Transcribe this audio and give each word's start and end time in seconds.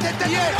tête 0.00 0.18
d'hier. 0.26 0.52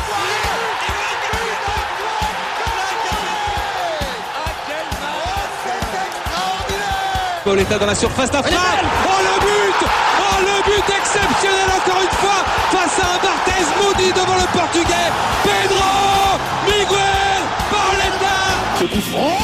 Pauletta 7.45 7.79
dans 7.79 7.87
la 7.87 7.95
surface 7.95 8.31
d'affaire. 8.31 8.59
Oh 9.07 9.21
le 9.23 9.41
but 9.41 9.89
Oh 10.21 10.41
le 10.41 10.63
but 10.63 10.95
exceptionnel 10.95 11.69
encore 11.75 12.03
une 12.03 12.17
fois 12.21 12.45
face 12.71 12.99
à 13.01 13.07
un 13.15 13.19
Barthez 13.25 13.65
maudit 13.83 14.13
devant 14.13 14.37
le 14.37 14.47
portugais. 14.59 15.11
Pedro 15.43 16.39
Miguel 16.67 17.43
Pauletta 17.71 18.37
Ce 18.79 19.11
franc 19.11 19.39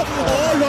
Oh, 0.00 0.04
oh 0.26 0.58
là 0.58 0.67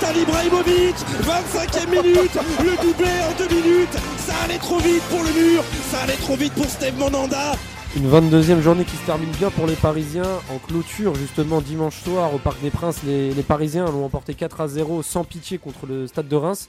Zlatan 0.00 0.18
Ibrahimovic 0.18 0.96
25e 1.22 1.90
minute 1.90 2.38
Le 2.62 2.82
doublé 2.82 3.10
en 3.28 3.36
deux 3.38 3.54
minutes. 3.54 3.92
Ça 4.18 4.32
allait 4.44 4.58
trop 4.58 4.78
vite 4.78 5.02
pour 5.10 5.22
le 5.22 5.30
mur 5.30 5.62
Ça 5.90 6.00
allait 6.02 6.16
trop 6.16 6.36
vite 6.36 6.52
pour 6.54 6.66
Steve 6.66 6.98
Monanda. 6.98 7.52
Une 7.96 8.10
22e 8.10 8.60
journée 8.60 8.84
qui 8.84 8.96
se 8.96 9.04
termine 9.04 9.30
bien 9.30 9.50
pour 9.50 9.66
les 9.66 9.74
Parisiens 9.74 10.40
en 10.50 10.58
clôture 10.58 11.14
justement 11.14 11.60
dimanche 11.60 12.00
soir 12.02 12.34
au 12.34 12.38
Parc 12.38 12.60
des 12.62 12.70
Princes. 12.70 13.02
Les, 13.04 13.32
les 13.34 13.42
Parisiens 13.42 13.86
l'ont 13.86 14.04
emporté 14.04 14.34
4 14.34 14.60
à 14.60 14.68
0 14.68 15.02
sans 15.02 15.24
pitié 15.24 15.58
contre 15.58 15.86
le 15.86 16.06
Stade 16.06 16.28
de 16.28 16.36
Reims 16.36 16.68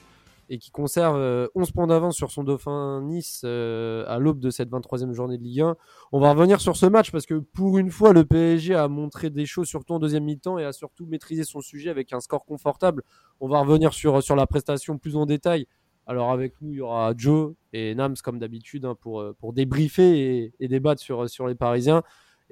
et 0.52 0.58
qui 0.58 0.70
conserve 0.70 1.16
euh, 1.16 1.48
11 1.54 1.70
points 1.72 1.86
d'avance 1.86 2.16
sur 2.16 2.30
son 2.30 2.44
dauphin 2.44 3.00
Nice 3.02 3.42
euh, 3.44 4.04
à 4.06 4.18
l'aube 4.18 4.38
de 4.38 4.50
cette 4.50 4.70
23e 4.70 5.12
journée 5.12 5.38
de 5.38 5.42
Ligue 5.42 5.62
1. 5.62 5.76
On 6.12 6.20
va 6.20 6.32
revenir 6.32 6.60
sur 6.60 6.76
ce 6.76 6.86
match 6.86 7.10
parce 7.10 7.26
que 7.26 7.34
pour 7.34 7.78
une 7.78 7.90
fois 7.90 8.12
le 8.12 8.24
PSG 8.24 8.74
a 8.74 8.88
montré 8.88 9.30
des 9.30 9.46
choses 9.46 9.68
surtout 9.68 9.94
en 9.94 9.98
deuxième 9.98 10.24
mi-temps 10.24 10.58
et 10.58 10.64
a 10.64 10.72
surtout 10.72 11.06
maîtrisé 11.06 11.44
son 11.44 11.60
sujet 11.60 11.90
avec 11.90 12.12
un 12.12 12.20
score 12.20 12.44
confortable. 12.44 13.02
On 13.40 13.48
va 13.48 13.60
revenir 13.60 13.92
sur, 13.94 14.22
sur 14.22 14.36
la 14.36 14.46
prestation 14.46 14.98
plus 14.98 15.16
en 15.16 15.26
détail. 15.26 15.66
Alors 16.06 16.30
avec 16.30 16.60
nous, 16.60 16.72
il 16.72 16.76
y 16.76 16.80
aura 16.80 17.14
Joe 17.16 17.54
et 17.72 17.94
Nams 17.94 18.16
comme 18.22 18.38
d'habitude 18.38 18.84
hein, 18.84 18.96
pour, 19.00 19.20
euh, 19.20 19.34
pour 19.38 19.52
débriefer 19.52 20.52
et, 20.60 20.68
débattre 20.68 21.00
sur, 21.00 21.30
sur 21.30 21.46
les 21.46 21.54
Parisiens. 21.54 22.02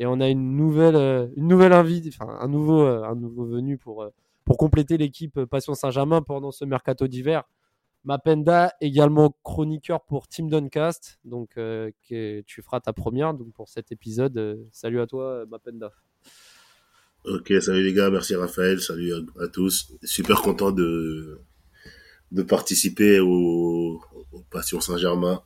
Et 0.00 0.06
on 0.06 0.18
a 0.18 0.28
une 0.30 0.56
nouvelle, 0.56 0.96
euh, 0.96 1.26
une 1.36 1.46
nouvelle 1.46 1.74
invite, 1.74 2.08
enfin 2.08 2.38
un 2.40 2.48
nouveau, 2.48 2.80
euh, 2.80 3.04
un 3.04 3.14
nouveau 3.14 3.44
venu 3.44 3.76
pour, 3.76 4.02
euh, 4.02 4.08
pour 4.46 4.56
compléter 4.56 4.96
l'équipe 4.96 5.44
Passion 5.44 5.74
Saint-Germain 5.74 6.22
pendant 6.22 6.50
ce 6.50 6.64
mercato 6.64 7.06
d'hiver. 7.06 7.44
Mapenda, 8.04 8.72
également 8.80 9.36
chroniqueur 9.42 10.00
pour 10.04 10.26
Team 10.26 10.48
Duncast, 10.48 11.18
donc 11.24 11.50
euh, 11.58 11.90
que 12.08 12.40
tu 12.42 12.62
feras 12.62 12.80
ta 12.80 12.92
première 12.92 13.34
donc 13.34 13.52
pour 13.52 13.68
cet 13.68 13.92
épisode. 13.92 14.36
Euh, 14.38 14.56
salut 14.72 15.00
à 15.00 15.06
toi, 15.06 15.44
Mapenda. 15.50 15.92
Ok, 17.26 17.52
salut 17.60 17.82
les 17.82 17.92
gars, 17.92 18.08
merci 18.08 18.34
Raphaël, 18.34 18.80
salut 18.80 19.12
à, 19.12 19.44
à 19.44 19.48
tous. 19.48 19.92
Super 20.02 20.40
content 20.40 20.72
de, 20.72 21.38
de 22.32 22.42
participer 22.42 23.20
au, 23.20 24.00
au 24.32 24.40
Passion 24.50 24.80
Saint-Germain, 24.80 25.42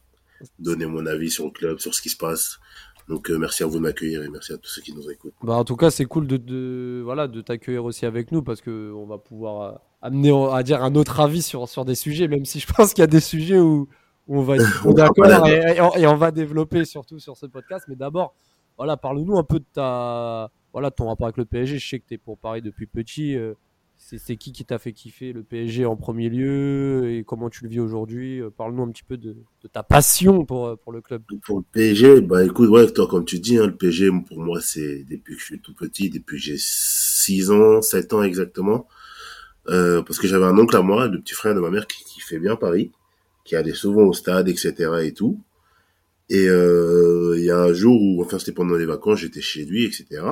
donner 0.61 0.87
mon 0.87 1.05
avis 1.07 1.31
sur 1.33 1.47
le 1.47 1.51
club, 1.51 1.81
sur 1.81 1.93
ce 1.93 2.01
qui 2.01 2.11
se 2.11 2.17
passe. 2.17 2.61
Donc 3.09 3.31
euh, 3.31 3.37
merci 3.37 3.63
à 3.63 3.67
vous 3.67 3.77
de 3.77 3.83
m'accueillir 3.83 4.23
et 4.23 4.29
merci 4.29 4.53
à 4.53 4.57
tous 4.57 4.69
ceux 4.71 4.81
qui 4.81 4.95
nous 4.95 5.11
écoutent. 5.11 5.35
Bah, 5.43 5.55
en 5.55 5.65
tout 5.65 5.77
cas, 5.77 5.91
c'est 5.91 6.07
cool 6.07 6.27
de, 6.27 6.37
de, 6.37 7.03
voilà, 7.05 7.29
de 7.29 7.41
t'accueillir 7.43 7.85
aussi 7.85 8.07
avec 8.07 8.33
nous 8.33 8.43
parce 8.43 8.61
que 8.63 8.93
on 8.93 9.07
va 9.07 9.19
pouvoir 9.19 9.61
euh, 9.61 9.79
amener 10.05 10.31
à 10.53 10.63
dire 10.63 10.85
un 10.85 10.95
autre 10.97 11.19
avis 11.21 11.41
sur, 11.41 11.67
sur 11.69 11.85
des 11.87 11.95
sujets, 11.95 12.29
même 12.29 12.45
si 12.45 12.61
je 12.61 12.67
pense 12.73 12.93
qu'il 12.93 13.01
y 13.01 13.05
a 13.05 13.09
des 13.09 13.21
sujets 13.21 13.59
où, 13.59 13.89
où 14.29 14.39
on 14.39 14.43
va 14.43 14.57
être 14.57 14.93
d'accord 14.95 15.49
et, 15.49 15.77
et 15.77 15.81
on, 15.81 15.95
et 15.97 16.07
on 16.07 16.17
va 16.17 16.31
développer 16.31 16.85
surtout 16.85 17.19
sur 17.19 17.37
ce 17.39 17.47
podcast. 17.47 17.87
Mais 17.89 17.97
d'abord, 17.97 18.35
voilà, 18.77 18.97
parle-nous 18.99 19.39
un 19.39 19.45
peu 19.45 19.59
de 19.61 19.65
ta, 19.73 20.51
voilà, 20.75 20.91
ton 20.91 21.07
rapport 21.09 21.27
avec 21.27 21.39
le 21.39 21.47
PSG. 21.47 21.79
Je 21.79 21.89
sais 21.89 21.99
que 22.01 22.05
tu 22.07 22.15
es 22.15 22.19
pour 22.19 22.37
Paris 22.39 22.61
depuis 22.61 22.87
petit. 22.87 23.35
euh, 23.35 23.55
c'est 23.97 24.19
c'est 24.19 24.37
qui 24.37 24.53
qui 24.53 24.65
t'a 24.65 24.79
fait 24.79 24.93
kiffer 24.93 25.33
le 25.33 25.43
PSG 25.45 25.87
en 25.87 25.97
premier 25.97 26.29
lieu 26.29 27.11
et 27.13 27.25
comment 27.25 27.49
tu 27.49 27.63
le 27.65 27.71
vis 27.71 27.81
aujourd'hui? 27.81 28.41
Euh, 28.41 28.51
Parle-nous 28.51 28.83
un 28.83 28.91
petit 28.91 29.05
peu 29.05 29.17
de, 29.17 29.37
de 29.63 29.69
ta 29.69 29.83
passion 29.85 30.45
pour, 30.45 30.67
euh, 30.67 30.77
pour 30.77 30.93
le 30.93 31.01
club. 31.01 31.23
Pour 31.47 31.59
le 31.59 31.65
PSG, 31.73 32.21
bah 32.21 32.45
écoute, 32.45 32.69
ouais, 32.69 32.91
toi 32.91 33.07
comme 33.07 33.25
tu 33.25 33.39
dis, 33.39 33.57
hein, 33.57 33.69
le 33.69 33.77
PSG 33.77 34.11
pour 34.29 34.41
moi 34.41 34.61
c'est 34.61 35.05
depuis 35.09 35.35
que 35.37 35.41
je 35.41 35.45
suis 35.47 35.61
tout 35.61 35.75
petit, 35.75 36.11
depuis 36.11 36.37
que 36.37 36.43
j'ai 36.43 36.57
6 36.59 37.53
ans, 37.53 37.81
7 37.81 38.13
ans 38.13 38.23
exactement. 38.25 38.87
Euh, 39.69 40.02
parce 40.02 40.19
que 40.19 40.27
j'avais 40.27 40.45
un 40.45 40.58
oncle 40.58 40.77
à 40.77 40.83
moi, 40.83 41.08
le 41.08 41.20
petit 41.20 41.35
frère 41.35 41.55
de 41.55 41.61
ma 41.61 41.70
mère 41.70 41.86
qui, 41.86 42.05
qui 42.05 42.20
fait 42.20 42.39
bien 42.39 42.57
Paris, 42.57 42.92
qui 43.45 43.57
allait 43.57 43.75
souvent 43.75 44.02
au 44.02 44.13
stade, 44.13 44.48
etc. 44.48 44.75
et 45.02 45.13
tout. 45.13 45.41
Et 46.30 46.48
euh, 46.48 47.35
il 47.36 47.45
y 47.45 47.51
a 47.51 47.61
un 47.61 47.73
jour 47.73 48.01
où, 48.01 48.23
enfin 48.23 48.39
c'était 48.39 48.52
pendant 48.52 48.77
les 48.77 48.86
vacances, 48.86 49.20
j'étais 49.20 49.42
chez 49.42 49.64
lui, 49.64 49.85
etc. 49.85 50.23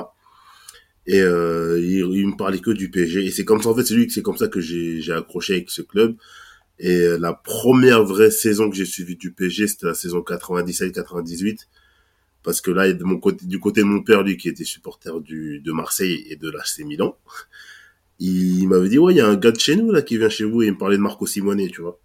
Et 1.05 1.19
euh, 1.21 1.79
il, 1.79 1.99
il 2.15 2.27
me 2.27 2.37
parlait 2.37 2.59
que 2.59 2.71
du 2.71 2.89
PSG. 2.89 3.25
Et 3.25 3.31
c'est 3.31 3.45
comme 3.45 3.61
ça, 3.61 3.69
en 3.69 3.75
fait, 3.75 3.83
c'est 3.83 3.93
lui, 3.93 4.09
c'est 4.09 4.21
comme 4.21 4.37
ça 4.37 4.47
que 4.47 4.59
j'ai 4.59 5.11
accroché 5.11 5.53
avec 5.53 5.69
ce 5.69 5.81
club. 5.81 6.15
Et 6.79 6.95
euh, 7.01 7.17
la 7.17 7.33
première 7.33 8.03
vraie 8.03 8.31
saison 8.31 8.69
que 8.69 8.75
j'ai 8.75 8.85
suivie 8.85 9.15
du 9.15 9.31
PSG, 9.31 9.67
c'était 9.67 9.87
la 9.87 9.93
saison 9.93 10.19
97-98. 10.19 11.67
Parce 12.43 12.61
que 12.61 12.71
là, 12.71 12.91
de 12.91 13.03
mon 13.03 13.19
côté, 13.19 13.45
du 13.45 13.59
côté 13.59 13.81
de 13.81 13.85
mon 13.85 14.03
père, 14.03 14.23
lui, 14.23 14.37
qui 14.37 14.49
était 14.49 14.65
supporter 14.65 15.21
du, 15.21 15.59
de 15.59 15.71
Marseille 15.71 16.25
et 16.29 16.35
de 16.35 16.49
l'AC 16.49 16.79
Milan, 16.79 17.17
il 18.19 18.67
m'avait 18.67 18.89
dit, 18.89 18.99
ouais, 18.99 19.13
il 19.13 19.17
y 19.17 19.21
a 19.21 19.27
un 19.27 19.35
gars 19.35 19.51
de 19.51 19.59
chez 19.59 19.75
nous, 19.75 19.91
là, 19.91 20.01
qui 20.01 20.17
vient 20.17 20.29
chez 20.29 20.43
vous, 20.45 20.61
et 20.63 20.67
il 20.67 20.73
me 20.73 20.77
parlait 20.77 20.97
de 20.97 21.01
Marco 21.01 21.25
Simone, 21.25 21.67
tu 21.69 21.81
vois. 21.81 21.99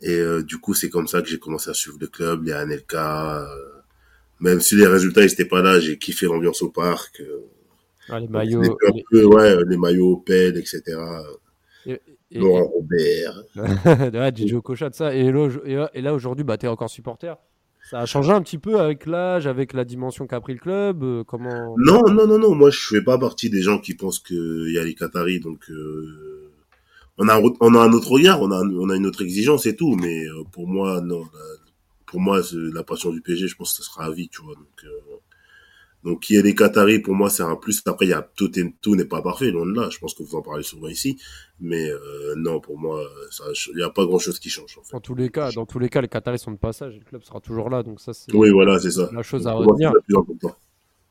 Et 0.00 0.14
euh, 0.16 0.42
du 0.42 0.58
coup, 0.58 0.74
c'est 0.74 0.90
comme 0.90 1.06
ça 1.08 1.22
que 1.22 1.28
j'ai 1.28 1.38
commencé 1.38 1.70
à 1.70 1.74
suivre 1.74 1.96
le 2.00 2.06
club, 2.08 2.44
les 2.44 2.52
Anelka. 2.52 3.42
euh, 3.42 3.46
même 4.40 4.60
si 4.60 4.74
les 4.76 4.86
résultats 4.86 5.22
n'étaient 5.22 5.44
pas 5.44 5.62
là, 5.62 5.80
j'ai 5.80 5.98
kiffé 5.98 6.26
l'ambiance 6.26 6.62
au 6.62 6.70
parc. 6.70 7.20
euh, 7.20 7.40
Ah, 8.08 8.20
les 8.20 8.26
les, 8.26 8.32
maillots. 8.32 8.76
peu, 9.10 9.24
ouais, 9.24 9.56
les 9.66 9.76
maillots 9.76 10.12
Opel, 10.14 10.56
etc. 10.58 10.82
et- 11.86 12.00
et- 12.30 12.38
Laurent 12.38 12.64
Robert. 12.66 13.44
ouais, 13.56 14.32
DJ 14.34 14.54
Okocha 14.54 14.90
de 14.90 14.94
ça. 14.94 15.14
Et 15.14 15.30
là, 15.30 15.90
et 15.94 16.02
là- 16.02 16.12
aujourd'hui, 16.14 16.44
bah, 16.44 16.58
tu 16.58 16.66
es 16.66 16.68
encore 16.68 16.90
supporter. 16.90 17.36
Ça 17.90 18.00
a 18.00 18.06
changé 18.06 18.30
un 18.30 18.40
petit 18.40 18.56
peu 18.58 18.80
avec 18.80 19.04
l'âge, 19.04 19.46
avec 19.46 19.74
la 19.74 19.84
dimension 19.84 20.26
qu'a 20.26 20.40
pris 20.40 20.54
le 20.54 20.58
club. 20.58 21.02
euh, 21.02 21.24
comment 21.24 21.74
Non, 21.76 22.00
non, 22.10 22.26
non, 22.26 22.38
non. 22.38 22.54
Moi, 22.54 22.70
je 22.70 22.80
fais 22.80 23.02
pas 23.02 23.18
partie 23.18 23.50
des 23.50 23.60
gens 23.60 23.78
qui 23.78 23.94
pensent 23.94 24.20
qu'il 24.20 24.70
y 24.72 24.78
a 24.78 24.84
les 24.84 24.94
Qataris, 24.94 25.40
donc 25.40 25.70
euh, 25.70 26.50
on 27.18 27.28
a 27.28 27.38
on 27.60 27.74
a 27.74 27.80
un 27.80 27.92
autre 27.92 28.10
regard, 28.10 28.40
on 28.40 28.50
a, 28.50 28.60
on 28.62 28.88
a 28.88 28.96
une 28.96 29.06
autre 29.06 29.22
exigence 29.22 29.66
et 29.66 29.76
tout. 29.76 29.96
Mais 29.96 30.24
euh, 30.26 30.44
pour 30.50 30.66
moi, 30.66 31.02
non. 31.02 31.24
pour 32.06 32.20
moi, 32.20 32.40
la 32.52 32.82
passion 32.82 33.10
du 33.10 33.20
PSG, 33.20 33.48
je 33.48 33.56
pense 33.56 33.76
que 33.76 33.84
ce 33.84 33.90
sera 33.90 34.06
à 34.06 34.10
vie, 34.10 34.28
tu 34.28 34.42
vois. 34.42 34.54
Donc, 34.54 34.84
euh, 34.84 35.13
donc 36.04 36.20
qui 36.20 36.36
est 36.36 36.42
les 36.42 36.54
Qataris, 36.54 37.00
pour 37.00 37.14
moi, 37.14 37.30
c'est 37.30 37.42
un 37.42 37.56
plus. 37.56 37.82
Après, 37.86 38.04
il 38.06 38.10
y 38.10 38.12
a 38.12 38.22
tout, 38.36 38.50
tout 38.82 38.94
n'est 38.94 39.06
pas 39.06 39.22
parfait, 39.22 39.50
loin 39.50 39.64
de 39.66 39.72
là. 39.72 39.88
Je 39.90 39.98
pense 39.98 40.14
que 40.14 40.22
vous 40.22 40.34
en 40.36 40.42
parlez 40.42 40.62
souvent 40.62 40.88
ici, 40.88 41.18
mais 41.60 41.88
euh, 41.90 42.34
non, 42.36 42.60
pour 42.60 42.78
moi, 42.78 43.02
il 43.74 43.80
y 43.80 43.82
a 43.82 43.90
pas 43.90 44.04
grand 44.04 44.18
chose 44.18 44.38
qui 44.38 44.50
change. 44.50 44.76
En 44.78 44.82
fait. 44.84 44.92
Dans 44.92 45.00
tous 45.00 45.14
les 45.14 45.30
cas, 45.30 45.50
dans 45.52 45.64
tous 45.66 45.78
les 45.78 45.88
cas, 45.88 46.00
les 46.02 46.08
Qataris 46.08 46.38
sont 46.38 46.52
de 46.52 46.58
passage 46.58 46.94
et 46.94 46.98
le 46.98 47.04
club 47.04 47.22
sera 47.22 47.40
toujours 47.40 47.70
là. 47.70 47.82
Donc 47.82 48.00
ça, 48.00 48.12
c'est 48.12 48.32
Oui, 48.34 48.50
voilà, 48.50 48.78
c'est 48.78 48.90
ça. 48.90 49.08
la 49.12 49.22
chose 49.22 49.46
à 49.46 49.52
retenir. 49.52 49.92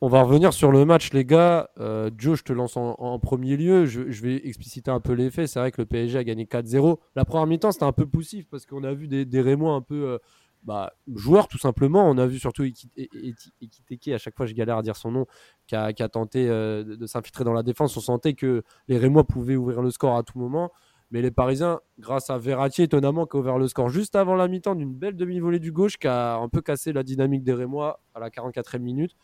On 0.06 0.09
va 0.09 0.22
revenir 0.22 0.52
sur 0.52 0.70
le 0.74 0.84
match, 0.84 1.14
les 1.14 1.24
gars. 1.24 1.70
Euh, 1.80 2.12
Joe, 2.18 2.38
je 2.38 2.44
te 2.44 2.52
lance 2.52 2.75
en, 2.75 2.96
en 3.00 3.20
premier 3.20 3.56
lieu. 3.56 3.86
Je, 3.86 4.12
je 4.12 4.22
vais 4.22 4.36
expliciter 4.46 4.92
un 4.92 5.00
peu 5.00 5.14
les 5.14 5.31
faits. 5.31 5.48
C'est 5.48 5.60
vrai 5.60 5.72
que 5.72 5.81
le 5.81 5.86
PSG 5.86 6.18
a 6.18 6.24
gagné 6.25 6.44
4-0. 6.44 6.98
La 7.16 7.24
première 7.24 7.48
mi-temps, 7.48 7.72
c'était 7.72 7.86
un 7.86 7.94
peu 7.94 8.06
poussif 8.06 8.46
parce 8.52 8.66
qu'on 8.66 8.84
a 8.84 8.94
vu 8.94 9.08
des, 9.08 9.24
des 9.24 9.40
Rémois 9.40 9.74
un 9.74 9.81
peu 9.81 10.04
euh, 10.10 10.18
bah, 10.63 10.94
joueurs, 11.13 11.47
tout 11.47 11.57
simplement. 11.57 12.09
On 12.09 12.18
a 12.18 12.25
vu 12.25 12.40
surtout 12.40 12.63
E- 12.63 12.72
E- 12.97 13.34
Ekiteke, 13.62 14.09
à 14.09 14.18
chaque 14.18 14.35
fois 14.35 14.46
je 14.46 14.53
galère 14.53 14.78
à 14.78 14.81
dire 14.81 14.96
son 14.96 15.12
nom, 15.12 15.25
qui 15.68 15.75
a, 15.75 15.94
tenté 16.09 16.50
euh, 16.50 16.84
de, 16.84 17.06
s'infiltrer 17.06 17.44
dans 17.44 17.53
la 17.53 17.63
défense. 17.63 17.96
On 17.97 18.01
sentait 18.01 18.34
que 18.34 18.63
les 18.88 18.97
Rémois 18.97 19.25
pouvaient 19.25 19.56
ouvrir 19.56 19.81
le 19.81 19.91
score 19.91 20.16
à 20.18 20.24
tout 20.24 20.38
moment. 20.38 20.72
Mais 21.12 21.22
les 21.22 21.31
Parisiens, 21.31 21.79
grâce 22.00 22.31
à 22.31 22.40
Verratti, 22.40 22.81
étonnamment, 22.81 23.28
qui 23.28 23.38
a 23.38 23.40
ouvert 23.40 23.59
le 23.59 23.68
score 23.68 23.90
juste 23.90 24.16
avant 24.16 24.35
la 24.35 24.47
mi-temps 24.47 24.74
d'une 24.74 24.96
belle 24.96 25.16
demi-volée 25.16 25.59
du 25.59 25.72
gauche, 25.72 25.97
qui 25.97 26.07
a 26.07 26.38
un 26.38 26.50
peu 26.50 26.62
cassé 26.62 26.91
la 26.91 27.03
dynamique 27.03 27.44
des 27.44 27.53
Rémois 27.53 28.01
à 28.16 28.19
la 28.19 28.30
44e 28.30 28.80
minute. 28.80 29.16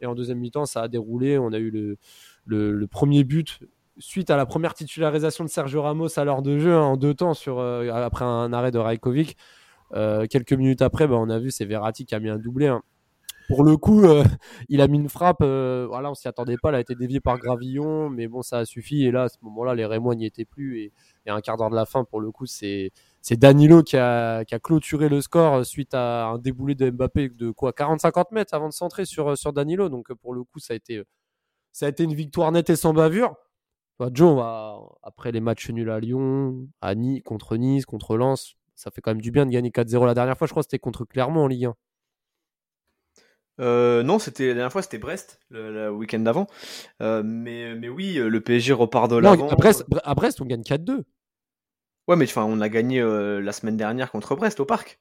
Et 0.00 0.06
en 0.06 0.14
deuxième 0.14 0.38
mi-temps, 0.38 0.66
ça 0.66 0.82
a 0.82 0.88
déroulé. 0.88 1.38
On 1.38 1.52
a 1.52 1.58
eu 1.58 1.70
le 2.46 2.86
premier 2.88 3.22
but 3.22 3.60
suite 3.98 4.30
à 4.30 4.36
la 4.36 4.46
première 4.46 4.74
titularisation 4.74 5.44
de 5.44 5.48
Sergio 5.48 5.82
Ramos 5.82 6.18
à 6.18 6.24
l'heure 6.24 6.42
de 6.42 6.58
jeu 6.58 6.74
hein, 6.74 6.82
en 6.82 6.96
deux 6.96 7.14
temps 7.14 7.34
sur, 7.34 7.58
euh, 7.58 7.88
après 7.90 8.24
un 8.24 8.52
arrêt 8.52 8.70
de 8.70 8.78
Rajkovic. 8.78 9.36
Euh, 9.94 10.26
quelques 10.26 10.52
minutes 10.52 10.82
après, 10.82 11.06
bah, 11.06 11.16
on 11.16 11.30
a 11.30 11.38
vu 11.38 11.50
c'est 11.50 11.64
Verratti 11.64 12.06
qui 12.06 12.14
a 12.14 12.20
mis 12.20 12.28
un 12.28 12.38
doublé. 12.38 12.66
hein. 12.66 12.82
Pour 13.48 13.62
le 13.62 13.76
coup, 13.76 14.02
euh, 14.04 14.24
il 14.68 14.80
a 14.80 14.88
mis 14.88 14.98
une 14.98 15.08
frappe. 15.08 15.40
euh, 15.42 15.86
voilà, 15.88 16.10
on 16.10 16.14
s'y 16.14 16.28
attendait 16.28 16.56
pas. 16.60 16.70
Elle 16.70 16.76
a 16.76 16.80
été 16.80 16.94
déviée 16.94 17.20
par 17.20 17.38
Gravillon, 17.38 18.10
mais 18.10 18.26
bon, 18.28 18.42
ça 18.42 18.58
a 18.58 18.64
suffi. 18.64 19.04
Et 19.04 19.10
là, 19.12 19.24
à 19.24 19.28
ce 19.28 19.36
moment-là, 19.42 19.74
les 19.74 19.86
Rémois 19.86 20.14
n'y 20.16 20.26
étaient 20.26 20.44
plus. 20.44 20.80
Et, 20.80 20.92
un 21.28 21.40
quart 21.40 21.56
d'heure 21.56 21.70
de 21.70 21.76
la 21.76 21.86
fin, 21.86 22.04
pour 22.04 22.20
le 22.20 22.30
coup, 22.30 22.46
c'est 22.46 22.92
c'est 23.20 23.36
Danilo 23.36 23.82
qui 23.82 23.96
a, 23.96 24.44
qui 24.44 24.54
a 24.54 24.60
clôturé 24.60 25.08
le 25.08 25.20
score 25.20 25.66
suite 25.66 25.94
à 25.94 26.26
un 26.26 26.38
déboulé 26.38 26.76
de 26.76 26.88
Mbappé 26.90 27.30
de 27.30 27.50
quoi 27.50 27.72
40-50 27.72 28.26
mètres 28.32 28.54
avant 28.54 28.68
de 28.68 28.72
centrer 28.72 29.04
sur, 29.04 29.36
sur 29.36 29.52
Danilo. 29.52 29.88
Donc 29.88 30.12
pour 30.14 30.34
le 30.34 30.44
coup, 30.44 30.60
ça 30.60 30.74
a 30.74 30.76
été, 30.76 31.02
ça 31.72 31.86
a 31.86 31.88
été 31.88 32.04
une 32.04 32.14
victoire 32.14 32.52
nette 32.52 32.70
et 32.70 32.76
sans 32.76 32.94
bavure. 32.94 33.34
Bah, 33.98 34.10
Joe, 34.12 34.40
après 35.02 35.32
les 35.32 35.40
matchs 35.40 35.70
nuls 35.70 35.90
à 35.90 36.00
Lyon, 36.00 36.68
à 36.80 36.94
Nice, 36.94 37.22
contre 37.24 37.56
Nice, 37.56 37.86
contre 37.86 38.16
Lens, 38.16 38.56
ça 38.76 38.90
fait 38.90 39.00
quand 39.00 39.10
même 39.10 39.20
du 39.20 39.30
bien 39.30 39.46
de 39.46 39.50
gagner 39.50 39.70
4-0 39.70 40.06
la 40.06 40.14
dernière 40.14 40.38
fois. 40.38 40.46
Je 40.46 40.52
crois 40.52 40.62
que 40.62 40.66
c'était 40.66 40.78
contre 40.78 41.04
Clermont 41.04 41.44
en 41.44 41.46
Ligue 41.48 41.64
1. 41.66 41.74
Euh, 43.58 44.02
non, 44.02 44.18
c'était 44.18 44.48
la 44.48 44.54
dernière 44.54 44.72
fois, 44.72 44.82
c'était 44.82 44.98
Brest, 44.98 45.40
le, 45.48 45.72
le 45.72 45.90
week-end 45.90 46.18
d'avant. 46.18 46.46
Euh, 47.02 47.22
mais, 47.24 47.74
mais 47.74 47.88
oui, 47.88 48.14
le 48.14 48.40
PSG 48.40 48.74
repart 48.74 49.10
de 49.10 49.16
l'avant. 49.16 49.48
à, 49.48 49.56
Brest, 49.56 49.84
à 50.04 50.14
Brest, 50.14 50.40
on 50.40 50.44
gagne 50.44 50.62
4-2. 50.62 51.04
Ouais, 52.08 52.16
mais 52.16 52.26
enfin, 52.26 52.44
on 52.44 52.60
a 52.60 52.68
gagné 52.68 53.00
euh, 53.00 53.40
la 53.40 53.52
semaine 53.52 53.76
dernière 53.76 54.12
contre 54.12 54.36
Brest 54.36 54.60
au 54.60 54.64
parc. 54.64 55.00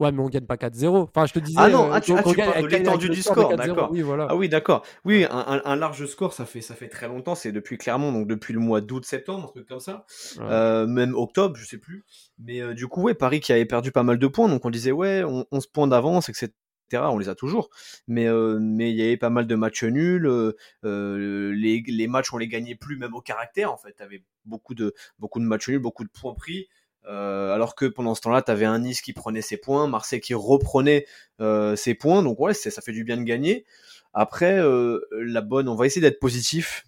Ouais, 0.00 0.12
mais 0.12 0.20
on 0.20 0.28
gagne 0.28 0.46
pas 0.46 0.56
4-0. 0.56 0.96
Enfin, 0.96 1.26
je 1.26 1.32
te 1.32 1.38
disais. 1.40 1.58
Ah 1.60 1.68
non, 1.68 1.86
euh, 1.88 1.94
ah, 1.94 2.00
tu, 2.00 2.12
ah, 2.16 2.22
qu'on 2.22 2.30
tu 2.30 2.36
gagne 2.36 2.52
parles 2.52 2.62
de 2.62 2.68
l'étendue 2.68 3.08
du 3.08 3.20
score 3.22 3.34
de 3.34 3.40
score, 3.40 3.52
4-0. 3.52 3.66
d'accord. 3.66 3.90
Oui, 3.90 4.02
voilà. 4.02 4.26
Ah 4.30 4.36
oui, 4.36 4.48
d'accord. 4.48 4.84
Oui, 5.04 5.26
un, 5.28 5.76
large 5.76 6.06
score, 6.06 6.32
ça 6.32 6.46
fait, 6.46 6.60
ça 6.60 6.74
fait 6.74 6.88
très 6.88 7.08
longtemps. 7.08 7.34
C'est 7.34 7.50
depuis 7.50 7.78
Clermont, 7.78 8.12
donc 8.12 8.28
depuis 8.28 8.54
le 8.54 8.60
mois 8.60 8.80
d'août, 8.80 9.04
septembre, 9.04 9.44
un 9.44 9.48
truc 9.48 9.66
comme 9.66 9.80
ça. 9.80 10.06
Ouais. 10.36 10.44
Euh, 10.44 10.86
même 10.86 11.14
octobre, 11.14 11.56
je 11.56 11.66
sais 11.66 11.78
plus. 11.78 12.04
Mais 12.38 12.60
euh, 12.60 12.74
du 12.74 12.86
coup, 12.86 13.02
ouais, 13.02 13.14
Paris 13.14 13.40
qui 13.40 13.52
avait 13.52 13.64
perdu 13.66 13.90
pas 13.90 14.04
mal 14.04 14.18
de 14.18 14.26
points, 14.28 14.48
donc 14.48 14.64
on 14.64 14.70
disait 14.70 14.92
ouais, 14.92 15.24
on, 15.24 15.44
11 15.50 15.66
points 15.66 15.88
d'avance, 15.88 16.28
etc. 16.28 16.52
On 16.94 17.18
les 17.18 17.28
a 17.28 17.34
toujours, 17.34 17.68
mais 18.06 18.26
euh, 18.28 18.58
mais 18.60 18.90
il 18.90 18.96
y 18.96 19.02
avait 19.02 19.16
pas 19.16 19.30
mal 19.30 19.46
de 19.46 19.54
matchs 19.54 19.84
nuls. 19.84 20.26
euh, 20.26 20.52
euh, 20.84 21.52
les, 21.54 21.82
les 21.86 22.06
matchs 22.06 22.32
on 22.32 22.38
les 22.38 22.48
gagnait 22.48 22.74
plus, 22.76 22.96
même 22.96 23.14
au 23.14 23.20
caractère. 23.20 23.72
En 23.72 23.76
fait, 23.76 23.92
t'avais 23.92 24.22
beaucoup 24.44 24.74
de 24.74 24.94
beaucoup 25.18 25.40
de 25.40 25.44
matchs 25.44 25.68
nuls, 25.68 25.78
beaucoup 25.80 26.04
de 26.04 26.10
points 26.10 26.34
pris. 26.34 26.68
Euh, 27.08 27.54
alors 27.54 27.74
que 27.74 27.86
pendant 27.86 28.14
ce 28.14 28.20
temps-là, 28.20 28.42
t'avais 28.42 28.66
un 28.66 28.80
Nice 28.80 29.00
qui 29.00 29.12
prenait 29.12 29.42
ses 29.42 29.56
points, 29.56 29.86
Marseille 29.86 30.20
qui 30.20 30.34
reprenait 30.34 31.06
euh, 31.40 31.74
ses 31.74 31.94
points. 31.94 32.22
Donc 32.22 32.38
ouais, 32.38 32.54
ça 32.54 32.82
fait 32.82 32.92
du 32.92 33.04
bien 33.04 33.16
de 33.16 33.22
gagner. 33.22 33.64
Après, 34.12 34.58
euh, 34.58 35.00
la 35.12 35.40
bonne, 35.40 35.68
on 35.68 35.74
va 35.74 35.86
essayer 35.86 36.02
d'être 36.02 36.20
positif 36.20 36.84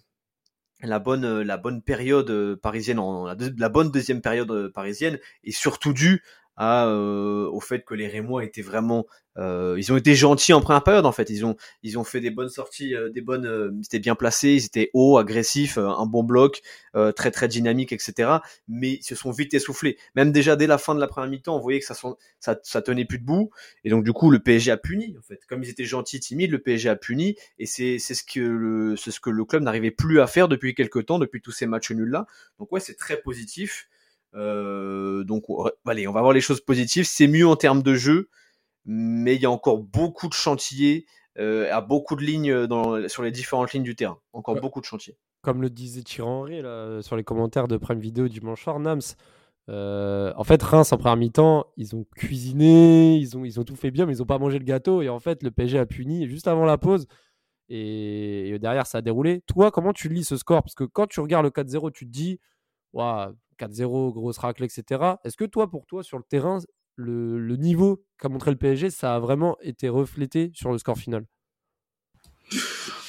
la 0.83 0.97
bonne 0.97 1.41
la 1.41 1.57
bonne 1.57 1.83
période 1.83 2.55
parisienne 2.55 2.97
en 2.97 3.25
la, 3.25 3.69
bonne 3.69 3.91
deuxième 3.91 4.19
période 4.19 4.71
parisienne 4.73 5.19
est 5.43 5.51
surtout 5.51 5.93
due 5.93 6.23
au 6.57 7.59
fait 7.61 7.83
que 7.85 7.93
les 7.93 8.07
Rémois 8.07 8.43
étaient 8.43 8.61
vraiment 8.61 9.05
ils 9.37 9.91
ont 9.93 9.97
été 9.97 10.13
gentils 10.13 10.51
en 10.53 10.61
première 10.61 10.83
période 10.83 11.05
en 11.05 11.11
fait. 11.11 11.29
Ils 11.29 11.45
ont 11.45 11.55
ils 11.83 11.97
ont 11.97 12.03
fait 12.03 12.19
des 12.19 12.31
bonnes 12.31 12.49
sorties 12.49 12.93
des 13.13 13.21
bonnes 13.21 13.71
ils 13.79 13.85
étaient 13.85 13.99
bien 13.99 14.15
placés 14.15 14.49
ils 14.55 14.65
étaient 14.65 14.89
hauts 14.93 15.17
agressifs 15.17 15.77
un 15.77 16.05
bon 16.05 16.23
bloc 16.23 16.61
très 17.15 17.31
très 17.31 17.47
dynamique 17.47 17.93
etc 17.93 18.29
mais 18.67 18.93
ils 18.93 19.03
se 19.03 19.15
sont 19.15 19.31
vite 19.31 19.53
essoufflés. 19.53 19.97
Même 20.15 20.31
déjà 20.31 20.55
dès 20.55 20.67
la 20.67 20.77
fin 20.77 20.93
de 20.95 20.99
la 20.99 21.07
première 21.07 21.29
mi-temps 21.29 21.55
on 21.55 21.59
voyait 21.61 21.79
que 21.79 21.85
ça, 21.85 21.95
ça 22.39 22.81
tenait 22.81 23.05
plus 23.05 23.19
debout. 23.19 23.51
Et 23.83 23.89
donc 23.89 24.03
du 24.03 24.11
coup 24.13 24.29
le 24.29 24.39
PSG 24.39 24.71
a 24.71 24.77
puni 24.77 25.15
en 25.17 25.21
fait. 25.21 25.39
Comme 25.47 25.63
ils 25.63 25.69
étaient 25.69 25.85
gentils 25.85 26.19
timides 26.19 26.51
le 26.51 26.59
PSG 26.59 26.89
a 26.89 26.95
puni. 26.97 27.35
Et 27.57 27.65
c'est 27.65 27.99
c'est 27.99 28.13
ce 28.13 28.23
que 28.23 28.39
le 28.41 28.95
c'est 28.97 29.11
ce 29.11 29.19
que 29.21 29.29
le 29.29 29.45
club 29.45 29.63
n'arrivait 29.63 29.91
plus 29.91 30.19
à 30.19 30.27
faire 30.27 30.49
depuis 30.49 30.75
quelques 30.75 31.05
temps 31.05 31.19
depuis 31.19 31.41
tous 31.41 31.51
ces 31.51 31.65
matchs 31.65 31.91
nuls 31.91 32.09
là 32.09 32.25
donc 32.59 32.71
ouais 32.71 32.79
c'est 32.81 32.95
très 32.95 33.17
positif 33.21 33.87
Euh, 34.33 35.23
donc 35.25 35.43
allez 35.85 36.07
on 36.07 36.13
va 36.13 36.21
voir 36.21 36.31
les 36.33 36.39
choses 36.41 36.61
positives 36.61 37.03
c'est 37.05 37.27
mieux 37.27 37.45
en 37.47 37.57
termes 37.57 37.83
de 37.83 37.95
jeu 37.95 38.29
mais 38.85 39.35
il 39.35 39.41
y 39.41 39.45
a 39.45 39.51
encore 39.51 39.79
beaucoup 39.79 40.29
de 40.29 40.33
chantiers 40.33 41.05
euh, 41.37 41.67
à 41.73 41.81
beaucoup 41.81 42.15
de 42.15 42.21
lignes 42.23 42.65
dans, 42.65 43.07
sur 43.09 43.23
les 43.23 43.31
différentes 43.31 43.73
lignes 43.73 43.83
du 43.83 43.95
terrain 43.95 44.19
encore 44.31 44.55
Ouais. 44.55 44.61
beaucoup 44.61 44.79
de 44.79 44.85
chantiers 44.85 45.17
Comme 45.41 45.61
le 45.61 45.69
disait 45.69 46.03
Thierry 46.03 46.29
Henry 46.29 46.61
là, 46.61 47.01
sur 47.01 47.15
les 47.17 47.23
commentaires 47.25 47.67
de 47.67 47.75
Prime 47.77 47.99
Vidéo 47.99 48.27
dimanche 48.29 48.63
soir, 48.63 48.79
Nams. 48.79 49.01
euh, 49.69 50.31
en 50.37 50.43
fait, 50.43 50.61
Reims 50.63 50.91
en 50.93 50.97
première 50.97 51.17
mi-temps, 51.17 51.65
ils 51.77 51.95
ont 51.95 52.05
cuisiné, 52.15 53.17
ils 53.17 53.37
ont, 53.37 53.43
ils 53.45 53.59
ont 53.59 53.63
tout 53.63 53.75
fait 53.75 53.91
bien, 53.91 54.05
mais 54.05 54.15
ils 54.15 54.19
n'ont 54.19 54.25
pas 54.25 54.39
mangé 54.39 54.59
le 54.59 54.65
gâteau. 54.65 55.01
Et 55.01 55.09
en 55.09 55.19
fait, 55.19 55.43
le 55.43 55.51
PSG 55.51 55.77
a 55.79 55.85
puni 55.85 56.27
juste 56.27 56.47
avant 56.47 56.65
la 56.65 56.77
pause. 56.77 57.05
Et, 57.69 58.49
et 58.49 58.59
derrière, 58.59 58.85
ça 58.87 58.97
a 58.99 59.01
déroulé. 59.01 59.41
Toi, 59.47 59.71
comment 59.71 59.93
tu 59.93 60.09
lis 60.09 60.23
ce 60.25 60.35
score? 60.37 60.61
Parce 60.63 60.75
que 60.75 60.83
quand 60.83 61.07
tu 61.07 61.19
regardes 61.21 61.45
le 61.45 61.51
4-0, 61.51 61.91
tu 61.91 62.05
te 62.05 62.11
dis, 62.11 62.39
Ouah, 62.93 63.31
4-0, 63.61 64.13
grosse 64.13 64.37
raclée, 64.37 64.65
etc. 64.65 65.01
Est-ce 65.23 65.37
que 65.37 65.45
toi, 65.45 65.69
pour 65.69 65.85
toi, 65.85 66.03
sur 66.03 66.17
le 66.17 66.23
terrain, 66.23 66.59
le, 66.95 67.55
niveau 67.55 68.03
qu'a 68.19 68.29
montré 68.29 68.51
le 68.51 68.57
PSG, 68.57 68.89
ça 68.89 69.15
a 69.15 69.19
vraiment 69.19 69.57
été 69.61 69.89
reflété 69.89 70.51
sur 70.53 70.71
le 70.71 70.77
score 70.77 70.97
final? 70.97 71.25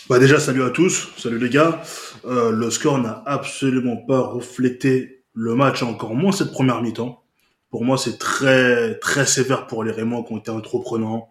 Bah 0.08 0.18
déjà, 0.18 0.38
salut 0.38 0.62
à 0.62 0.70
tous, 0.70 1.12
salut 1.16 1.38
les 1.38 1.48
gars. 1.48 1.82
Euh, 2.24 2.50
le 2.50 2.70
score 2.70 2.98
n'a 2.98 3.22
absolument 3.26 3.96
pas 3.96 4.20
reflété 4.20 5.24
le 5.32 5.54
match, 5.54 5.82
encore 5.82 6.14
moins 6.14 6.32
cette 6.32 6.52
première 6.52 6.82
mi-temps. 6.82 7.24
Pour 7.70 7.84
moi, 7.84 7.96
c'est 7.96 8.18
très 8.18 8.98
très 8.98 9.24
sévère 9.24 9.66
pour 9.66 9.84
les 9.84 9.92
Rémois 9.92 10.24
qui 10.26 10.34
ont 10.34 10.38
été 10.38 10.50
entreprenants, 10.50 11.30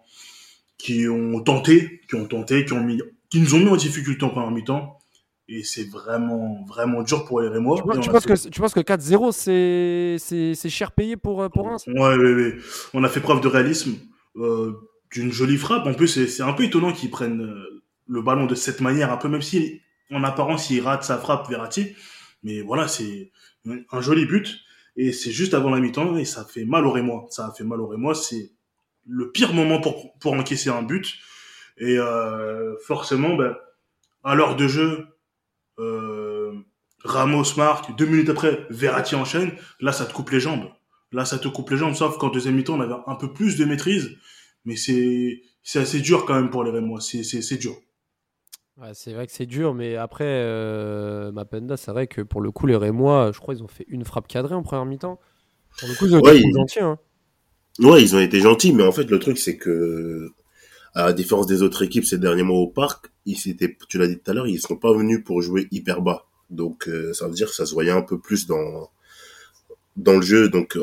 qui 0.77 1.07
ont 1.07 1.39
tenté, 1.41 2.01
qui 2.09 2.15
ont 2.15 2.25
tenté, 2.25 2.65
qui 2.65 2.73
ont 2.73 2.83
mis, 2.83 2.99
qui 3.29 3.39
nous 3.39 3.53
ont 3.53 3.59
mis 3.59 3.69
en 3.69 3.75
difficulté 3.75 4.25
en 4.25 4.29
première 4.29 4.51
mi-temps. 4.51 5.00
Et 5.53 5.63
c'est 5.63 5.89
vraiment 5.89 6.63
vraiment 6.65 7.03
dur 7.03 7.25
pour 7.25 7.41
les 7.41 7.49
Rémois. 7.49 7.75
Tu, 7.75 7.83
penses- 7.83 7.99
tu 8.05 8.09
fait- 8.09 8.25
que, 8.25 8.49
tu 8.49 8.61
penses 8.61 8.73
que 8.73 8.79
4-0, 8.79 9.31
c'est 9.33 10.69
cher 10.69 10.93
payé 10.93 11.17
pour, 11.17 11.41
euh, 11.43 11.49
pour 11.49 11.65
Reims 11.67 11.83
Ouais, 11.87 12.15
ouais, 12.15 12.33
ouais. 12.33 12.55
On 12.93 13.03
a 13.03 13.09
fait 13.09 13.19
preuve 13.19 13.41
de 13.41 13.47
réalisme, 13.49 13.95
euh, 14.37 14.71
d'une 15.11 15.31
jolie 15.31 15.57
frappe. 15.57 15.85
En 15.87 15.93
plus, 15.93 16.25
c'est 16.25 16.41
un 16.43 16.53
peu 16.53 16.63
étonnant 16.63 16.93
qu'ils 16.93 17.09
prennent 17.11 17.41
euh, 17.41 17.83
le 18.07 18.21
ballon 18.21 18.45
de 18.45 18.55
cette 18.55 18.79
manière, 18.79 19.11
un 19.11 19.17
peu 19.17 19.27
même 19.27 19.41
si 19.41 19.81
en 20.09 20.23
apparence 20.23 20.69
il 20.69 20.79
rate 20.81 21.03
sa 21.03 21.17
frappe 21.17 21.49
Verratti. 21.49 21.95
Mais 22.43 22.61
voilà, 22.61 22.87
c'est 22.87 23.31
un 23.91 24.01
joli 24.01 24.25
but. 24.25 24.57
Et 24.95 25.11
c'est 25.11 25.31
juste 25.31 25.53
avant 25.53 25.69
la 25.69 25.79
mi-temps 25.79 26.17
et 26.17 26.25
ça 26.25 26.45
fait 26.45 26.65
mal 26.65 26.85
au 26.85 26.91
Rémois. 26.91 27.25
Ça 27.29 27.47
a 27.47 27.51
fait 27.51 27.63
mal 27.65 27.79
au 27.81 27.87
Rémois. 27.87 28.15
C'est 28.15 28.51
le 29.07 29.31
pire 29.31 29.53
moment 29.53 29.81
pour, 29.81 30.17
pour 30.19 30.33
encaisser 30.33 30.69
un 30.69 30.81
but. 30.83 31.13
Et 31.77 31.97
euh, 31.97 32.75
forcément, 32.85 33.35
ben, 33.35 33.55
à 34.23 34.35
l'heure 34.35 34.55
de 34.55 34.67
jeu, 34.67 35.07
Ramos 37.03 37.43
marque. 37.57 37.95
Deux 37.97 38.05
minutes 38.05 38.29
après, 38.29 38.65
Verratti 38.69 39.15
enchaîne. 39.15 39.51
Là, 39.79 39.91
ça 39.91 40.05
te 40.05 40.13
coupe 40.13 40.29
les 40.29 40.39
jambes. 40.39 40.65
Là, 41.11 41.25
ça 41.25 41.37
te 41.39 41.47
coupe 41.47 41.69
les 41.71 41.77
jambes, 41.77 41.93
sauf 41.95 42.17
qu'en 42.17 42.29
deuxième 42.29 42.55
mi-temps, 42.55 42.75
on 42.77 42.81
avait 42.81 42.93
un 43.07 43.15
peu 43.15 43.33
plus 43.33 43.57
de 43.57 43.65
maîtrise. 43.65 44.11
Mais 44.65 44.75
c'est 44.75 45.41
c'est 45.63 45.79
assez 45.79 45.99
dur 45.99 46.25
quand 46.25 46.35
même 46.35 46.49
pour 46.49 46.63
les 46.63 46.71
Rémois. 46.71 47.01
C'est 47.01 47.23
c'est 47.23 47.41
c'est 47.41 47.57
dur. 47.57 47.75
Ouais, 48.77 48.91
c'est 48.93 49.13
vrai 49.13 49.27
que 49.27 49.33
c'est 49.33 49.45
dur, 49.45 49.73
mais 49.73 49.95
après, 49.95 50.23
euh, 50.27 51.31
Mapenda, 51.31 51.75
c'est 51.77 51.91
vrai 51.91 52.07
que 52.07 52.21
pour 52.21 52.41
le 52.41 52.51
coup, 52.51 52.65
les 52.67 52.75
Rémois, 52.77 53.31
je 53.33 53.39
crois 53.39 53.53
ils 53.53 53.61
ont 53.63 53.67
fait 53.67 53.85
une 53.89 54.05
frappe 54.05 54.27
cadrée 54.27 54.55
en 54.55 54.63
première 54.63 54.85
mi-temps. 54.85 55.19
Pour 55.79 55.89
le 55.89 55.95
coup, 55.95 56.05
ils 56.05 56.15
ont 56.15 56.21
Ouais, 56.21 56.37
été 56.37 56.47
ils- 56.47 56.53
gentils. 56.53 56.79
Hein. 56.79 56.97
Ouais, 57.79 58.01
ils 58.01 58.15
ont 58.15 58.19
été 58.19 58.39
gentils, 58.39 58.73
mais 58.73 58.83
en 58.83 58.91
fait, 58.91 59.09
le 59.09 59.19
truc, 59.19 59.37
c'est 59.37 59.57
que, 59.57 60.29
à 60.93 61.05
la 61.05 61.13
différence 61.13 61.47
des 61.47 61.61
autres 61.61 61.83
équipes 61.83 62.05
ces 62.05 62.17
derniers 62.17 62.43
mois 62.43 62.59
au 62.59 62.67
parc, 62.67 63.11
ils 63.25 63.37
s'étaient, 63.37 63.77
tu 63.87 63.97
l'as 63.97 64.07
dit 64.07 64.17
tout 64.17 64.31
à 64.31 64.33
l'heure, 64.33 64.47
ils 64.47 64.59
sont 64.59 64.75
pas 64.75 64.93
venus 64.93 65.23
pour 65.23 65.41
jouer 65.41 65.67
hyper 65.71 66.01
bas. 66.01 66.25
Donc, 66.49 66.87
euh, 66.87 67.13
ça 67.13 67.27
veut 67.27 67.33
dire 67.33 67.47
que 67.47 67.55
ça 67.55 67.65
se 67.65 67.73
voyait 67.73 67.91
un 67.91 68.01
peu 68.01 68.19
plus 68.19 68.45
dans, 68.45 68.89
dans 69.95 70.15
le 70.15 70.21
jeu. 70.21 70.49
Donc, 70.49 70.77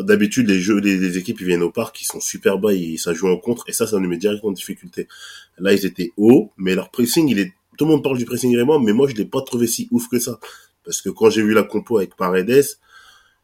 d'habitude, 0.00 0.48
les 0.48 0.60
jeux, 0.60 0.78
les 0.78 1.18
équipes, 1.18 1.40
ils 1.40 1.46
viennent 1.46 1.62
au 1.62 1.70
parc, 1.70 2.00
ils 2.00 2.04
sont 2.04 2.20
super 2.20 2.58
bas, 2.58 2.72
ils, 2.72 2.98
ça 2.98 3.12
joue 3.12 3.28
en 3.28 3.36
contre, 3.36 3.64
et 3.68 3.72
ça, 3.72 3.86
ça 3.86 3.98
nous 3.98 4.08
met 4.08 4.16
directement 4.16 4.50
en 4.50 4.54
difficulté. 4.54 5.08
Là, 5.58 5.72
ils 5.72 5.84
étaient 5.84 6.12
hauts, 6.16 6.52
mais 6.56 6.74
leur 6.74 6.90
pressing, 6.90 7.28
il 7.28 7.38
est, 7.40 7.52
tout 7.76 7.84
le 7.84 7.92
monde 7.92 8.02
parle 8.02 8.18
du 8.18 8.24
pressing 8.24 8.56
Rémois, 8.56 8.80
mais 8.80 8.92
moi, 8.92 9.08
je 9.08 9.14
l'ai 9.14 9.24
pas 9.24 9.42
trouvé 9.42 9.66
si 9.66 9.88
ouf 9.90 10.08
que 10.08 10.18
ça. 10.18 10.38
Parce 10.84 11.02
que 11.02 11.10
quand 11.10 11.30
j'ai 11.30 11.42
vu 11.42 11.52
la 11.52 11.64
compo 11.64 11.98
avec 11.98 12.16
Paredes, 12.16 12.64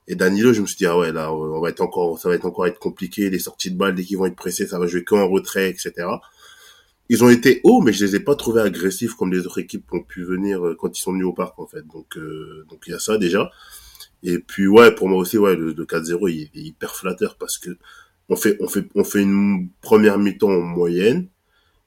et 0.07 0.17
Danilo, 0.17 0.53
je 0.53 0.61
me 0.61 0.67
suis 0.67 0.77
dit, 0.77 0.87
ah 0.87 0.99
ouais, 0.99 1.13
là, 1.13 1.33
on 1.33 1.61
va 1.61 1.71
être 1.71 1.81
encore, 1.81 2.19
ça 2.19 2.29
va 2.29 2.35
être 2.35 2.45
encore 2.45 2.67
être 2.67 2.79
compliqué, 2.79 3.31
les 3.31 3.39
sorties 3.39 3.71
de 3.71 3.77
balles, 3.77 3.95
dès 3.95 4.05
qu'ils 4.05 4.19
vont 4.19 4.27
être 4.27 4.37
pressés, 4.37 4.67
ça 4.67 4.79
va 4.79 4.87
jouer 4.87 5.03
qu'en 5.03 5.29
retrait, 5.29 5.71
etc. 5.71 5.93
Ils 7.09 7.25
ont 7.25 7.31
été 7.31 7.61
hauts, 7.65 7.81
mais 7.81 7.93
je 7.93 8.05
les 8.05 8.17
ai 8.17 8.21
pas 8.21 8.35
trouvés 8.35 8.61
agressifs 8.63 9.15
comme 9.15 9.33
les 9.33 9.41
autres 9.41 9.61
équipes 9.61 9.93
ont 9.93 10.03
pu 10.03 10.25
venir 10.25 10.65
euh, 10.65 10.77
quand 10.79 10.97
ils 10.97 11.01
sont 11.01 11.13
venus 11.13 11.27
au 11.27 11.33
parc, 11.33 11.59
en 11.59 11.67
fait. 11.67 11.87
Donc, 11.87 12.17
euh, 12.17 12.67
donc 12.69 12.83
il 12.87 12.91
y 12.91 12.95
a 12.95 12.99
ça, 12.99 13.19
déjà. 13.19 13.51
Et 14.23 14.39
puis, 14.39 14.67
ouais, 14.67 14.95
pour 14.95 15.09
moi 15.09 15.19
aussi, 15.19 15.39
ouais, 15.39 15.57
le, 15.57 15.73
le 15.73 15.85
4-0, 15.85 16.31
il, 16.31 16.43
est 16.43 16.65
hyper 16.67 16.95
flatteur 16.95 17.37
parce 17.39 17.59
que 17.59 17.77
on 18.29 18.37
fait, 18.37 18.57
on 18.61 18.69
fait, 18.69 18.87
on 18.95 19.05
fait 19.05 19.23
une 19.23 19.69
première 19.83 20.19
mi-temps 20.19 20.51
en 20.51 20.61
moyenne. 20.61 21.29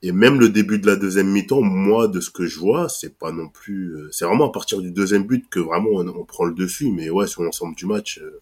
Et 0.04 0.12
même 0.12 0.40
le 0.40 0.50
début 0.50 0.78
de 0.78 0.86
la 0.86 0.96
deuxième 0.96 1.28
mi-temps, 1.28 1.62
moi, 1.62 2.08
de 2.08 2.20
ce 2.20 2.30
que 2.30 2.46
je 2.46 2.60
vois, 2.60 2.88
c'est 2.88 3.18
pas 3.18 3.32
non 3.32 3.50
plus, 3.50 3.96
euh, 3.96 4.10
c'est 4.12 4.26
vraiment 4.26 4.50
à 4.50 4.52
partir 4.52 4.80
du 4.80 4.92
deuxième 4.92 5.24
but 5.24 5.50
que 5.50 5.60
vraiment 5.60 5.90
on, 5.92 6.24
prend 6.24 6.46
le 6.46 6.54
dessus. 6.54 6.92
Mais 6.92 7.10
ouais, 7.10 7.26
sur 7.26 7.42
l'ensemble 7.42 7.76
du 7.76 7.88
match, 7.88 8.20
euh, 8.20 8.42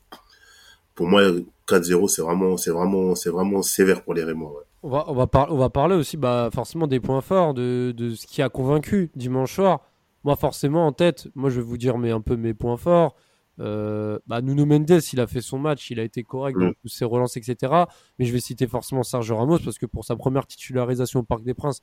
pour 0.95 1.07
moi, 1.07 1.21
4-0, 1.67 2.09
c'est 2.09 2.21
vraiment, 2.21 2.57
c'est 2.57 2.71
vraiment, 2.71 3.15
c'est 3.15 3.29
vraiment 3.29 3.62
sévère 3.62 4.03
pour 4.03 4.13
les 4.13 4.24
Rémois. 4.24 4.65
On 4.83 4.89
va, 4.89 5.05
on, 5.07 5.13
va 5.13 5.27
par- 5.27 5.51
on 5.51 5.57
va 5.57 5.69
parler 5.69 5.95
aussi 5.95 6.17
bah, 6.17 6.50
forcément 6.53 6.88
des 6.88 7.00
points 7.00 7.21
forts, 7.21 7.53
de, 7.53 7.93
de 7.95 8.15
ce 8.15 8.27
qui 8.27 8.41
a 8.41 8.50
convaincu 8.50 9.09
dimanche 9.15 9.55
soir. 9.55 9.79
Moi, 10.25 10.35
forcément, 10.35 10.85
en 10.85 10.91
tête, 10.91 11.27
moi, 11.35 11.50
je 11.50 11.62
vais 11.62 11.65
vous 11.65 11.77
dire 11.77 11.97
mais 11.97 12.12
un 12.12 12.21
peu 12.21 12.35
mes 12.35 12.53
points 12.53 12.77
forts. 12.77 13.15
Euh, 13.59 14.19
bah, 14.27 14.41
Nuno 14.41 14.65
Mendes, 14.65 15.00
il 15.13 15.19
a 15.19 15.27
fait 15.27 15.41
son 15.41 15.57
match, 15.59 15.89
il 15.91 16.00
a 16.00 16.03
été 16.03 16.24
correct 16.24 16.57
dans 16.59 16.67
Mm. 16.67 16.74
toutes 16.81 16.91
ses 16.91 17.05
relances, 17.05 17.38
etc. 17.38 17.74
Mais 18.19 18.25
je 18.25 18.33
vais 18.33 18.39
citer 18.41 18.67
forcément 18.67 19.03
Sergio 19.03 19.38
Ramos 19.38 19.59
parce 19.59 19.77
que 19.77 19.85
pour 19.85 20.03
sa 20.03 20.15
première 20.15 20.45
titularisation 20.45 21.21
au 21.21 21.24
Parc 21.24 21.43
des 21.43 21.53
Princes, 21.53 21.81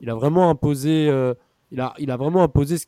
il 0.00 0.08
a 0.08 0.14
vraiment 0.14 0.48
imposé, 0.48 1.08
euh, 1.08 1.34
il 1.70 1.80
a, 1.80 1.92
il 1.98 2.10
a 2.10 2.16
vraiment 2.16 2.42
imposé 2.42 2.78
ce 2.78 2.86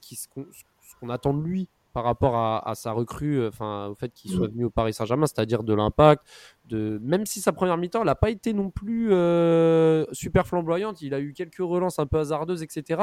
qu'on 1.01 1.09
attend 1.11 1.35
de 1.35 1.43
lui 1.43 1.69
par 1.93 2.05
rapport 2.05 2.37
à, 2.37 2.67
à 2.67 2.75
sa 2.75 2.93
recrue, 2.93 3.39
euh, 3.39 3.49
enfin 3.49 3.89
au 3.89 3.95
fait 3.95 4.11
qu'il 4.15 4.31
soit 4.31 4.49
venu 4.49 4.65
au 4.65 4.71
Paris 4.71 4.95
Saint-Germain, 4.95 5.27
c'est-à-dire 5.27 5.63
de 5.63 5.75
l'impact, 5.75 6.23
de 6.65 6.99
même 7.03 7.27
si 7.27 7.43
sa 7.43 7.53
première 7.53 7.77
mi-temps 7.77 8.03
n'a 8.03 8.15
pas 8.15 8.31
été 8.31 8.55
non 8.55 8.71
plus 8.71 9.13
euh, 9.13 10.07
super 10.13 10.47
flamboyante, 10.47 11.03
il 11.03 11.13
a 11.13 11.21
eu 11.21 11.35
quelques 11.35 11.59
relances 11.59 11.99
un 11.99 12.07
peu 12.07 12.19
hasardeuses, 12.19 12.63
etc. 12.63 13.03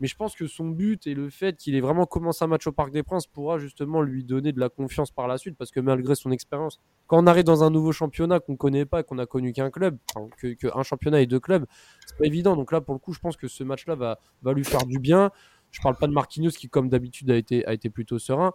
Mais 0.00 0.06
je 0.06 0.16
pense 0.16 0.34
que 0.34 0.46
son 0.46 0.68
but 0.68 1.06
et 1.06 1.14
le 1.14 1.28
fait 1.30 1.56
qu'il 1.56 1.74
ait 1.74 1.80
vraiment 1.80 2.06
commencé 2.06 2.42
un 2.44 2.48
match 2.48 2.66
au 2.66 2.72
Parc 2.72 2.90
des 2.90 3.02
Princes 3.02 3.26
pourra 3.26 3.58
justement 3.58 4.00
lui 4.02 4.24
donner 4.24 4.52
de 4.52 4.58
la 4.58 4.68
confiance 4.68 5.10
par 5.10 5.28
la 5.28 5.36
suite, 5.38 5.56
parce 5.58 5.70
que 5.70 5.80
malgré 5.80 6.14
son 6.14 6.30
expérience, 6.30 6.80
quand 7.06 7.22
on 7.22 7.26
arrive 7.26 7.44
dans 7.44 7.64
un 7.64 7.70
nouveau 7.70 7.92
championnat 7.92 8.40
qu'on 8.40 8.56
connaît 8.56 8.86
pas, 8.86 9.02
qu'on 9.02 9.18
a 9.18 9.26
connu 9.26 9.52
qu'un 9.52 9.70
club, 9.70 9.98
enfin, 10.14 10.28
que, 10.38 10.54
que 10.54 10.66
un 10.74 10.82
championnat 10.82 11.20
et 11.20 11.26
deux 11.26 11.40
clubs, 11.40 11.66
c'est 12.06 12.16
pas 12.16 12.26
évident. 12.26 12.56
Donc 12.56 12.72
là, 12.72 12.80
pour 12.80 12.94
le 12.94 12.98
coup, 12.98 13.12
je 13.12 13.20
pense 13.20 13.36
que 13.36 13.46
ce 13.48 13.62
match-là 13.62 13.94
va, 13.94 14.18
va 14.42 14.52
lui 14.52 14.64
faire 14.64 14.86
du 14.86 14.98
bien. 14.98 15.30
Je 15.70 15.80
parle 15.82 15.96
pas 15.96 16.06
de 16.06 16.12
Marquinhos 16.12 16.50
qui, 16.50 16.68
comme 16.68 16.88
d'habitude, 16.88 17.30
a 17.30 17.36
été, 17.36 17.66
a 17.66 17.72
été 17.74 17.90
plutôt 17.90 18.18
serein. 18.18 18.52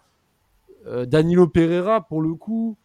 Euh, 0.87 1.05
Danilo 1.05 1.47
Pereira, 1.47 2.05
pour 2.07 2.21
le 2.21 2.33
coup, 2.35 2.77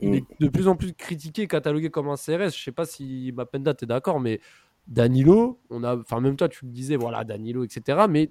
il 0.00 0.10
Mm. 0.10 0.14
est 0.14 0.24
de 0.40 0.48
plus 0.48 0.68
en 0.68 0.76
plus 0.76 0.94
critiqué, 0.94 1.46
catalogué 1.46 1.90
comme 1.90 2.08
un 2.08 2.16
CRS. 2.16 2.50
Je 2.56 2.62
sais 2.62 2.72
pas 2.72 2.86
si 2.86 3.32
Mapenda, 3.34 3.74
tu 3.74 3.84
es 3.84 3.86
d'accord, 3.86 4.20
mais 4.20 4.40
Danilo, 4.88 5.60
on 5.70 5.84
a, 5.84 5.96
enfin, 5.96 6.20
même 6.20 6.36
toi, 6.36 6.48
tu 6.48 6.64
le 6.64 6.70
disais, 6.72 6.96
voilà, 6.96 7.22
Danilo, 7.24 7.62
etc. 7.64 8.06
Mais 8.08 8.30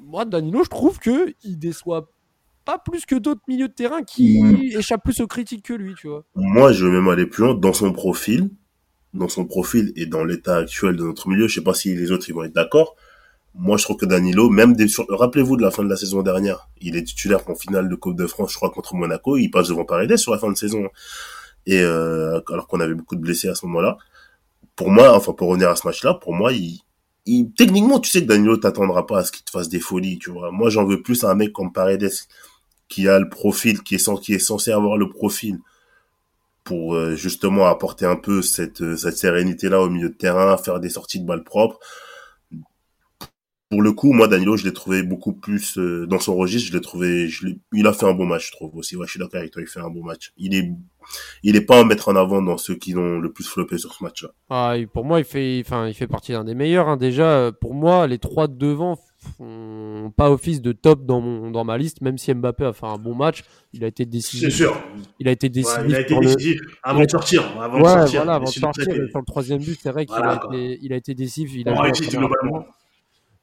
moi, 0.00 0.24
Danilo, 0.24 0.62
je 0.64 0.70
trouve 0.70 0.98
que 0.98 1.34
il 1.44 1.58
déçoit 1.58 2.08
pas 2.64 2.78
plus 2.78 3.04
que 3.06 3.16
d'autres 3.16 3.40
milieux 3.48 3.68
de 3.68 3.72
terrain 3.72 4.02
qui 4.02 4.42
Mm. 4.42 4.78
échappent 4.78 5.02
plus 5.02 5.20
aux 5.20 5.26
critiques 5.26 5.64
que 5.64 5.72
lui, 5.74 5.94
tu 5.94 6.08
vois. 6.08 6.24
Moi, 6.34 6.72
je 6.72 6.86
vais 6.86 6.92
même 6.92 7.08
aller 7.08 7.26
plus 7.26 7.42
loin 7.44 7.54
dans 7.54 7.72
son 7.72 7.92
profil, 7.92 8.50
dans 9.14 9.28
son 9.28 9.44
profil 9.46 9.92
et 9.96 10.06
dans 10.06 10.22
l'état 10.24 10.56
actuel 10.58 10.96
de 10.96 11.02
notre 11.04 11.28
milieu. 11.28 11.48
Je 11.48 11.54
sais 11.54 11.64
pas 11.64 11.74
si 11.74 11.94
les 11.94 12.12
autres 12.12 12.28
ils 12.28 12.34
vont 12.34 12.44
être 12.44 12.54
d'accord. 12.54 12.94
Moi, 13.54 13.76
je 13.78 13.84
trouve 13.84 13.96
que 13.96 14.06
Danilo, 14.06 14.50
même 14.50 14.74
des 14.76 14.86
sur... 14.86 15.06
rappelez-vous 15.08 15.56
de 15.56 15.62
la 15.62 15.70
fin 15.70 15.82
de 15.82 15.88
la 15.88 15.96
saison 15.96 16.22
dernière, 16.22 16.68
il 16.80 16.94
est 16.96 17.02
titulaire 17.02 17.40
en 17.48 17.54
finale 17.56 17.88
de 17.88 17.94
Coupe 17.96 18.16
de 18.16 18.26
France, 18.26 18.52
je 18.52 18.56
crois 18.56 18.70
contre 18.70 18.94
Monaco, 18.94 19.36
il 19.36 19.48
passe 19.48 19.68
devant 19.68 19.84
Paredes 19.84 20.16
sur 20.16 20.30
la 20.32 20.38
fin 20.38 20.50
de 20.52 20.56
saison. 20.56 20.88
Et 21.66 21.80
euh, 21.80 22.40
alors 22.52 22.68
qu'on 22.68 22.78
avait 22.80 22.94
beaucoup 22.94 23.16
de 23.16 23.20
blessés 23.20 23.48
à 23.48 23.54
ce 23.54 23.66
moment-là. 23.66 23.96
Pour 24.78 24.90
moi, 24.90 25.16
enfin 25.16 25.32
pour 25.32 25.48
revenir 25.48 25.70
à 25.70 25.74
ce 25.74 25.84
match-là, 25.88 26.14
pour 26.14 26.32
moi, 26.32 26.52
il, 26.52 26.78
il 27.26 27.50
techniquement, 27.50 27.98
tu 27.98 28.10
sais 28.10 28.22
que 28.22 28.28
Danilo 28.28 28.56
t'attendra 28.56 29.08
pas 29.08 29.18
à 29.18 29.24
ce 29.24 29.32
qu'il 29.32 29.44
te 29.44 29.50
fasse 29.50 29.68
des 29.68 29.80
folies, 29.80 30.20
tu 30.20 30.30
vois. 30.30 30.52
Moi, 30.52 30.70
j'en 30.70 30.84
veux 30.84 31.02
plus 31.02 31.24
à 31.24 31.30
un 31.30 31.34
mec 31.34 31.52
comme 31.52 31.72
Paredes 31.72 32.12
qui 32.86 33.08
a 33.08 33.18
le 33.18 33.28
profil, 33.28 33.82
qui 33.82 33.96
est, 33.96 34.38
censé 34.38 34.70
avoir 34.70 34.96
le 34.96 35.08
profil 35.08 35.58
pour 36.62 36.94
euh, 36.94 37.16
justement 37.16 37.66
apporter 37.66 38.06
un 38.06 38.14
peu 38.14 38.40
cette, 38.40 38.80
euh, 38.80 38.96
cette 38.96 39.16
sérénité-là 39.16 39.82
au 39.82 39.90
milieu 39.90 40.10
de 40.10 40.14
terrain, 40.14 40.56
faire 40.56 40.78
des 40.78 40.90
sorties 40.90 41.18
de 41.18 41.26
balles 41.26 41.42
propres. 41.42 41.80
Pour 43.70 43.82
le 43.82 43.92
coup, 43.92 44.14
moi, 44.14 44.28
Danilo, 44.28 44.56
je 44.56 44.64
l'ai 44.64 44.72
trouvé 44.72 45.02
beaucoup 45.02 45.34
plus 45.34 45.76
euh, 45.76 46.06
dans 46.06 46.18
son 46.18 46.34
registre. 46.36 46.68
Je 46.68 46.72
l'ai 46.74 46.80
trouvé, 46.80 47.28
je 47.28 47.48
il 47.74 47.86
a 47.86 47.92
fait 47.92 48.06
un 48.06 48.14
bon 48.14 48.24
match, 48.24 48.46
je 48.46 48.52
trouve 48.52 48.74
aussi. 48.76 48.96
Ouais, 48.96 49.04
je 49.06 49.10
suis 49.10 49.20
d'accord 49.20 49.40
avec 49.40 49.50
toi, 49.52 49.60
il 49.60 49.68
fait 49.68 49.80
un 49.80 49.90
bon 49.90 50.02
match. 50.02 50.32
Il 50.38 50.54
est, 50.54 50.72
il 51.42 51.54
est 51.54 51.60
pas 51.60 51.80
à 51.80 51.84
mettre 51.84 52.08
en 52.08 52.16
avant 52.16 52.40
dans 52.40 52.56
ceux 52.56 52.76
qui 52.76 52.92
l'ont 52.92 53.18
le 53.18 53.30
plus 53.30 53.44
floppé 53.46 53.76
sur 53.76 53.92
ce 53.92 54.02
match-là. 54.02 54.30
Ah, 54.48 54.74
pour 54.94 55.04
moi, 55.04 55.18
il 55.18 55.26
fait, 55.26 55.62
enfin, 55.66 55.86
il 55.86 55.92
fait 55.92 56.06
partie 56.06 56.32
d'un 56.32 56.44
des 56.44 56.54
meilleurs. 56.54 56.88
hein. 56.88 56.96
Déjà, 56.96 57.24
euh, 57.30 57.52
pour 57.52 57.74
moi, 57.74 58.06
les 58.06 58.18
trois 58.18 58.46
de 58.48 58.54
devant 58.56 58.98
font 59.36 60.12
pas 60.16 60.30
office 60.30 60.62
de 60.62 60.72
top 60.72 61.04
dans, 61.04 61.20
mon, 61.20 61.50
dans 61.50 61.64
ma 61.64 61.76
liste, 61.76 62.00
même 62.00 62.16
si 62.16 62.32
Mbappé 62.32 62.64
a 62.64 62.72
fait 62.72 62.86
un 62.86 62.96
bon 62.96 63.14
match. 63.14 63.44
Il 63.74 63.84
a 63.84 63.88
été 63.88 64.04
C'est 64.04 64.08
décisif. 64.10 64.54
sûr. 64.54 64.80
Il 65.20 65.28
a 65.28 65.32
été 65.32 65.48
Ouais, 65.48 65.50
décisif. 65.50 65.82
il 65.86 65.94
a 65.94 66.00
été 66.00 66.14
le- 66.14 66.20
décisif 66.20 66.60
avant 66.82 67.00
il 67.00 67.02
a- 67.02 67.06
de 67.06 67.10
sortir. 67.10 67.42
Avant 67.60 67.76
Ouais, 67.76 67.82
de 67.82 67.88
sortir. 67.98 68.20
voilà, 68.20 68.34
avant 68.36 68.44
de 68.44 68.46
Décidé 68.46 68.60
sortir. 68.64 68.84
Sur 68.84 69.18
le 69.18 69.24
troisième 69.26 69.58
but, 69.62 69.78
c'est 69.82 69.90
vrai 69.90 70.06
qu'il 70.06 70.16
Voilà, 70.16 70.40
a, 70.40 70.54
été, 70.56 70.78
il 70.80 70.92
a 70.92 70.96
été 70.96 71.14
décisif. 71.14 71.50
Il 71.54 71.68
a 71.68 71.72
On 71.72 71.74
joué 71.74 71.82
la 71.88 71.92
réussit 71.92 72.06
première 72.14 72.28
globalement. 72.30 72.66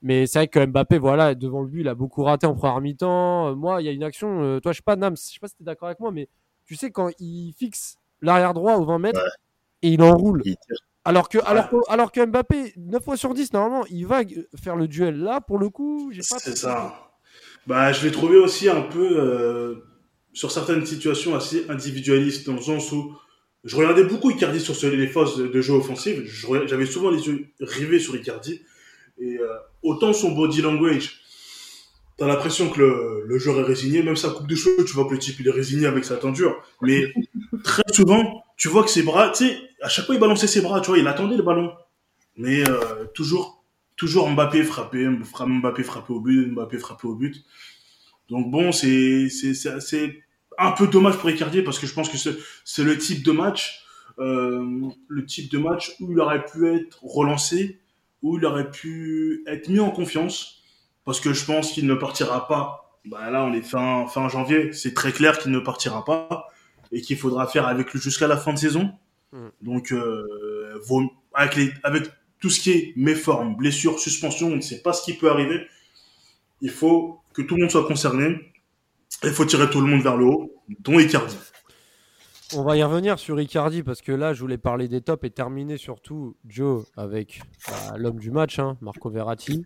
Mais 0.02 0.28
c'est 0.28 0.40
vrai 0.40 0.48
que 0.48 0.64
Mbappé, 0.66 0.98
voilà, 1.00 1.34
devant 1.36 1.62
le 1.62 1.68
but, 1.68 1.82
il 1.82 1.88
a 1.88 1.96
beaucoup 1.96 2.24
raté 2.24 2.46
en 2.48 2.54
première 2.54 2.80
mi-temps. 2.82 3.50
Euh, 3.50 3.56
Moi, 3.56 3.82
il 3.82 3.86
y 3.86 3.90
a 3.90 3.92
une 3.92 4.04
action, 4.04 4.42
euh, 4.44 4.60
toi, 4.60 4.72
je 4.72 4.78
sais 4.78 4.84
pas, 4.84 4.96
Nams, 4.96 5.16
je 5.18 5.34
sais 5.34 5.40
pas 5.40 5.48
si 5.48 5.56
tu 5.56 5.64
es 5.64 5.66
d'accord 5.66 5.88
avec 5.88 6.00
moi, 6.00 6.12
mais 6.12 6.28
tu 6.66 6.76
sais, 6.76 6.92
quand 6.92 7.10
il 7.20 7.54
fixe 7.58 7.98
l'arrière 8.22 8.54
droit 8.54 8.76
aux 8.76 8.86
20 8.86 9.00
mètres 9.00 9.20
Ouais. 9.20 9.30
et 9.84 9.90
il 9.90 10.02
enroule, 10.04 10.42
Il 10.46 10.56
alors 11.08 11.30
que, 11.30 11.38
alors, 11.46 11.70
que, 11.70 11.76
alors 11.88 12.12
que 12.12 12.26
Mbappé, 12.26 12.74
9 12.78 13.04
fois 13.04 13.16
sur 13.18 13.34
10, 13.34 13.54
normalement, 13.54 13.86
il 13.92 14.06
va 14.08 14.22
euh, 14.22 14.44
faire 14.62 14.76
le 14.76 14.88
duel. 14.88 15.18
Là, 15.20 15.40
pour 15.42 15.60
le 15.60 15.70
coup. 15.70 16.12
C'est 16.22 16.58
ça. 16.58 17.12
Bah, 17.68 17.92
je 17.92 18.06
l'ai 18.06 18.12
trouvé 18.12 18.38
aussi 18.38 18.70
un 18.70 18.82
peu 18.82 19.10
euh, 19.20 19.76
sur 20.34 20.52
certaines 20.52 20.86
situations 20.86 21.36
assez 21.36 21.66
individualiste 21.70 22.46
dans 22.48 22.54
le 22.56 22.62
sens 22.62 22.92
où 22.92 23.14
je 23.64 23.76
regardais 23.76 24.04
beaucoup 24.04 24.30
Icardi 24.32 24.60
sur 24.60 24.76
ce- 24.76 24.86
les 24.88 25.08
phases 25.08 25.38
de, 25.38 25.62
jeu 25.62 25.74
regardais- 26.48 26.68
J'avais 26.68 26.86
souvent 26.86 27.10
les 27.12 27.26
yeux 27.28 27.48
rivés 27.60 28.00
sur 28.00 28.16
Icardi 28.16 28.62
et 29.20 29.38
euh, 29.40 29.48
autant 29.86 30.14
son 30.14 30.32
body 30.32 30.62
language, 30.62 31.22
t'as 32.18 32.28
l'impression 32.28 32.70
que 32.70 32.80
le, 33.26 33.38
joueur 33.38 33.60
est 33.60 33.64
résigné. 33.64 34.04
Même 34.04 34.16
sa 34.16 34.30
coupe 34.30 34.48
de 34.48 34.56
cheveux, 34.56 34.84
tu 34.86 34.94
vois 34.94 35.06
que 35.06 35.14
le 35.14 35.20
type 35.20 35.40
il 35.40 35.48
est 35.48 35.52
résigné 35.52 35.86
avec 35.86 36.04
sa 36.06 36.18
tendure. 36.18 36.62
Mais 36.82 37.14
très 37.64 37.84
souvent, 37.92 38.44
tu 38.58 38.68
vois 38.68 38.84
que 38.84 38.90
ses 38.90 39.04
bras, 39.04 39.30
tu 39.30 39.46
sais, 39.48 39.58
à 39.82 39.90
chaque 39.90 40.06
fois 40.06 40.16
il 40.16 40.22
balançait 40.22 40.48
ses 40.48 40.62
bras, 40.62 40.82
tu 40.82 40.88
vois, 40.88 40.98
il 40.98 41.08
attendait 41.08 41.38
le 41.38 41.44
ballon. 41.44 41.72
Mais 42.38 42.68
euh, 42.68 43.06
toujours 43.14 43.64
toujours 43.96 44.30
Mbappé 44.30 44.64
frappé, 44.64 45.08
Fra- 45.24 45.46
Mbappé 45.46 45.84
frappé 45.84 46.12
au 46.12 46.20
but, 46.20 46.52
Mbappé 46.52 46.78
frappé 46.78 47.08
au 47.08 47.16
but. 47.16 47.46
Donc 48.30 48.52
bon, 48.52 48.72
c'est 48.72 49.28
un 50.58 50.72
peu 50.72 50.88
dommage 50.88 51.18
pour 51.18 51.30
Icardi 51.30 51.62
parce 51.62 51.80
que 51.80 51.88
je 51.88 51.94
pense 51.94 52.10
que 52.10 52.18
c'est 52.18 52.36
c'est 52.66 52.84
le 52.84 52.98
type 52.98 53.24
de 53.24 53.32
match 53.32 53.86
euh, 54.20 54.90
le 55.08 55.26
type 55.26 55.52
de 55.52 55.58
match 55.58 55.94
où 56.00 56.12
il 56.12 56.20
aurait 56.20 56.46
pu 56.46 56.68
être 56.68 57.04
relancé, 57.04 57.80
où 58.22 58.38
il 58.38 58.46
aurait 58.46 58.72
pu 58.72 59.44
être 59.48 59.70
mis 59.70 59.80
en 59.80 59.92
confiance 59.92 60.64
parce 61.04 61.20
que 61.20 61.34
je 61.34 61.46
pense 61.46 61.72
qu'il 61.72 61.86
ne 61.86 61.94
partira 61.94 62.48
pas. 62.48 63.00
Bah 63.06 63.30
là, 63.30 63.44
on 63.44 63.54
est 63.54 63.62
fin 63.62 64.08
fin 64.08 64.28
janvier, 64.30 64.74
c'est 64.74 64.94
très 64.94 65.12
clair 65.12 65.38
qu'il 65.38 65.52
ne 65.52 65.60
partira 65.60 66.04
pas 66.04 66.50
et 66.92 67.02
qu'il 67.02 67.18
faudra 67.18 67.48
faire 67.48 67.68
avec 67.68 67.92
lui 67.94 68.00
jusqu'à 68.00 68.28
la 68.28 68.38
fin 68.38 68.54
de 68.54 68.58
saison. 68.58 68.92
Mm. 69.32 69.48
Donc 69.62 69.92
euh, 69.92 70.24
avec 71.34 71.56
les 71.56 71.72
avec 71.84 72.06
tout 72.40 72.50
ce 72.50 72.60
qui 72.60 72.72
est 72.72 72.94
méforme, 72.96 73.56
blessure, 73.56 74.00
suspension, 74.00 74.48
on 74.48 74.56
ne 74.56 74.62
sait 74.62 74.82
pas 74.82 74.94
ce 74.94 75.04
qui 75.04 75.14
peut 75.14 75.30
arriver. 75.30 75.68
Il 76.62 76.70
faut 76.70 77.22
que 77.34 77.42
tout 77.42 77.56
le 77.56 77.62
monde 77.62 77.72
soit 77.72 77.88
concerné. 77.88 78.54
Il 79.24 79.32
faut 79.32 79.46
tirer 79.46 79.70
tout 79.70 79.82
le 79.82 79.88
monde 79.88 80.02
vers 80.02 80.18
le 80.18 80.26
haut, 80.26 80.54
dont 80.80 81.00
Icardi. 81.00 81.38
On 82.54 82.62
va 82.62 82.78
y 82.78 82.84
revenir 82.84 83.18
sur 83.18 83.40
Icardi 83.42 83.82
parce 83.82 84.02
que 84.02 84.12
là, 84.12 84.34
je 84.34 84.42
voulais 84.42 84.60
parler 84.60 84.88
des 84.88 85.02
tops 85.02 85.24
et 85.24 85.32
terminer 85.32 85.78
surtout, 85.78 86.38
Joe, 86.46 86.86
avec 86.96 87.42
bah, 87.68 87.98
l'homme 87.98 88.20
du 88.20 88.30
match, 88.30 88.60
hein, 88.60 88.78
Marco 88.82 89.10
Verratti. 89.10 89.66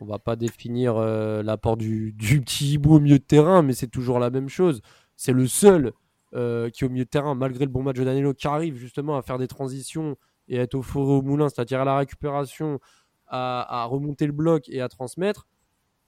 On 0.00 0.04
va 0.04 0.18
pas 0.18 0.36
définir 0.36 0.96
euh, 0.96 1.42
l'apport 1.42 1.78
du, 1.78 2.14
petit 2.18 2.74
hibou 2.74 2.96
au 2.96 3.00
milieu 3.00 3.18
de 3.18 3.24
terrain, 3.24 3.62
mais 3.62 3.72
c'est 3.72 3.88
toujours 3.88 4.18
la 4.18 4.28
même 4.28 4.50
chose. 4.50 4.82
C'est 5.16 5.32
le 5.32 5.46
seul 5.46 5.92
euh, 6.34 6.68
qui, 6.68 6.84
au 6.84 6.90
milieu 6.90 7.04
de 7.04 7.10
terrain, 7.10 7.34
malgré 7.34 7.64
le 7.64 7.70
bon 7.70 7.82
match 7.82 7.96
de 7.96 8.04
Danilo, 8.04 8.34
qui 8.34 8.46
arrive 8.46 8.76
justement 8.76 9.16
à 9.16 9.22
faire 9.22 9.38
des 9.38 9.48
transitions 9.48 10.16
et 10.48 10.58
à 10.58 10.62
être 10.62 10.74
au 10.74 10.82
four 10.82 11.08
et 11.10 11.14
au 11.14 11.22
moulin, 11.22 11.48
c'est-à-dire 11.48 11.80
à 11.80 11.84
la 11.84 11.96
récupération, 11.96 12.80
à 13.28 13.86
remonter 13.88 14.26
le 14.26 14.32
bloc 14.32 14.68
et 14.68 14.80
à 14.80 14.88
transmettre. 14.88 15.46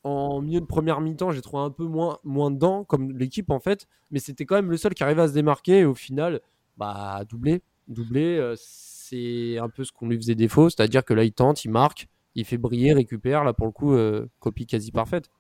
En 0.05 0.41
milieu 0.41 0.61
de 0.61 0.67
première 0.67 1.01
mi-temps, 1.01 1.31
j'ai 1.31 1.43
trouvé 1.43 1.63
un 1.63 1.71
peu 1.71 1.85
moins, 1.85 2.19
moins 2.25 2.51
dedans, 2.51 2.83
comme 2.85 3.13
l'équipe 3.13 3.51
en 3.51 3.61
fait, 3.61 3.87
mais 4.11 4.19
c'était 4.19 4.45
quand 4.45 4.57
même 4.57 4.71
le 4.71 4.77
seul 4.77 4.95
qui 4.95 5.05
arrivait 5.05 5.23
à 5.23 5.29
se 5.29 5.33
démarquer 5.33 5.81
et 5.81 5.85
au 5.85 5.95
final, 5.95 6.41
bah, 6.77 7.23
doublé. 7.29 7.63
Doublé, 7.89 8.37
euh, 8.39 8.55
c'est 8.57 9.59
un 9.59 9.69
peu 9.69 9.85
ce 9.85 9.93
qu'on 9.93 10.09
lui 10.09 10.17
faisait 10.17 10.35
défaut, 10.35 10.71
c'est-à-dire 10.71 11.05
que 11.05 11.15
là, 11.15 11.25
il 11.25 11.33
tente, 11.33 11.65
il 11.65 11.71
marque, 11.71 12.09
il 12.35 12.45
fait 12.45 12.59
briller, 12.59 12.93
récupère, 12.95 13.45
là 13.45 13.53
pour 13.53 13.67
le 13.67 13.73
coup, 13.73 13.93
euh, 13.93 14.27
copie 14.41 14.67
quasi 14.67 14.91
parfaite. 14.91 15.31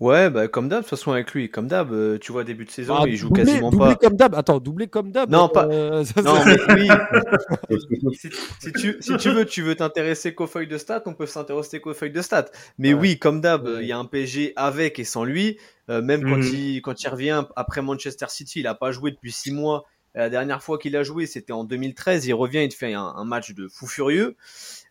Ouais, 0.00 0.28
bah, 0.28 0.48
comme 0.48 0.68
d'hab, 0.68 0.80
de 0.80 0.82
toute 0.82 0.90
façon, 0.90 1.12
avec 1.12 1.32
lui, 1.32 1.48
comme 1.50 1.68
d'hab, 1.68 1.92
euh, 1.92 2.18
tu 2.18 2.32
vois, 2.32 2.42
début 2.44 2.64
de 2.64 2.70
saison, 2.70 2.96
Ah, 2.98 3.04
il 3.06 3.16
joue 3.16 3.28
doublé, 3.28 3.44
quasiment 3.44 3.70
doublé 3.70 3.94
pas. 3.94 4.08
comme 4.08 4.16
d'hab, 4.16 4.34
attends, 4.34 4.58
doublé 4.58 4.86
comme 4.88 5.12
d'hab. 5.12 5.30
Non, 5.30 5.48
pas- 5.48 5.66
euh, 5.66 6.04
ça, 6.04 6.20
Non, 6.22 6.44
mais 6.44 6.56
oui. 6.74 6.88
si, 8.14 8.28
si 8.60 8.72
tu, 8.72 8.96
si 9.00 9.16
tu 9.16 9.30
veux, 9.30 9.44
tu 9.44 9.62
veux 9.62 9.74
t'intéresser 9.76 10.34
qu'aux 10.34 10.46
feuilles 10.48 10.66
de 10.66 10.78
stats, 10.78 11.02
on 11.06 11.14
peut 11.14 11.26
s'intéresser 11.26 11.80
qu'aux 11.80 11.94
feuilles 11.94 12.10
de 12.10 12.22
stats. 12.22 12.46
Mais 12.78 12.92
Ouais. 12.92 13.00
oui, 13.00 13.18
comme 13.18 13.40
d'hab, 13.40 13.64
Ouais. 13.66 13.82
il 13.82 13.86
y 13.86 13.92
a 13.92 13.98
un 13.98 14.04
PSG 14.04 14.52
avec 14.56 14.98
et 14.98 15.04
sans 15.04 15.24
lui. 15.24 15.58
Euh, 15.90 16.02
même 16.02 16.22
quand, 16.22 16.38
Mhm. 16.38 16.50
il, 16.54 16.82
quand 16.82 17.02
il 17.02 17.08
revient 17.08 17.44
après 17.56 17.80
Manchester 17.82 18.26
City, 18.28 18.60
il 18.60 18.66
a 18.66 18.74
pas 18.74 18.90
joué 18.90 19.10
depuis 19.12 19.32
six 19.32 19.52
mois. 19.52 19.84
La 20.16 20.30
dernière 20.30 20.62
fois 20.62 20.78
qu'il 20.78 20.96
a 20.96 21.02
joué, 21.02 21.26
c'était 21.26 21.52
en 21.52 21.64
2013. 21.64 22.26
Il 22.26 22.34
revient, 22.34 22.62
il 22.62 22.68
te 22.68 22.74
fait 22.76 22.94
un, 22.94 23.02
un 23.16 23.24
match 23.24 23.52
de 23.52 23.66
fou 23.68 23.86
furieux. 23.86 24.36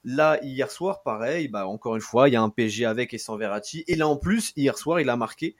Là, 0.05 0.38
hier 0.43 0.69
soir, 0.69 1.01
pareil, 1.03 1.48
bah, 1.48 1.67
encore 1.67 1.95
une 1.95 2.01
fois, 2.01 2.27
il 2.29 2.33
y 2.33 2.36
a 2.36 2.41
un 2.41 2.50
PSG 2.50 2.86
avec 2.86 3.13
et 3.13 3.17
sans 3.17 3.38
Verratti. 3.38 3.83
Et 3.88 3.95
là, 3.95 4.07
en 4.07 4.17
plus, 4.17 4.51
hier 4.57 4.77
soir, 4.77 5.00
il 5.00 5.10
a 5.10 5.15
marqué. 5.15 5.55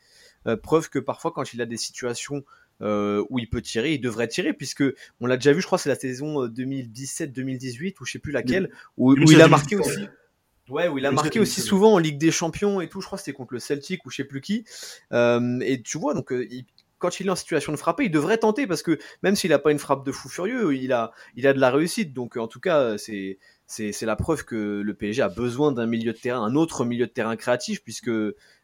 Euh, 0.48 0.58
preuve 0.58 0.90
que 0.90 1.00
parfois, 1.00 1.32
quand 1.32 1.54
il 1.54 1.62
a 1.62 1.66
des 1.66 1.78
situations 1.78 2.44
euh, 2.82 3.24
où 3.30 3.40
il 3.40 3.50
peut 3.50 3.62
tirer, 3.62 3.94
il 3.94 4.02
devrait 4.02 4.28
tirer, 4.28 4.52
puisque 4.52 4.84
on 5.22 5.26
l'a 5.28 5.38
déjà 5.38 5.54
vu, 5.54 5.62
je 5.62 5.66
crois, 5.66 5.78
c'est 5.78 5.88
la 5.90 5.96
saison 5.96 6.44
euh, 6.44 6.48
2017-2018 6.50 7.96
ou 8.02 8.06
je 8.06 8.12
sais 8.12 8.20
plus 8.20 8.32
laquelle, 8.34 8.70
où, 8.98 9.14
où 9.14 9.32
il 9.32 9.42
a 9.42 9.48
marqué 9.48 9.76
aussi. 9.78 10.08
Ouais, 10.70 10.88
où 10.88 10.98
il 10.98 11.06
a 11.06 11.10
marqué 11.16 11.40
aussi 11.42 11.62
souvent 11.68 11.94
en 11.94 11.98
Ligue 11.98 12.18
des 12.18 12.32
Champions 12.32 12.80
et 12.82 12.88
tout. 12.88 13.02
Je 13.02 13.06
crois 13.06 13.18
que 13.18 13.24
c'était 13.24 13.36
contre 13.36 13.54
le 13.54 13.60
Celtic 13.60 14.06
ou 14.06 14.10
je 14.10 14.18
sais 14.18 14.24
plus 14.24 14.40
qui. 14.42 14.66
Euh, 15.12 15.60
et 15.62 15.82
tu 15.82 15.98
vois, 15.98 16.14
donc 16.14 16.32
euh, 16.32 16.48
il- 16.50 16.66
quand 17.00 17.20
il 17.20 17.28
est 17.28 17.30
en 17.30 17.36
situation 17.36 17.74
de 17.74 17.78
frapper, 17.78 18.06
il 18.06 18.12
devrait 18.12 18.38
tenter 18.38 18.66
parce 18.66 18.82
que 18.82 18.98
même 19.24 19.36
s'il 19.36 19.52
a 19.52 19.60
pas 19.60 19.72
une 19.74 19.80
frappe 19.80 20.06
de 20.06 20.12
fou 20.14 20.30
furieux, 20.30 20.74
il 20.74 20.94
a, 20.94 21.12
il 21.36 21.46
a 21.48 21.54
de 21.54 21.60
la 21.60 21.70
réussite. 21.70 22.14
Donc 22.14 22.38
euh, 22.38 22.40
en 22.40 22.48
tout 22.48 22.62
cas, 22.62 22.98
c'est 22.98 23.40
c'est 23.74 24.06
la 24.06 24.16
preuve 24.16 24.46
que 24.46 24.82
le 24.82 24.94
PSG 24.94 25.22
a 25.22 25.30
besoin 25.30 25.72
d'un 25.72 25.86
milieu 25.86 26.14
de 26.14 26.18
terrain, 26.18 26.44
un 26.44 26.56
autre 26.56 26.86
milieu 26.86 27.08
de 27.08 27.12
terrain 27.12 27.36
créatif, 27.36 27.84
puisque 27.84 28.12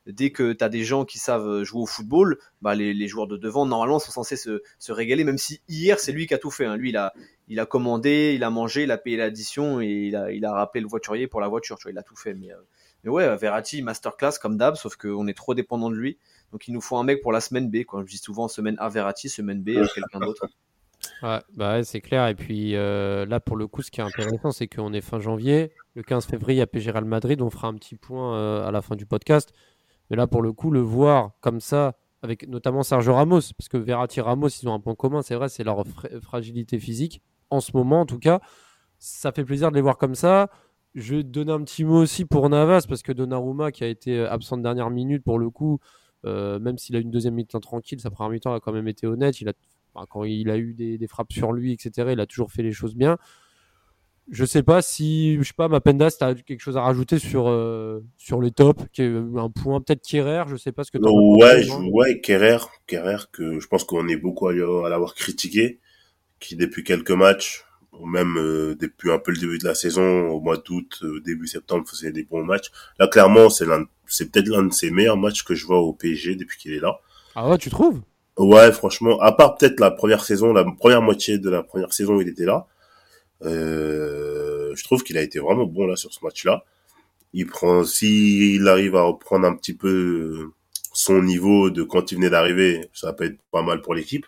dès 0.05 0.31
que 0.31 0.53
tu 0.53 0.63
as 0.63 0.69
des 0.69 0.83
gens 0.83 1.05
qui 1.05 1.17
savent 1.17 1.63
jouer 1.63 1.81
au 1.81 1.85
football, 1.85 2.37
bah 2.61 2.75
les, 2.75 3.07
joueurs 3.07 3.27
de 3.27 3.37
devant 3.37 3.65
normalement 3.65 3.99
sont 3.99 4.11
censés 4.11 4.35
se, 4.35 4.91
régaler. 4.91 5.23
Même 5.23 5.37
si 5.37 5.61
hier 5.67 5.99
c'est 5.99 6.11
lui 6.11 6.27
qui 6.27 6.33
a 6.33 6.37
tout 6.37 6.51
fait. 6.51 6.65
Hein. 6.65 6.77
Lui, 6.77 6.89
il 6.89 6.97
a 6.97 7.13
il 7.47 7.59
a 7.59 7.65
commandé, 7.65 8.33
il 8.35 8.43
a 8.43 8.51
mangé, 8.51 8.83
il 8.83 8.91
a 8.91 8.97
payé 8.97 9.17
l'addition 9.17 9.81
et 9.81 9.87
il 9.87 10.15
a, 10.15 10.31
il 10.31 10.45
a 10.45 10.53
rappelé 10.53 10.81
le 10.81 10.87
voiturier 10.87 11.27
pour 11.27 11.41
la 11.41 11.47
voiture. 11.47 11.77
Tu 11.79 11.83
vois, 11.83 11.91
il 11.91 11.97
a 11.97 12.03
tout 12.03 12.15
fait. 12.15 12.35
Mais, 12.35 12.51
euh, 12.51 13.09
ouais, 13.09 13.35
Verratti, 13.37 13.81
masterclass 13.81 14.33
comme 14.39 14.57
d'hab, 14.57 14.75
sauf 14.75 14.95
qu'on 14.95 15.27
est 15.27 15.33
trop 15.33 15.55
dépendant 15.55 15.89
de 15.89 15.95
lui. 15.95 16.19
Donc 16.51 16.67
il 16.67 16.73
nous 16.73 16.81
faut 16.81 16.97
un 16.97 17.03
mec 17.03 17.21
pour 17.21 17.31
la 17.31 17.41
semaine 17.41 17.69
B. 17.69 17.83
Quoi. 17.85 18.03
Je 18.05 18.11
dis 18.11 18.17
souvent 18.17 18.47
semaine 18.47 18.75
A 18.79 18.89
Verratti, 18.89 19.29
semaine 19.29 19.63
B 19.63 19.69
euh, 19.69 19.87
quelqu'un 19.93 20.19
d'autre. 20.19 20.47
Ouais, 21.21 21.39
bah 21.53 21.83
c'est 21.83 22.01
clair. 22.01 22.27
Et 22.27 22.35
puis 22.35 22.75
euh, 22.75 23.25
là, 23.25 23.39
pour 23.39 23.57
le 23.57 23.67
coup, 23.67 23.81
ce 23.81 23.91
qui 23.91 23.99
est 23.99 24.03
intéressant, 24.03 24.51
c'est 24.51 24.67
qu'on 24.67 24.93
est 24.93 25.01
fin 25.01 25.19
janvier. 25.19 25.71
Le 25.95 26.03
15 26.03 26.25
février, 26.25 26.61
à 26.61 26.67
PSG 26.67 26.91
Real 26.91 27.05
Madrid. 27.05 27.41
On 27.41 27.49
fera 27.49 27.67
un 27.67 27.73
petit 27.73 27.95
point 27.95 28.35
euh, 28.35 28.67
à 28.67 28.71
la 28.71 28.81
fin 28.81 28.95
du 28.95 29.05
podcast. 29.05 29.53
Mais 30.09 30.15
là, 30.15 30.27
pour 30.27 30.41
le 30.41 30.53
coup, 30.53 30.71
le 30.71 30.79
voir 30.79 31.31
comme 31.41 31.59
ça, 31.59 31.97
avec 32.21 32.47
notamment 32.47 32.83
Sergio 32.83 33.13
Ramos, 33.13 33.41
parce 33.57 33.69
que 33.69 33.77
Verratti 33.77 34.21
Ramos, 34.21 34.47
ils 34.47 34.67
ont 34.67 34.73
un 34.73 34.79
point 34.79 34.95
commun, 34.95 35.21
c'est 35.21 35.35
vrai, 35.35 35.49
c'est 35.49 35.63
leur 35.63 35.83
fragilité 36.21 36.79
physique. 36.79 37.21
En 37.49 37.59
ce 37.59 37.71
moment, 37.75 38.01
en 38.01 38.05
tout 38.05 38.19
cas, 38.19 38.39
ça 38.97 39.31
fait 39.31 39.43
plaisir 39.43 39.69
de 39.69 39.75
les 39.75 39.81
voir 39.81 39.97
comme 39.97 40.15
ça. 40.15 40.49
Je 40.95 41.17
vais 41.17 41.23
donner 41.23 41.51
un 41.51 41.63
petit 41.63 41.83
mot 41.83 42.01
aussi 42.01 42.25
pour 42.25 42.49
Navas, 42.49 42.85
parce 42.88 43.03
que 43.03 43.11
Donnarumma, 43.11 43.71
qui 43.71 43.83
a 43.83 43.88
été 43.88 44.19
absent 44.25 44.57
de 44.57 44.63
dernière 44.63 44.89
minute, 44.89 45.23
pour 45.23 45.38
le 45.38 45.49
coup, 45.49 45.79
euh, 46.25 46.59
même 46.59 46.77
s'il 46.77 46.95
a 46.95 46.99
une 46.99 47.11
deuxième 47.11 47.35
mi-temps 47.35 47.59
tranquille, 47.59 47.99
sa 47.99 48.09
première 48.09 48.31
mi-temps 48.31 48.53
a 48.53 48.59
quand 48.59 48.73
même 48.73 48.88
été 48.88 49.07
honnête. 49.07 49.39
Il 49.41 49.49
a, 49.49 49.53
quand 50.10 50.24
il 50.24 50.50
a 50.50 50.58
eu 50.58 50.74
des, 50.74 51.08
frappes 51.08 51.34
sur 51.34 51.51
lui, 51.51 51.74
etc., 51.74 52.10
il 52.12 52.19
a 52.19 52.25
toujours 52.25 52.51
fait 52.51 52.63
les 52.63 52.72
choses 52.72 52.96
bien. 52.96 53.17
Je 54.31 54.46
sais 54.46 54.62
pas 54.62 54.84
si, 54.84 55.38
je 55.38 55.43
sais 55.43 55.53
pas, 55.58 55.67
Mapendas, 55.67 56.17
tu 56.19 56.24
as 56.24 56.36
quelque 56.36 56.60
chose 56.60 56.77
à 56.77 56.81
rajouter 56.81 57.17
sur, 57.17 57.48
euh, 57.48 58.03
sur 58.15 58.41
les 58.41 58.51
tops, 58.51 58.84
qui 58.93 59.01
est 59.01 59.15
un 59.15 59.50
point 59.50 59.81
peut-être 59.81 60.05
Kerrer, 60.05 60.43
je 60.48 60.55
sais 60.55 60.72
pas 60.72 60.84
ce 60.84 60.91
que 60.91 61.00
tu 61.00 61.03
Ouais, 61.03 61.63
je, 61.63 61.74
ouais, 61.89 62.22
Kerrer, 62.22 62.60
que 63.31 63.60
je 63.60 63.67
pense 63.67 63.84
qu'on 63.84 64.08
est 64.08 64.17
beaucoup 64.17 64.48
à, 64.48 64.51
à 64.51 64.89
l'avoir 64.89 65.15
critiqué, 65.15 65.79
qui 66.39 66.55
depuis 66.55 66.84
quelques 66.84 67.12
matchs 67.12 67.65
même 68.05 68.38
euh, 68.38 68.75
depuis 68.79 69.12
un 69.12 69.19
peu 69.19 69.31
le 69.31 69.38
début 69.38 69.58
de 69.58 69.65
la 69.65 69.75
saison, 69.75 70.29
au 70.29 70.39
mois 70.39 70.58
d'août, 70.58 71.00
euh, 71.03 71.22
début 71.22 71.48
septembre, 71.48 71.88
faisait 71.88 72.12
des 72.12 72.24
bons 72.24 72.43
matchs. 72.43 72.72
Là, 72.98 73.08
clairement, 73.08 73.50
c'est 73.50 73.65
c'est 74.08 74.31
peut-être 74.31 74.48
l'un 74.48 74.63
de 74.63 74.74
ses 74.74 74.91
meilleurs 74.91 75.17
matchs 75.17 75.43
que 75.43 75.55
je 75.55 75.65
vois 75.65 75.79
au 75.79 75.93
PSG 75.93 76.36
depuis 76.36 76.58
qu'il 76.58 76.74
est 76.74 76.79
là. 76.79 77.00
Ah 77.36 77.50
ouais, 77.50 77.58
tu 77.58 77.69
trouves? 77.69 78.01
Ouais, 78.39 78.72
franchement, 78.72 79.19
à 79.19 79.34
part 79.34 79.58
peut-être 79.58 79.81
la 79.81 79.91
première 79.91 80.24
saison, 80.24 80.53
la 80.53 80.63
première 80.63 81.01
moitié 81.01 81.39
de 81.39 81.50
la 81.50 81.62
première 81.62 81.91
saison 81.91 82.15
où 82.15 82.22
il 82.22 82.29
était 82.29 82.46
là, 82.46 82.67
euh, 83.43 84.74
je 84.75 84.84
trouve 84.86 85.03
qu'il 85.03 85.17
a 85.17 85.22
été 85.22 85.39
vraiment 85.39 85.65
bon 85.65 85.86
là 85.86 85.98
sur 85.98 86.13
ce 86.13 86.24
match-là. 86.24 86.63
Il 87.34 87.48
prend, 87.48 87.84
s'il 87.84 88.65
arrive 88.69 88.96
à 88.96 89.01
reprendre 89.01 89.46
un 89.46 89.55
petit 89.55 89.74
peu 89.74 90.51
son 90.93 91.22
niveau 91.22 91.69
de 91.69 91.84
quand 91.84 92.13
il 92.13 92.15
venait 92.15 92.29
d'arriver, 92.29 92.89
ça 92.93 93.12
peut 93.12 93.25
être 93.25 93.39
pas 93.51 93.62
mal 93.62 93.81
pour 93.81 93.93
l'équipe. 93.93 94.25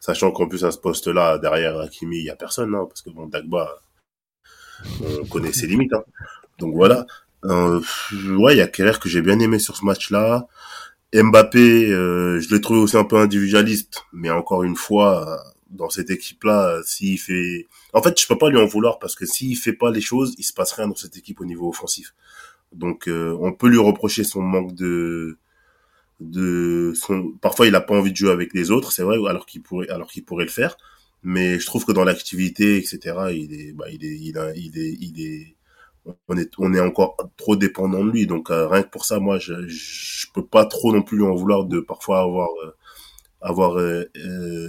Sachant 0.00 0.32
qu'en 0.32 0.48
plus 0.48 0.62
à 0.66 0.70
ce 0.70 0.78
poste-là, 0.78 1.38
derrière 1.38 1.78
Hakimi, 1.80 2.18
il 2.18 2.24
y 2.24 2.30
a 2.30 2.36
personne, 2.36 2.74
hein, 2.74 2.84
parce 2.86 3.00
que 3.00 3.08
bon, 3.08 3.26
Dagba, 3.26 3.74
on 5.00 5.24
connaît 5.26 5.52
ses 5.52 5.66
limites. 5.66 5.94
Hein. 5.94 6.04
Donc 6.58 6.74
voilà. 6.74 7.06
Euh, 7.46 7.80
ouais, 8.38 8.54
il 8.54 8.58
y 8.58 8.60
a 8.60 8.68
Keller 8.68 8.98
que 9.00 9.08
j'ai 9.08 9.22
bien 9.22 9.38
aimé 9.40 9.58
sur 9.58 9.76
ce 9.76 9.84
match-là. 9.86 10.46
Mbappé, 11.14 11.90
euh, 11.92 12.40
je 12.40 12.54
l'ai 12.54 12.60
trouvé 12.60 12.80
aussi 12.80 12.96
un 12.96 13.04
peu 13.04 13.16
individualiste, 13.16 14.04
mais 14.12 14.30
encore 14.30 14.64
une 14.64 14.76
fois, 14.76 15.42
dans 15.70 15.88
cette 15.90 16.10
équipe-là, 16.10 16.80
s'il 16.84 17.18
fait, 17.18 17.66
en 17.92 18.02
fait, 18.02 18.20
je 18.20 18.26
peux 18.26 18.38
pas 18.38 18.50
lui 18.50 18.58
en 18.58 18.66
vouloir 18.66 18.98
parce 18.98 19.14
que 19.14 19.26
s'il 19.26 19.56
fait 19.56 19.72
pas 19.72 19.90
les 19.90 20.00
choses, 20.00 20.34
il 20.38 20.44
se 20.44 20.52
passe 20.52 20.72
rien 20.72 20.88
dans 20.88 20.96
cette 20.96 21.16
équipe 21.16 21.40
au 21.40 21.44
niveau 21.44 21.68
offensif. 21.68 22.14
Donc, 22.72 23.08
euh, 23.08 23.36
on 23.40 23.52
peut 23.52 23.68
lui 23.68 23.78
reprocher 23.78 24.24
son 24.24 24.42
manque 24.42 24.74
de 24.74 25.38
de 26.20 26.92
son 26.96 27.32
parfois 27.42 27.66
il 27.66 27.74
a 27.74 27.80
pas 27.80 27.94
envie 27.94 28.10
de 28.10 28.16
jouer 28.16 28.30
avec 28.30 28.54
les 28.54 28.70
autres 28.70 28.90
c'est 28.92 29.02
vrai 29.02 29.18
alors 29.28 29.44
qu'il 29.46 29.62
pourrait 29.62 29.88
alors 29.90 30.08
qu'il 30.10 30.24
pourrait 30.24 30.44
le 30.46 30.50
faire 30.50 30.78
mais 31.22 31.58
je 31.60 31.66
trouve 31.66 31.84
que 31.84 31.92
dans 31.92 32.04
l'activité 32.04 32.78
etc 32.78 32.98
il 33.32 33.52
est 33.52 33.72
bah, 33.72 33.86
il 33.90 34.04
est 34.04 34.16
il, 34.18 34.38
a, 34.38 34.54
il 34.56 34.78
est 34.78 34.96
il 35.00 35.20
est 35.20 35.55
on 36.28 36.36
est 36.36 36.52
on 36.58 36.72
est 36.74 36.80
encore 36.80 37.16
trop 37.36 37.56
dépendant 37.56 38.04
de 38.04 38.10
lui. 38.10 38.26
Donc 38.26 38.50
euh, 38.50 38.68
rien 38.68 38.82
que 38.82 38.90
pour 38.90 39.04
ça 39.04 39.18
moi 39.18 39.38
je 39.38 39.66
je 39.66 40.26
peux 40.32 40.44
pas 40.44 40.64
trop 40.66 40.92
non 40.92 41.02
plus 41.02 41.18
lui 41.18 41.24
en 41.24 41.34
vouloir 41.34 41.64
de 41.64 41.80
parfois 41.80 42.20
avoir 42.20 42.48
euh, 42.64 42.74
avoir 43.40 43.78
euh, 43.78 44.08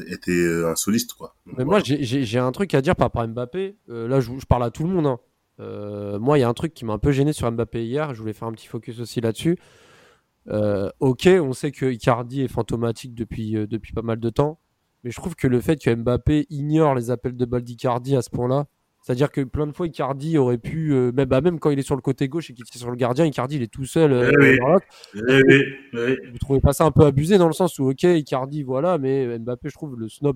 été 0.08 0.46
un 0.66 0.76
soliste 0.76 1.14
quoi. 1.14 1.36
Mais 1.58 1.66
moi 1.66 1.80
j'ai 1.84 2.40
un 2.40 2.52
truc 2.52 2.74
à 2.74 2.82
dire 2.82 2.96
par 2.96 3.08
rapport 3.08 3.22
à 3.22 3.28
Mbappé. 3.28 3.78
Là 3.88 4.20
je, 4.20 4.32
je, 4.38 4.46
parle 4.46 4.64
à 4.64 4.72
tout 4.72 4.84
le 4.84 4.90
monde 4.90 5.08
hein. 5.08 6.18
moi 6.20 6.38
il 6.38 6.42
y 6.42 6.44
a 6.44 6.50
un 6.50 6.54
truc 6.54 6.74
qui 6.74 6.86
m'a 6.86 6.94
un 6.94 7.00
peu 7.00 7.12
gêné 7.12 7.34
sur 7.34 7.52
Mbappé 7.52 7.86
hier. 7.86 8.14
Je 8.14 8.20
voulais 8.22 8.34
faire 8.34 8.48
un 8.48 8.54
petit 8.54 8.68
focus 8.68 9.00
aussi 9.00 9.22
là-dessus. 9.22 9.58
Ok, 11.00 11.28
on 11.28 11.54
sait 11.54 11.72
que 11.72 11.86
Icardi 11.86 12.42
est 12.42 12.48
fantomatique 12.48 13.14
depuis, 13.14 13.52
depuis 13.68 13.94
pas 13.94 14.02
mal 14.02 14.20
de 14.20 14.30
temps, 14.30 14.60
mais 15.04 15.12
je 15.12 15.18
trouve 15.18 15.36
que 15.36 15.48
le 15.48 15.60
fait 15.60 15.82
que 15.82 15.94
Mbappé 15.94 16.48
ignore 16.50 16.96
les 16.96 17.12
appels 17.12 17.36
de 17.36 17.46
balle 17.46 17.64
d'Icardi 17.64 18.16
à 18.16 18.22
ce 18.22 18.30
point-là, 18.30 18.68
c'est-à-dire 19.08 19.32
que 19.32 19.40
plein 19.40 19.66
de 19.66 19.72
fois 19.72 19.88
Icardi 19.88 20.38
aurait 20.38 20.58
pu, 20.58 20.92
euh, 20.92 21.14
même, 21.14 21.30
bah, 21.30 21.40
même 21.40 21.62
quand 21.62 21.70
il 21.70 21.80
est 21.80 21.84
sur 21.84 21.96
le 21.96 22.02
côté 22.02 22.28
gauche 22.28 22.50
et 22.50 22.54
qu'il 22.54 22.66
est 22.66 22.78
sur 22.78 22.90
le 22.90 22.98
gardien, 22.98 23.24
Icardi 23.24 23.56
il 23.56 23.62
est 23.62 23.72
tout 23.72 23.86
seul. 23.86 24.12
Eh 24.34 24.38
oui, 24.38 24.60
eh 25.30 26.18
Vous 26.30 26.38
trouvez 26.40 26.60
pas 26.60 26.74
ça 26.74 26.84
un 26.84 26.92
peu 26.92 27.06
abusé 27.06 27.38
dans 27.38 27.48
le 27.48 27.54
sens 27.54 27.80
où 27.80 27.90
ok 27.90 28.04
Icardi 28.04 28.64
voilà, 28.64 28.98
mais 28.98 29.40
Mbappé 29.40 29.70
je 29.70 29.76
trouve 29.76 29.98
le 29.98 30.10
snob 30.10 30.36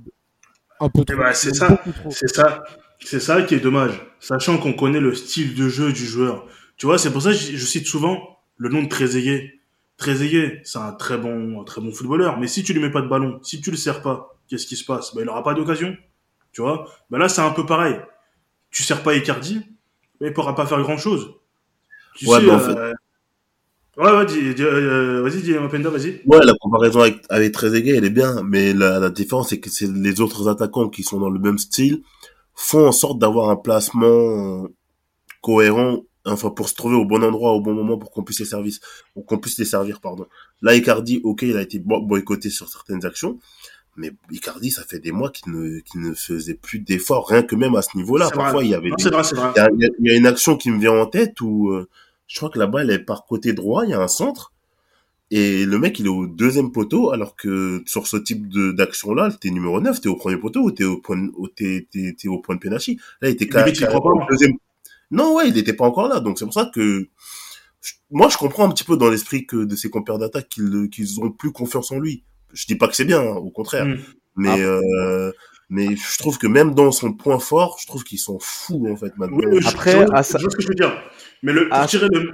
un 0.80 0.88
peu 0.88 1.02
eh 1.02 1.06
trop. 1.06 1.18
Ben, 1.18 1.34
c'est 1.34 1.54
ça, 1.54 1.84
c'est 2.12 2.30
ça, 2.30 2.64
c'est 3.02 3.20
ça 3.20 3.42
qui 3.42 3.56
est 3.56 3.60
dommage, 3.60 4.02
sachant 4.22 4.58
qu'on 4.58 4.72
connaît 4.72 5.02
le 5.02 5.16
style 5.16 5.54
de 5.54 5.68
jeu 5.68 5.92
du 5.92 6.06
joueur. 6.06 6.48
Tu 6.78 6.86
vois, 6.86 6.98
c'est 6.98 7.12
pour 7.12 7.22
ça 7.22 7.32
que 7.32 7.36
je, 7.36 7.66
cite 7.66 7.88
souvent 7.88 8.40
le 8.56 8.70
nom 8.70 8.84
de 8.84 8.88
Trezeguet 8.88 9.52
Trezeguet, 9.98 10.62
c'est 10.64 10.80
un 10.80 10.94
très 10.94 11.18
bon, 11.18 11.60
un 11.60 11.66
très 11.66 11.82
bon 11.82 11.92
footballeur, 11.92 12.40
mais 12.40 12.48
si 12.48 12.64
tu 12.64 12.72
lui 12.72 12.80
mets 12.80 12.90
pas 12.90 13.02
de 13.02 13.10
ballon, 13.10 13.38
si 13.44 13.60
tu 13.60 13.70
le 13.70 13.76
sers 13.76 14.02
pas, 14.02 14.40
qu'est-ce 14.48 14.66
qui 14.66 14.78
se 14.78 14.86
passe? 14.86 15.14
Ben, 15.14 15.24
il 15.24 15.30
aura 15.30 15.44
pas 15.44 15.56
d'occasion, 15.56 15.94
tu 16.54 16.62
vois? 16.62 16.90
Ben 17.10 17.18
là, 17.18 17.28
c'est 17.28 17.42
un 17.42 17.52
peu 17.52 17.66
pareil. 17.66 18.00
Tu 18.72 18.84
sers 18.84 19.04
pas 19.04 19.16
Icardi, 19.16 19.62
mais 20.20 20.28
il 20.28 20.34
pourra 20.34 20.56
pas 20.56 20.66
faire 20.66 20.82
grand 20.82 20.98
chose. 20.98 21.34
Tu 22.16 22.28
ouais, 22.28 22.40
sais, 22.40 22.50
en 22.50 22.60
fait... 22.60 22.78
Euh, 22.78 22.94
ouais, 23.98 24.12
ouais, 24.12 24.26
dis, 24.26 24.64
euh, 24.64 25.22
vas-y, 25.22 25.42
dis, 25.42 25.54
Mapenda, 25.54 25.90
vas-y. 25.90 26.22
Ouais, 26.26 26.44
la 26.46 26.54
comparaison 26.60 27.02
avec, 27.02 27.24
avec 27.30 27.52
Trezeguet, 27.54 27.98
elle 27.98 28.06
est 28.06 28.10
bien, 28.10 28.42
mais 28.44 28.74
la, 28.74 29.00
la 29.00 29.10
différence, 29.10 29.50
c'est 29.50 29.60
que 29.60 29.70
c'est 29.70 29.92
les 29.92 30.22
autres 30.22 30.48
attaquants 30.48 30.90
qui 30.90 31.04
sont 31.04 31.20
dans 31.20 31.30
le 31.30 31.40
même 31.40 31.58
style 31.58 32.02
font 32.56 32.88
en 32.88 32.92
sorte 32.92 33.20
d'avoir 33.20 33.50
un 33.50 33.56
placement 33.56 34.68
cohérent 35.42 36.04
enfin 36.26 36.52
pour 36.52 36.70
se 36.70 36.76
trouver 36.76 36.96
au 36.96 37.06
bon 37.06 37.24
endroit 37.24 37.52
au 37.54 37.62
bon 37.62 37.74
moment 37.74 37.98
pour 37.98 38.12
qu'on 38.12 38.24
puisse 38.24 38.40
les 38.40 38.46
servir 38.46 38.74
qu'on 39.26 39.40
puisse 39.40 39.58
les 39.58 39.66
servir 39.66 40.00
pardon 40.00 40.28
là 40.62 40.76
Icardi 40.76 41.20
ok 41.24 41.42
il 41.44 41.58
a 41.58 41.62
été 41.62 41.80
boycotté 41.80 42.50
sur 42.50 42.70
certaines 42.70 43.06
actions 43.06 43.40
mais 43.98 44.12
Icardi 44.32 44.72
ça 44.72 44.84
fait 44.84 45.00
des 45.00 45.12
mois 45.12 45.30
qu'il 45.30 45.52
ne 45.54 45.80
qu'il 45.80 46.02
ne 46.02 46.14
faisait 46.14 46.54
plus 46.54 46.80
d'efforts 46.80 47.28
rien 47.28 47.44
que 47.44 47.56
même 47.56 47.76
à 47.76 47.82
ce 47.82 47.98
niveau 47.98 48.18
là 48.18 48.30
parfois 48.30 48.64
il 48.64 48.70
y 48.70 48.76
avait 48.76 48.90
il, 48.98 49.04
y 50.06 50.12
a, 50.12 50.16
une 50.16 50.28
action 50.28 50.56
qui 50.56 50.72
me 50.72 50.80
vient 50.80 50.94
en 50.94 51.06
tête 51.06 51.42
où 51.42 51.70
euh, 51.70 51.90
je 52.28 52.38
crois 52.38 52.50
que 52.50 52.60
la 52.60 52.68
balle 52.68 52.90
est 52.90 53.00
par 53.00 53.26
côté 53.26 53.54
droit 53.54 53.84
il 53.86 53.92
y 53.92 53.94
a 53.94 54.00
un 54.00 54.08
centre 54.08 54.54
et 55.30 55.66
le 55.66 55.78
mec 55.78 56.00
il 56.00 56.06
est 56.06 56.10
au 56.10 56.26
deuxième 56.26 56.72
poteau 56.72 57.12
alors 57.12 57.36
que 57.36 57.84
sur 57.86 58.08
ce 58.08 58.18
type 58.18 58.48
de 58.48 58.72
d'action 58.72 59.14
là 59.14 59.30
t'es 59.40 59.50
numéro 59.50 59.82
9 59.82 60.00
t'es 60.00 60.10
au 60.10 60.16
premier 60.16 60.38
poteau 60.38 60.62
ou 60.62 60.72
t'es 60.72 60.86
au 60.86 60.98
point 60.98 61.28
t'es 61.56 61.88
t'es 61.92 62.28
au 62.28 62.40
point 62.40 62.56
de 62.56 62.62
pénalty 62.62 62.98
là 63.22 63.30
il 63.30 63.34
était 63.34 63.48
carrément 63.48 64.00
au 64.00 64.30
deuxième. 64.30 64.54
Non, 65.12 65.36
ouais, 65.36 65.50
il 65.50 65.54
n'était 65.54 65.74
pas 65.74 65.86
encore 65.86 66.08
là. 66.08 66.22
Donc 66.22 66.40
c'est 66.40 66.46
pour 66.46 66.54
ça 66.54 66.72
que 66.74 67.08
moi 68.10 68.30
je 68.30 68.38
comprends 68.38 68.66
un 68.66 68.72
petit 68.72 68.84
peu 68.84 68.98
dans 68.98 69.10
l'esprit 69.10 69.46
que 69.46 69.66
de 69.66 69.76
ses 69.76 69.90
compères 69.90 70.18
d'attaque 70.18 70.50
qu'ils 70.50 70.90
qu'ils 70.90 71.20
ont 71.20 71.32
plus 71.32 71.52
confiance 71.52 71.92
en 71.92 72.00
lui. 72.00 72.24
Je 72.54 72.66
dis 72.66 72.76
pas 72.76 72.88
que 72.88 72.96
c'est 72.96 73.06
bien, 73.06 73.22
hein, 73.22 73.36
au 73.36 73.50
contraire. 73.50 73.86
Mm. 73.86 73.98
Mais 74.36 74.50
ah. 74.50 74.58
euh, 74.58 75.32
mais 75.70 75.96
je 75.96 76.18
trouve 76.18 76.38
que 76.38 76.48
même 76.48 76.74
dans 76.74 76.92
son 76.92 77.14
point 77.14 77.40
fort, 77.40 77.78
je 77.82 77.88
trouve 77.88 78.04
qu'ils 78.04 78.20
sont 78.20 78.40
fous 78.40 78.88
en 78.92 78.96
fait 78.96 79.18
maintenant. 79.18 79.40
Après, 79.66 80.06
je, 80.06 80.22
ce 80.24 80.56
que 80.56 80.62
je 80.62 80.68
veux 80.68 80.76
dire. 80.76 80.92
Mais 81.44 81.54
le 81.54 81.70
pour 81.70 81.86
tirer 81.86 82.08
le 82.12 82.34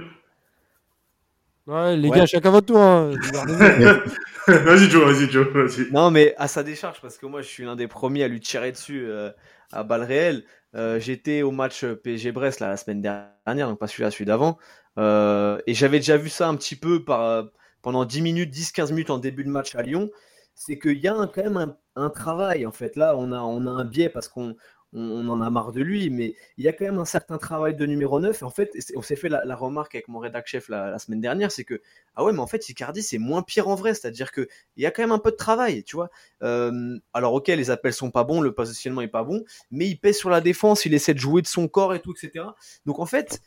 Ouais, 1.68 1.98
les 1.98 2.08
gars, 2.08 2.24
chacun 2.24 2.50
votre 2.50 2.66
tour. 2.66 2.80
Hein. 2.80 3.10
vas-y, 4.48 4.88
Joe, 4.88 5.04
vas-y, 5.04 5.30
Joe, 5.30 5.46
vas-y. 5.48 5.92
Non, 5.92 6.10
mais 6.10 6.34
à 6.38 6.48
sa 6.48 6.62
décharge, 6.62 6.98
parce 7.02 7.18
que 7.18 7.26
moi, 7.26 7.42
je 7.42 7.46
suis 7.46 7.62
l'un 7.62 7.76
des 7.76 7.86
premiers 7.86 8.24
à 8.24 8.28
lui 8.28 8.40
tirer 8.40 8.72
dessus 8.72 9.04
euh, 9.04 9.30
à 9.70 9.84
balles 9.84 10.04
réelles. 10.04 10.44
Euh, 10.74 10.98
j'étais 10.98 11.42
au 11.42 11.50
match 11.50 11.84
PSG 11.84 12.32
Brest 12.32 12.60
la 12.60 12.78
semaine 12.78 13.02
dernière, 13.02 13.68
donc 13.68 13.78
pas 13.78 13.86
celui-là, 13.86 14.10
celui 14.10 14.24
d'avant. 14.24 14.56
Euh, 14.96 15.60
et 15.66 15.74
j'avais 15.74 15.98
déjà 15.98 16.16
vu 16.16 16.30
ça 16.30 16.48
un 16.48 16.56
petit 16.56 16.74
peu 16.74 17.04
par, 17.04 17.44
pendant 17.82 18.04
10 18.04 18.22
minutes, 18.22 18.54
10-15 18.54 18.90
minutes 18.90 19.10
en 19.10 19.18
début 19.18 19.44
de 19.44 19.50
match 19.50 19.74
à 19.74 19.82
Lyon. 19.82 20.10
C'est 20.54 20.78
qu'il 20.78 20.98
y 20.98 21.06
a 21.06 21.14
quand 21.32 21.42
même 21.42 21.56
un, 21.56 21.76
un, 21.94 22.10
travail, 22.10 22.66
en 22.66 22.72
fait. 22.72 22.96
Là, 22.96 23.16
on 23.16 23.30
a, 23.32 23.40
on 23.40 23.66
a 23.66 23.70
un 23.70 23.84
biais 23.84 24.08
parce 24.08 24.26
qu'on 24.28 24.56
on, 24.92 25.28
en 25.28 25.40
a 25.40 25.50
marre 25.50 25.72
de 25.72 25.82
lui, 25.82 26.08
mais 26.10 26.34
il 26.56 26.64
y 26.64 26.68
a 26.68 26.72
quand 26.72 26.84
même 26.84 26.98
un 26.98 27.04
certain 27.04 27.38
travail 27.38 27.74
de 27.76 27.86
numéro 27.86 28.20
9. 28.20 28.40
Et 28.40 28.44
en 28.44 28.50
fait, 28.50 28.72
on 28.96 29.02
s'est 29.02 29.16
fait 29.16 29.28
la, 29.28 29.54
remarque 29.54 29.94
avec 29.94 30.08
mon 30.08 30.18
rédac 30.18 30.46
chef 30.46 30.68
la, 30.68 30.98
semaine 30.98 31.20
dernière, 31.20 31.52
c'est 31.52 31.64
que, 31.64 31.80
ah 32.16 32.24
ouais, 32.24 32.32
mais 32.32 32.38
en 32.38 32.46
fait, 32.46 32.68
Icardi, 32.68 33.02
c'est 33.02 33.18
moins 33.18 33.42
pire 33.42 33.68
en 33.68 33.74
vrai. 33.74 33.94
C'est-à-dire 33.94 34.32
qu'il 34.32 34.48
y 34.76 34.86
a 34.86 34.90
quand 34.90 35.02
même 35.02 35.12
un 35.12 35.18
peu 35.18 35.30
de 35.30 35.36
travail, 35.36 35.84
tu 35.84 35.96
vois. 35.96 36.10
Euh, 36.42 36.98
alors, 37.12 37.34
ok, 37.34 37.48
les 37.48 37.70
appels 37.70 37.92
sont 37.92 38.10
pas 38.10 38.24
bons, 38.24 38.40
le 38.40 38.52
positionnement 38.52 39.02
est 39.02 39.08
pas 39.08 39.24
bon, 39.24 39.44
mais 39.70 39.86
il 39.88 39.96
pèse 39.96 40.16
sur 40.16 40.30
la 40.30 40.40
défense, 40.40 40.86
il 40.86 40.94
essaie 40.94 41.14
de 41.14 41.18
jouer 41.18 41.42
de 41.42 41.46
son 41.46 41.68
corps 41.68 41.94
et 41.94 42.00
tout, 42.00 42.12
etc. 42.12 42.46
Donc, 42.86 42.98
en 42.98 43.06
fait, 43.06 43.40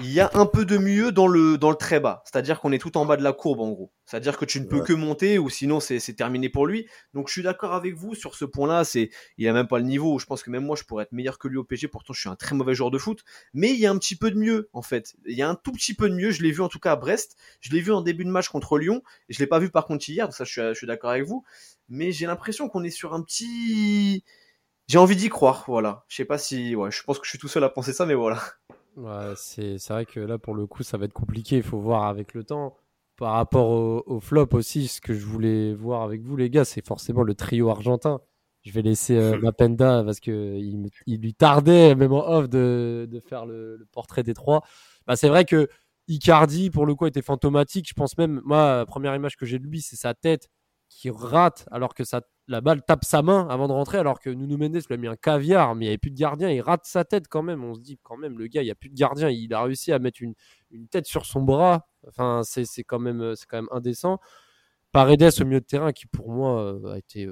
il 0.00 0.12
y 0.12 0.18
a 0.18 0.30
un 0.34 0.44
peu 0.44 0.64
de 0.64 0.76
mieux 0.76 1.12
dans 1.12 1.28
le, 1.28 1.56
dans 1.56 1.70
le 1.70 1.76
très 1.76 2.00
bas. 2.00 2.22
C'est-à-dire 2.24 2.60
qu'on 2.60 2.72
est 2.72 2.78
tout 2.78 2.96
en 2.96 3.06
bas 3.06 3.16
de 3.16 3.22
la 3.22 3.32
courbe, 3.32 3.60
en 3.60 3.70
gros. 3.70 3.92
C'est-à-dire 4.06 4.36
que 4.36 4.44
tu 4.44 4.60
ne 4.60 4.66
peux 4.66 4.82
que 4.82 4.92
monter 4.92 5.38
ou 5.38 5.48
sinon 5.48 5.78
c'est 5.78 6.00
terminé 6.14 6.48
pour 6.48 6.66
lui. 6.66 6.88
Donc 7.14 7.28
je 7.28 7.32
suis 7.32 7.42
d'accord 7.42 7.74
avec 7.74 7.94
vous 7.94 8.14
sur 8.14 8.34
ce 8.34 8.44
point-là. 8.44 8.84
C'est 8.84 9.10
Il 9.38 9.46
a 9.46 9.52
même 9.52 9.68
pas 9.68 9.78
le 9.78 9.84
niveau. 9.84 10.18
Je 10.18 10.26
pense 10.26 10.42
que 10.42 10.50
même 10.50 10.64
moi, 10.64 10.74
je 10.74 10.82
pourrais 10.82 11.04
être 11.04 11.12
meilleur 11.12 11.38
que 11.38 11.46
lui 11.46 11.58
au 11.58 11.64
PG. 11.64 11.86
Pourtant, 11.88 12.12
je 12.12 12.20
suis 12.20 12.28
un 12.28 12.34
très 12.34 12.56
mauvais 12.56 12.74
joueur 12.74 12.90
de 12.90 12.98
foot. 12.98 13.22
Mais 13.52 13.70
il 13.70 13.78
y 13.78 13.86
a 13.86 13.90
un 13.90 13.98
petit 13.98 14.16
peu 14.16 14.32
de 14.32 14.36
mieux, 14.36 14.68
en 14.72 14.82
fait. 14.82 15.14
Il 15.26 15.36
y 15.36 15.42
a 15.42 15.48
un 15.48 15.54
tout 15.54 15.72
petit 15.72 15.94
peu 15.94 16.10
de 16.10 16.14
mieux. 16.14 16.32
Je 16.32 16.42
l'ai 16.42 16.50
vu 16.50 16.60
en 16.60 16.68
tout 16.68 16.80
cas 16.80 16.92
à 16.92 16.96
Brest. 16.96 17.36
Je 17.60 17.70
l'ai 17.70 17.80
vu 17.80 17.92
en 17.92 18.00
début 18.00 18.24
de 18.24 18.30
match 18.30 18.48
contre 18.48 18.78
Lyon. 18.78 19.00
Et 19.28 19.32
je 19.32 19.38
l'ai 19.38 19.46
pas 19.46 19.60
vu 19.60 19.70
par 19.70 19.86
contre 19.86 20.08
hier. 20.08 20.26
Donc 20.26 20.34
ça, 20.34 20.44
je 20.44 20.50
suis, 20.50 20.60
je 20.60 20.74
suis 20.74 20.86
d'accord 20.88 21.10
avec 21.10 21.24
vous. 21.24 21.44
Mais 21.88 22.10
j'ai 22.10 22.26
l'impression 22.26 22.68
qu'on 22.68 22.82
est 22.82 22.90
sur 22.90 23.14
un 23.14 23.22
petit... 23.22 24.24
J'ai 24.88 24.98
envie 24.98 25.16
d'y 25.16 25.30
croire, 25.30 25.64
voilà. 25.66 26.04
Je 26.08 26.16
sais 26.16 26.24
pas 26.26 26.36
si... 26.36 26.74
Ouais, 26.74 26.90
je 26.90 27.02
pense 27.04 27.18
que 27.18 27.24
je 27.24 27.30
suis 27.30 27.38
tout 27.38 27.48
seul 27.48 27.64
à 27.64 27.70
penser 27.70 27.92
ça, 27.94 28.04
mais 28.04 28.14
voilà. 28.14 28.42
Ouais, 28.96 29.32
c'est 29.36 29.88
vrai 29.88 30.06
que 30.06 30.20
là, 30.20 30.38
pour 30.38 30.54
le 30.54 30.66
coup, 30.66 30.82
ça 30.82 30.96
va 30.98 31.06
être 31.06 31.12
compliqué. 31.12 31.56
Il 31.56 31.62
faut 31.62 31.78
voir 31.80 32.04
avec 32.04 32.34
le 32.34 32.44
temps. 32.44 32.76
par 33.16 33.32
rapport 33.32 33.68
au, 33.70 34.02
au, 34.06 34.20
flop 34.20 34.48
aussi, 34.52 34.88
ce 34.88 35.00
que 35.00 35.14
je 35.14 35.24
voulais 35.24 35.74
voir 35.74 36.02
avec 36.02 36.22
vous, 36.22 36.36
les 36.36 36.50
gars, 36.50 36.64
c'est 36.64 36.84
forcément 36.84 37.22
le 37.22 37.34
trio 37.34 37.70
argentin. 37.70 38.20
Je 38.62 38.72
vais 38.72 38.82
laisser 38.82 39.16
euh, 39.16 39.38
Mapenda 39.42 40.02
parce 40.04 40.20
que 40.20 40.56
il, 40.58 40.88
il, 41.06 41.20
lui 41.20 41.34
tardait, 41.34 41.94
même 41.94 42.12
en 42.12 42.26
off, 42.28 42.48
de, 42.48 43.08
de 43.10 43.20
faire 43.20 43.46
le, 43.46 43.76
le, 43.76 43.86
portrait 43.86 44.22
des 44.22 44.34
trois. 44.34 44.62
Bah, 45.06 45.16
c'est 45.16 45.28
vrai 45.28 45.44
que 45.44 45.68
Icardi, 46.08 46.70
pour 46.70 46.86
le 46.86 46.94
coup, 46.94 47.06
était 47.06 47.22
fantomatique. 47.22 47.88
Je 47.88 47.94
pense 47.94 48.16
même, 48.18 48.40
moi, 48.44 48.78
la 48.78 48.86
première 48.86 49.14
image 49.14 49.36
que 49.36 49.46
j'ai 49.46 49.58
de 49.58 49.66
lui, 49.66 49.80
c'est 49.80 49.96
sa 49.96 50.14
tête 50.14 50.48
qui 50.88 51.10
rate 51.10 51.66
alors 51.70 51.94
que 51.94 52.04
ça, 52.04 52.22
la 52.46 52.60
balle 52.60 52.82
tape 52.84 53.04
sa 53.04 53.22
main 53.22 53.46
avant 53.48 53.68
de 53.68 53.72
rentrer, 53.72 53.98
alors 53.98 54.20
que 54.20 54.30
Nuno 54.30 54.56
Mendes 54.56 54.82
lui 54.88 54.94
a 54.94 54.96
mis 54.96 55.06
un 55.08 55.16
caviar, 55.16 55.74
mais 55.74 55.86
il 55.86 55.88
n'y 55.88 55.90
avait 55.90 55.98
plus 55.98 56.10
de 56.10 56.18
gardien. 56.18 56.50
Il 56.50 56.60
rate 56.60 56.84
sa 56.84 57.04
tête 57.04 57.28
quand 57.28 57.42
même. 57.42 57.64
On 57.64 57.74
se 57.74 57.80
dit, 57.80 57.98
quand 58.02 58.16
même, 58.16 58.38
le 58.38 58.46
gars, 58.46 58.62
il 58.62 58.66
n'y 58.66 58.70
a 58.70 58.74
plus 58.74 58.90
de 58.90 58.94
gardien. 58.94 59.30
Il 59.30 59.52
a 59.54 59.62
réussi 59.62 59.92
à 59.92 59.98
mettre 59.98 60.22
une, 60.22 60.34
une 60.70 60.88
tête 60.88 61.06
sur 61.06 61.26
son 61.26 61.42
bras. 61.42 61.86
Enfin, 62.06 62.42
c'est 62.44 62.84
quand, 62.84 62.98
même, 62.98 63.34
quand 63.48 63.56
même 63.56 63.68
indécent. 63.70 64.18
Paredes 64.92 65.40
au 65.40 65.44
milieu 65.44 65.60
de 65.60 65.66
terrain 65.66 65.92
qui, 65.92 66.06
pour 66.06 66.30
moi, 66.30 66.62
euh, 66.62 66.92
a 66.92 66.98
été. 66.98 67.28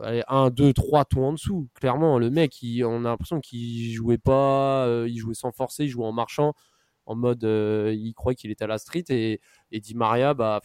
Allez, 0.00 0.22
1, 0.28 0.50
2, 0.50 0.72
3 0.72 1.04
tout 1.04 1.20
en 1.20 1.32
dessous. 1.32 1.68
Clairement, 1.74 2.18
le 2.18 2.30
mec, 2.30 2.58
on 2.84 3.04
a 3.04 3.08
l'impression 3.08 3.40
qu'il 3.40 3.92
jouait 3.92 4.18
pas, 4.18 4.86
euh, 4.86 5.06
il 5.08 5.18
jouait 5.18 5.34
sans 5.34 5.52
forcer, 5.52 5.84
il 5.84 5.88
jouait 5.88 6.06
en 6.06 6.12
marchant, 6.12 6.54
en 7.06 7.14
mode 7.14 7.44
euh, 7.44 7.94
il 7.94 8.14
croyait 8.14 8.36
qu'il 8.36 8.50
était 8.50 8.64
à 8.64 8.68
la 8.68 8.78
street. 8.78 9.04
Et, 9.10 9.40
et 9.70 9.80
Di 9.80 9.94
Maria, 9.94 10.34
bah, 10.34 10.60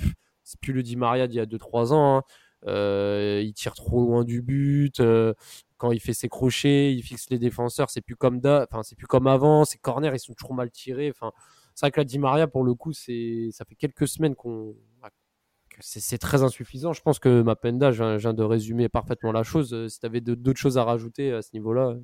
c'est 0.48 0.60
plus 0.62 0.74
le 0.74 0.82
Di 0.82 0.96
Maria 0.96 1.28
d'il 1.28 1.38
y 1.38 1.40
a 1.42 1.46
2-3 1.46 1.94
ans. 1.94 2.18
Hein. 2.18 2.24
Euh, 2.66 3.42
il 3.44 3.54
tire 3.54 3.74
trop 3.74 4.02
loin 4.02 4.24
du 4.24 4.42
but. 4.42 5.00
Euh, 5.00 5.34
quand 5.78 5.92
il 5.92 6.00
fait 6.00 6.14
ses 6.14 6.30
crochets, 6.30 6.94
il 6.94 7.04
fixe 7.04 7.30
les 7.30 7.38
défenseurs. 7.38 7.90
C'est 7.90 8.02
plus 8.02 8.16
comme 8.16 8.42
c'est 8.84 8.96
plus 8.96 9.08
comme 9.08 9.28
avant. 9.28 9.66
Ses 9.66 9.78
corners, 9.78 10.12
ils 10.14 10.20
sont 10.20 10.34
toujours 10.34 10.54
mal 10.54 10.72
tirés. 10.72 11.12
Enfin, 11.12 11.32
c'est 11.76 11.86
vrai 11.86 11.92
que 11.92 12.00
la 12.00 12.06
Di 12.06 12.18
Maria, 12.18 12.48
pour 12.48 12.64
le 12.64 12.74
coup, 12.74 12.94
c'est 12.94 13.50
ça 13.52 13.66
fait 13.66 13.76
quelques 13.76 14.08
semaines 14.08 14.36
qu'on 14.36 14.76
c'est 15.80 16.18
très 16.18 16.42
insuffisant. 16.42 16.94
Je 16.94 17.02
pense 17.02 17.20
que 17.20 17.44
Mapenda, 17.44 17.92
je 17.92 18.18
viens 18.18 18.34
de 18.34 18.44
résumer 18.44 18.90
parfaitement 18.90 19.32
la 19.32 19.44
chose. 19.44 19.88
Si 19.88 20.00
tu 20.00 20.06
avais 20.08 20.22
d'autres 20.22 20.60
choses 20.60 20.78
à 20.80 20.84
rajouter 20.84 21.32
à 21.32 21.44
ce 21.44 21.50
niveau-là. 21.54 21.96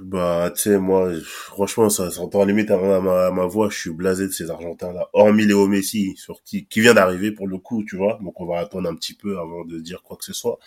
Bah, 0.00 0.50
tu 0.54 0.62
sais, 0.62 0.78
moi, 0.78 1.12
franchement, 1.22 1.88
ça 1.88 2.10
s'entend 2.10 2.44
limite 2.44 2.70
à 2.70 2.78
ma, 2.78 3.26
à 3.26 3.30
ma, 3.30 3.46
voix. 3.46 3.68
Je 3.70 3.78
suis 3.78 3.90
blasé 3.90 4.26
de 4.26 4.32
ces 4.32 4.50
Argentins-là. 4.50 5.08
Hormis 5.12 5.46
Léo 5.46 5.68
Messi, 5.68 6.16
sur 6.16 6.42
qui, 6.42 6.66
qui 6.66 6.80
vient 6.80 6.94
d'arriver 6.94 7.30
pour 7.30 7.46
le 7.46 7.58
coup, 7.58 7.84
tu 7.84 7.96
vois. 7.96 8.18
Donc, 8.22 8.40
on 8.40 8.46
va 8.46 8.58
attendre 8.58 8.88
un 8.88 8.94
petit 8.96 9.14
peu 9.14 9.38
avant 9.38 9.64
de 9.64 9.78
dire 9.78 10.02
quoi 10.02 10.16
que 10.16 10.24
ce 10.24 10.32
soit. 10.32 10.58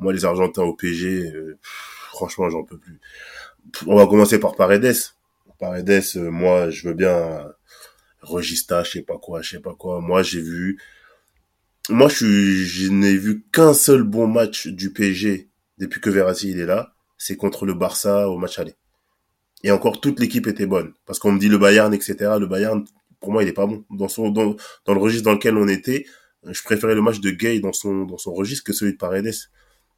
Moi, 0.00 0.12
les 0.12 0.24
Argentins 0.24 0.62
au 0.62 0.74
PG, 0.74 1.32
euh, 1.32 1.58
franchement, 2.10 2.50
j'en 2.50 2.64
peux 2.64 2.78
plus. 2.78 3.00
On 3.86 3.96
va 3.96 4.06
commencer 4.06 4.40
par 4.40 4.56
Paredes. 4.56 4.96
Paredes, 5.58 6.02
euh, 6.16 6.30
moi, 6.30 6.70
je 6.70 6.88
veux 6.88 6.94
bien 6.94 7.46
Regista, 8.20 8.82
je 8.82 8.90
sais 8.92 9.02
pas 9.02 9.18
quoi, 9.18 9.42
je 9.42 9.50
sais 9.50 9.60
pas 9.60 9.74
quoi. 9.74 10.00
Moi, 10.00 10.22
j'ai 10.22 10.40
vu, 10.40 10.78
moi, 11.88 12.08
je 12.08 12.26
je 12.26 12.88
n'ai 12.88 13.16
vu 13.16 13.44
qu'un 13.52 13.74
seul 13.74 14.02
bon 14.02 14.26
match 14.26 14.66
du 14.66 14.92
PSG 14.92 15.48
depuis 15.78 16.00
que 16.00 16.10
Verratti 16.10 16.50
il 16.50 16.60
est 16.60 16.66
là 16.66 16.95
c'est 17.18 17.36
contre 17.36 17.66
le 17.66 17.74
Barça 17.74 18.28
au 18.28 18.38
match 18.38 18.58
aller. 18.58 18.74
Et 19.62 19.70
encore, 19.70 20.00
toute 20.00 20.20
l'équipe 20.20 20.46
était 20.46 20.66
bonne. 20.66 20.92
Parce 21.06 21.18
qu'on 21.18 21.32
me 21.32 21.38
dit 21.38 21.48
le 21.48 21.58
Bayern, 21.58 21.92
etc. 21.94 22.36
Le 22.38 22.46
Bayern, 22.46 22.84
pour 23.20 23.32
moi, 23.32 23.42
il 23.42 23.48
est 23.48 23.54
pas 23.54 23.66
bon. 23.66 23.84
Dans 23.90 24.08
son, 24.08 24.30
dans, 24.30 24.54
dans 24.84 24.94
le 24.94 25.00
registre 25.00 25.24
dans 25.24 25.32
lequel 25.32 25.56
on 25.56 25.68
était, 25.68 26.06
je 26.44 26.62
préférais 26.62 26.94
le 26.94 27.02
match 27.02 27.20
de 27.20 27.30
Gay 27.30 27.60
dans 27.60 27.72
son, 27.72 28.04
dans 28.04 28.18
son 28.18 28.32
registre 28.32 28.64
que 28.64 28.72
celui 28.72 28.92
de 28.92 28.98
Paredes. 28.98 29.34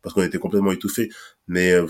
Parce 0.01 0.15
qu'on 0.15 0.23
était 0.23 0.39
complètement 0.39 0.71
étouffé. 0.71 1.11
Mais, 1.49 1.73
euh, 1.73 1.87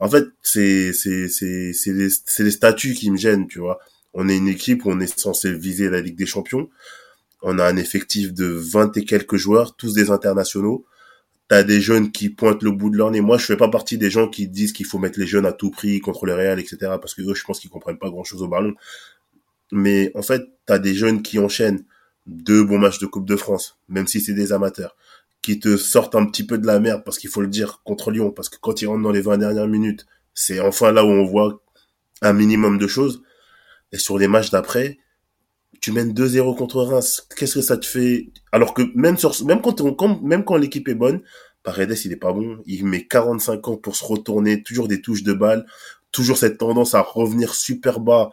en 0.00 0.08
fait, 0.08 0.26
c'est, 0.42 0.92
c'est, 0.92 1.28
c'est, 1.28 1.72
c'est 1.74 1.92
les, 1.92 2.08
les 2.44 2.50
statuts 2.50 2.94
qui 2.94 3.10
me 3.10 3.18
gênent, 3.18 3.46
tu 3.46 3.58
vois. 3.58 3.78
On 4.14 4.28
est 4.28 4.36
une 4.36 4.48
équipe 4.48 4.86
où 4.86 4.90
on 4.90 4.98
est 5.00 5.18
censé 5.18 5.52
viser 5.52 5.90
la 5.90 6.00
Ligue 6.00 6.16
des 6.16 6.24
Champions. 6.24 6.70
On 7.42 7.58
a 7.58 7.64
un 7.66 7.76
effectif 7.76 8.32
de 8.32 8.46
20 8.46 8.96
et 8.96 9.04
quelques 9.04 9.36
joueurs, 9.36 9.76
tous 9.76 9.92
des 9.92 10.10
internationaux 10.10 10.86
t'as 11.48 11.62
des 11.62 11.80
jeunes 11.80 12.10
qui 12.10 12.28
pointent 12.28 12.62
le 12.62 12.72
bout 12.72 12.90
de 12.90 12.96
leur 12.96 13.10
nez. 13.10 13.20
Moi, 13.20 13.38
je 13.38 13.44
fais 13.44 13.56
pas 13.56 13.68
partie 13.68 13.98
des 13.98 14.10
gens 14.10 14.28
qui 14.28 14.48
disent 14.48 14.72
qu'il 14.72 14.86
faut 14.86 14.98
mettre 14.98 15.18
les 15.18 15.26
jeunes 15.26 15.46
à 15.46 15.52
tout 15.52 15.70
prix 15.70 16.00
contre 16.00 16.26
le 16.26 16.34
Real, 16.34 16.58
etc. 16.58 16.76
Parce 17.00 17.14
que 17.14 17.22
eux, 17.22 17.34
je 17.34 17.44
pense 17.44 17.60
qu'ils 17.60 17.70
comprennent 17.70 17.98
pas 17.98 18.10
grand 18.10 18.24
chose 18.24 18.42
au 18.42 18.48
ballon. 18.48 18.74
Mais 19.72 20.10
en 20.14 20.22
fait, 20.22 20.42
t'as 20.66 20.78
des 20.78 20.94
jeunes 20.94 21.22
qui 21.22 21.38
enchaînent 21.38 21.84
deux 22.26 22.64
bons 22.64 22.78
matchs 22.78 22.98
de 22.98 23.06
Coupe 23.06 23.26
de 23.26 23.36
France, 23.36 23.78
même 23.88 24.06
si 24.06 24.20
c'est 24.20 24.34
des 24.34 24.52
amateurs, 24.52 24.96
qui 25.42 25.60
te 25.60 25.76
sortent 25.76 26.16
un 26.16 26.26
petit 26.26 26.44
peu 26.44 26.58
de 26.58 26.66
la 26.66 26.80
merde, 26.80 27.02
parce 27.04 27.18
qu'il 27.18 27.30
faut 27.30 27.40
le 27.40 27.48
dire, 27.48 27.80
contre 27.84 28.10
Lyon, 28.10 28.32
parce 28.32 28.48
que 28.48 28.56
quand 28.60 28.82
ils 28.82 28.86
rentrent 28.86 29.02
dans 29.02 29.12
les 29.12 29.20
20 29.20 29.38
dernières 29.38 29.68
minutes, 29.68 30.06
c'est 30.34 30.60
enfin 30.60 30.92
là 30.92 31.04
où 31.04 31.08
on 31.08 31.24
voit 31.24 31.62
un 32.22 32.32
minimum 32.32 32.78
de 32.78 32.86
choses. 32.86 33.22
Et 33.92 33.98
sur 33.98 34.18
les 34.18 34.28
matchs 34.28 34.50
d'après, 34.50 34.98
tu 35.80 35.92
mènes 35.92 36.12
2-0 36.12 36.56
contre 36.56 36.82
Reims. 36.82 37.26
Qu'est-ce 37.36 37.54
que 37.54 37.60
ça 37.60 37.76
te 37.76 37.86
fait? 37.86 38.28
Alors 38.52 38.74
que 38.74 38.82
même 38.94 39.16
sur 39.16 39.44
même 39.44 39.60
quand 39.60 40.22
même 40.22 40.44
quand 40.44 40.56
l'équipe 40.56 40.88
est 40.88 40.94
bonne, 40.94 41.22
Paredes 41.62 41.96
il 42.04 42.12
est 42.12 42.16
pas 42.16 42.32
bon. 42.32 42.62
Il 42.66 42.86
met 42.86 43.06
45 43.06 43.68
ans 43.68 43.76
pour 43.76 43.96
se 43.96 44.04
retourner, 44.04 44.62
toujours 44.62 44.88
des 44.88 45.00
touches 45.00 45.22
de 45.22 45.32
balle, 45.32 45.66
toujours 46.12 46.38
cette 46.38 46.58
tendance 46.58 46.94
à 46.94 47.02
revenir 47.02 47.54
super 47.54 48.00
bas. 48.00 48.30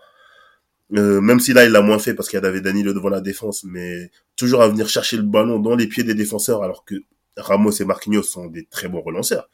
Euh, 0.94 1.22
même 1.22 1.40
si 1.40 1.54
là 1.54 1.66
il 1.66 1.72
l'a 1.72 1.82
moins 1.82 1.98
fait 1.98 2.14
parce 2.14 2.30
qu'il 2.30 2.38
y 2.38 2.40
a 2.40 2.42
David 2.42 2.64
Danilo 2.64 2.94
devant 2.94 3.10
la 3.10 3.22
défense, 3.22 3.64
mais 3.64 4.12
toujours 4.36 4.62
à 4.62 4.68
venir 4.68 4.88
chercher 4.88 5.18
le 5.18 5.24
ballon 5.24 5.60
dans 5.60 5.76
les 5.76 5.88
pieds 5.88 6.04
des 6.04 6.14
défenseurs 6.14 6.62
alors 6.62 6.86
que 6.86 6.96
Ramos 7.38 7.72
et 7.72 7.86
Marquinhos 7.86 8.24
sont 8.24 8.48
des 8.48 8.66
très 8.66 8.88
bons 8.88 9.02
relanceurs. 9.02 9.50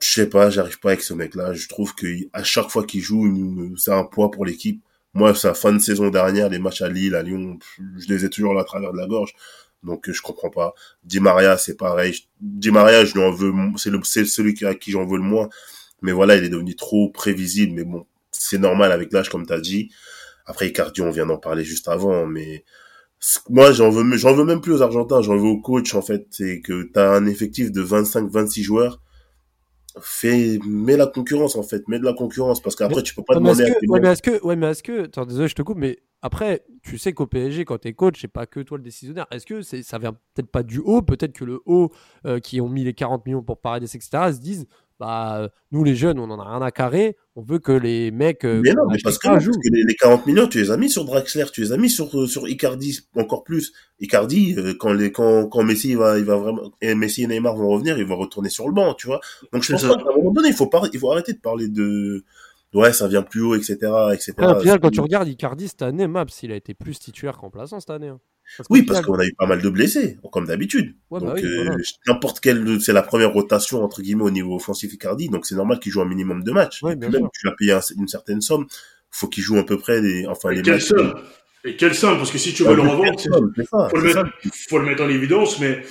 Je 0.00 0.12
sais 0.12 0.28
pas, 0.28 0.50
j'arrive 0.50 0.80
pas 0.80 0.90
avec 0.90 1.02
ce 1.02 1.14
mec-là. 1.14 1.52
Je 1.54 1.68
trouve 1.68 1.94
que 1.94 2.06
à 2.32 2.42
chaque 2.42 2.70
fois 2.70 2.84
qu'il 2.84 3.00
joue, 3.00 3.74
c'est 3.76 3.92
un 3.92 4.04
poids 4.04 4.30
pour 4.30 4.44
l'équipe 4.44 4.82
moi, 5.14 5.34
sa 5.34 5.54
fin 5.54 5.72
de 5.72 5.78
saison 5.78 6.08
dernière, 6.10 6.48
les 6.48 6.58
matchs 6.58 6.82
à 6.82 6.88
Lille, 6.88 7.14
à 7.14 7.22
Lyon, 7.22 7.58
je 7.98 8.06
les 8.12 8.24
ai 8.24 8.30
toujours 8.30 8.54
là 8.54 8.60
à 8.62 8.64
travers 8.64 8.92
de 8.92 8.98
la 8.98 9.06
gorge. 9.06 9.34
Donc, 9.82 10.10
je 10.10 10.22
comprends 10.22 10.50
pas. 10.50 10.74
Di 11.04 11.20
Maria, 11.20 11.56
c'est 11.56 11.76
pareil. 11.76 12.14
Di 12.40 12.70
Maria, 12.70 13.04
je 13.04 13.14
lui 13.14 13.22
en 13.22 13.32
veux, 13.32 13.52
c'est 13.76 13.90
le, 13.90 13.98
c'est 14.04 14.24
celui 14.24 14.54
à 14.64 14.74
qui 14.74 14.90
j'en 14.90 15.06
veux 15.06 15.16
le 15.16 15.24
moins. 15.24 15.48
Mais 16.02 16.12
voilà, 16.12 16.36
il 16.36 16.44
est 16.44 16.48
devenu 16.48 16.76
trop 16.76 17.10
prévisible. 17.10 17.72
Mais 17.72 17.84
bon, 17.84 18.06
c'est 18.30 18.58
normal 18.58 18.92
avec 18.92 19.12
l'âge, 19.12 19.30
comme 19.30 19.46
tu 19.46 19.52
as 19.52 19.60
dit. 19.60 19.90
Après, 20.46 20.68
Icardi, 20.68 21.00
on 21.00 21.10
vient 21.10 21.26
d'en 21.26 21.38
parler 21.38 21.64
juste 21.64 21.88
avant, 21.88 22.26
mais 22.26 22.64
moi, 23.48 23.72
j'en 23.72 23.90
veux, 23.90 24.16
j'en 24.16 24.34
veux 24.34 24.44
même 24.44 24.60
plus 24.60 24.72
aux 24.72 24.82
Argentins, 24.82 25.22
j'en 25.22 25.36
veux 25.36 25.48
aux 25.48 25.60
coachs, 25.60 25.94
en 25.94 26.02
fait. 26.02 26.26
C'est 26.30 26.60
que 26.60 26.84
tu 26.84 26.98
as 26.98 27.10
un 27.10 27.26
effectif 27.26 27.72
de 27.72 27.80
25, 27.80 28.30
26 28.30 28.62
joueurs 28.62 29.00
fais 30.00 30.58
mets 30.66 30.96
la 30.96 31.06
concurrence 31.06 31.56
en 31.56 31.62
fait. 31.62 31.86
Mets 31.88 31.98
de 31.98 32.04
la 32.04 32.12
concurrence 32.12 32.60
parce 32.60 32.76
qu'après 32.76 33.02
tu 33.02 33.14
peux 33.14 33.22
pas 33.22 33.34
demander 33.34 33.64
à 33.64 33.66
ouais, 33.88 34.00
mais 34.00 34.08
est-ce 34.08 34.22
que 34.22 34.42
ouais 34.44 34.56
mais 34.56 34.70
est-ce 34.70 34.82
que 34.82 35.04
attends, 35.04 35.26
désolé 35.26 35.48
je 35.48 35.54
te 35.54 35.62
coupe 35.62 35.78
mais 35.78 35.98
après 36.22 36.64
tu 36.82 36.98
sais 36.98 37.12
qu'au 37.12 37.26
PSG 37.26 37.64
quand 37.64 37.78
t'es 37.78 37.92
coach 37.92 38.20
c'est 38.20 38.28
pas 38.28 38.46
que 38.46 38.60
toi 38.60 38.78
le 38.78 38.84
décisionnaire. 38.84 39.26
Est-ce 39.30 39.46
que 39.46 39.62
c'est 39.62 39.82
ça 39.82 39.98
vient 39.98 40.12
peut-être 40.12 40.50
pas 40.50 40.62
du 40.62 40.78
haut? 40.78 41.02
Peut-être 41.02 41.32
que 41.32 41.44
le 41.44 41.60
haut 41.66 41.90
euh, 42.26 42.38
qui 42.38 42.60
ont 42.60 42.68
mis 42.68 42.84
les 42.84 42.94
40 42.94 43.26
millions 43.26 43.42
pour 43.42 43.60
Paredes 43.60 43.84
etc 43.84 44.32
se 44.32 44.40
disent 44.40 44.66
bah 45.00 45.48
nous 45.72 45.82
les 45.82 45.96
jeunes 45.96 46.18
on 46.18 46.30
en 46.30 46.38
a 46.38 46.44
rien 46.44 46.60
à 46.60 46.70
carrer. 46.70 47.16
On 47.34 47.42
veut 47.42 47.58
que 47.58 47.72
les 47.72 48.10
mecs 48.10 48.44
euh, 48.44 48.60
mais 48.62 48.74
non 48.74 48.82
mais 48.90 48.98
parce 49.02 49.18
que, 49.18 49.28
parce 49.28 49.46
que 49.46 49.50
les, 49.72 49.82
les, 49.84 49.94
40 49.94 50.26
millions 50.26 50.46
tu 50.46 50.58
les 50.58 50.70
as 50.70 50.76
mis 50.76 50.90
sur 50.90 51.06
Draxler 51.06 51.46
tu 51.52 51.62
les 51.62 51.72
as 51.72 51.78
mis 51.78 51.88
sur 51.88 52.14
euh, 52.18 52.26
sur 52.26 52.46
Icardi 52.46 53.00
encore 53.16 53.42
plus. 53.42 53.72
Icardi 53.98 54.54
euh, 54.58 54.74
quand 54.78 54.92
les 54.92 55.10
quand 55.10 55.48
quand 55.48 55.62
Messi 55.62 55.92
il 55.92 55.96
va 55.96 56.18
il 56.18 56.24
va 56.24 56.36
vraiment 56.36 56.70
et 56.82 56.94
Messi 56.94 57.22
et 57.22 57.26
Neymar 57.26 57.56
vont 57.56 57.68
revenir 57.68 57.96
il 57.96 58.04
va 58.04 58.14
retourner 58.14 58.50
sur 58.50 58.68
le 58.68 58.74
banc 58.74 58.92
tu 58.92 59.06
vois. 59.06 59.20
Donc 59.54 59.62
je 59.62 59.72
pense 59.72 59.82
qu'à 59.82 59.94
un 59.94 60.16
moment 60.16 60.32
donné 60.32 60.48
il 60.48 60.54
faut 60.54 60.66
pas 60.66 60.82
il 60.92 60.98
faut 60.98 61.10
arrêter 61.10 61.32
de 61.32 61.40
parler 61.40 61.68
de 61.68 62.22
ouais 62.74 62.92
ça 62.92 63.08
vient 63.08 63.22
plus 63.22 63.40
haut 63.40 63.54
etc 63.54 63.76
etc 64.12 64.34
ah, 64.36 64.56
au 64.56 64.60
final, 64.60 64.80
quand 64.80 64.90
tu 64.90 65.00
regardes 65.00 65.28
Icardi 65.28 65.66
cette 65.66 65.82
année 65.82 66.06
Maps 66.06 66.26
il 66.42 66.52
a 66.52 66.56
été 66.56 66.74
plus 66.74 66.98
titulaire 66.98 67.38
qu'en 67.38 67.48
plaçant 67.48 67.80
cette 67.80 67.90
année 67.90 68.08
hein. 68.08 68.20
Oui, 68.68 68.82
parce 68.82 69.00
qu'on 69.04 69.18
a 69.18 69.24
eu 69.24 69.32
pas 69.34 69.46
mal 69.46 69.60
de 69.62 69.68
blessés, 69.68 70.18
comme 70.32 70.46
d'habitude. 70.46 70.94
Ouais, 71.10 71.20
donc, 71.20 71.28
bah 71.30 71.34
oui, 71.36 71.44
euh, 71.44 71.64
voilà. 71.64 71.76
n'importe 72.06 72.40
quelle, 72.40 72.80
c'est 72.80 72.92
la 72.92 73.02
première 73.02 73.32
rotation, 73.32 73.82
entre 73.82 74.02
guillemets, 74.02 74.24
au 74.24 74.30
niveau 74.30 74.56
offensif 74.56 74.92
Icardi, 74.92 75.28
donc 75.28 75.46
c'est 75.46 75.54
normal 75.54 75.78
qu'il 75.80 75.92
joue 75.92 76.00
un 76.02 76.08
minimum 76.08 76.42
de 76.44 76.52
matchs. 76.52 76.82
Ouais, 76.82 76.92
Et 76.92 76.96
puis 76.96 77.08
bien 77.08 77.20
même, 77.20 77.28
tu 77.32 77.46
l'as 77.46 77.52
payé 77.58 77.72
un- 77.72 77.80
une 77.96 78.08
certaine 78.08 78.40
somme, 78.40 78.66
faut 79.10 79.28
qu'il 79.28 79.42
joue 79.42 79.58
à 79.58 79.64
peu 79.64 79.78
près 79.78 80.00
les, 80.00 80.26
enfin, 80.26 80.50
Et 80.50 80.56
les 80.56 80.62
quelle 80.62 80.74
matchs. 80.74 80.84
somme? 80.84 81.14
Et 81.64 81.76
quelle 81.76 81.94
somme? 81.94 82.16
Parce 82.16 82.30
que 82.30 82.38
si 82.38 82.54
tu 82.54 82.64
veux 82.64 82.74
le 82.74 82.80
revendre, 82.82 83.20
faut 83.20 83.96
le 83.96 84.02
mettre, 84.02 84.24
faut 84.68 84.78
le 84.78 84.84
mettre 84.86 85.02
en 85.02 85.08
évidence, 85.08 85.60
mais 85.60 85.82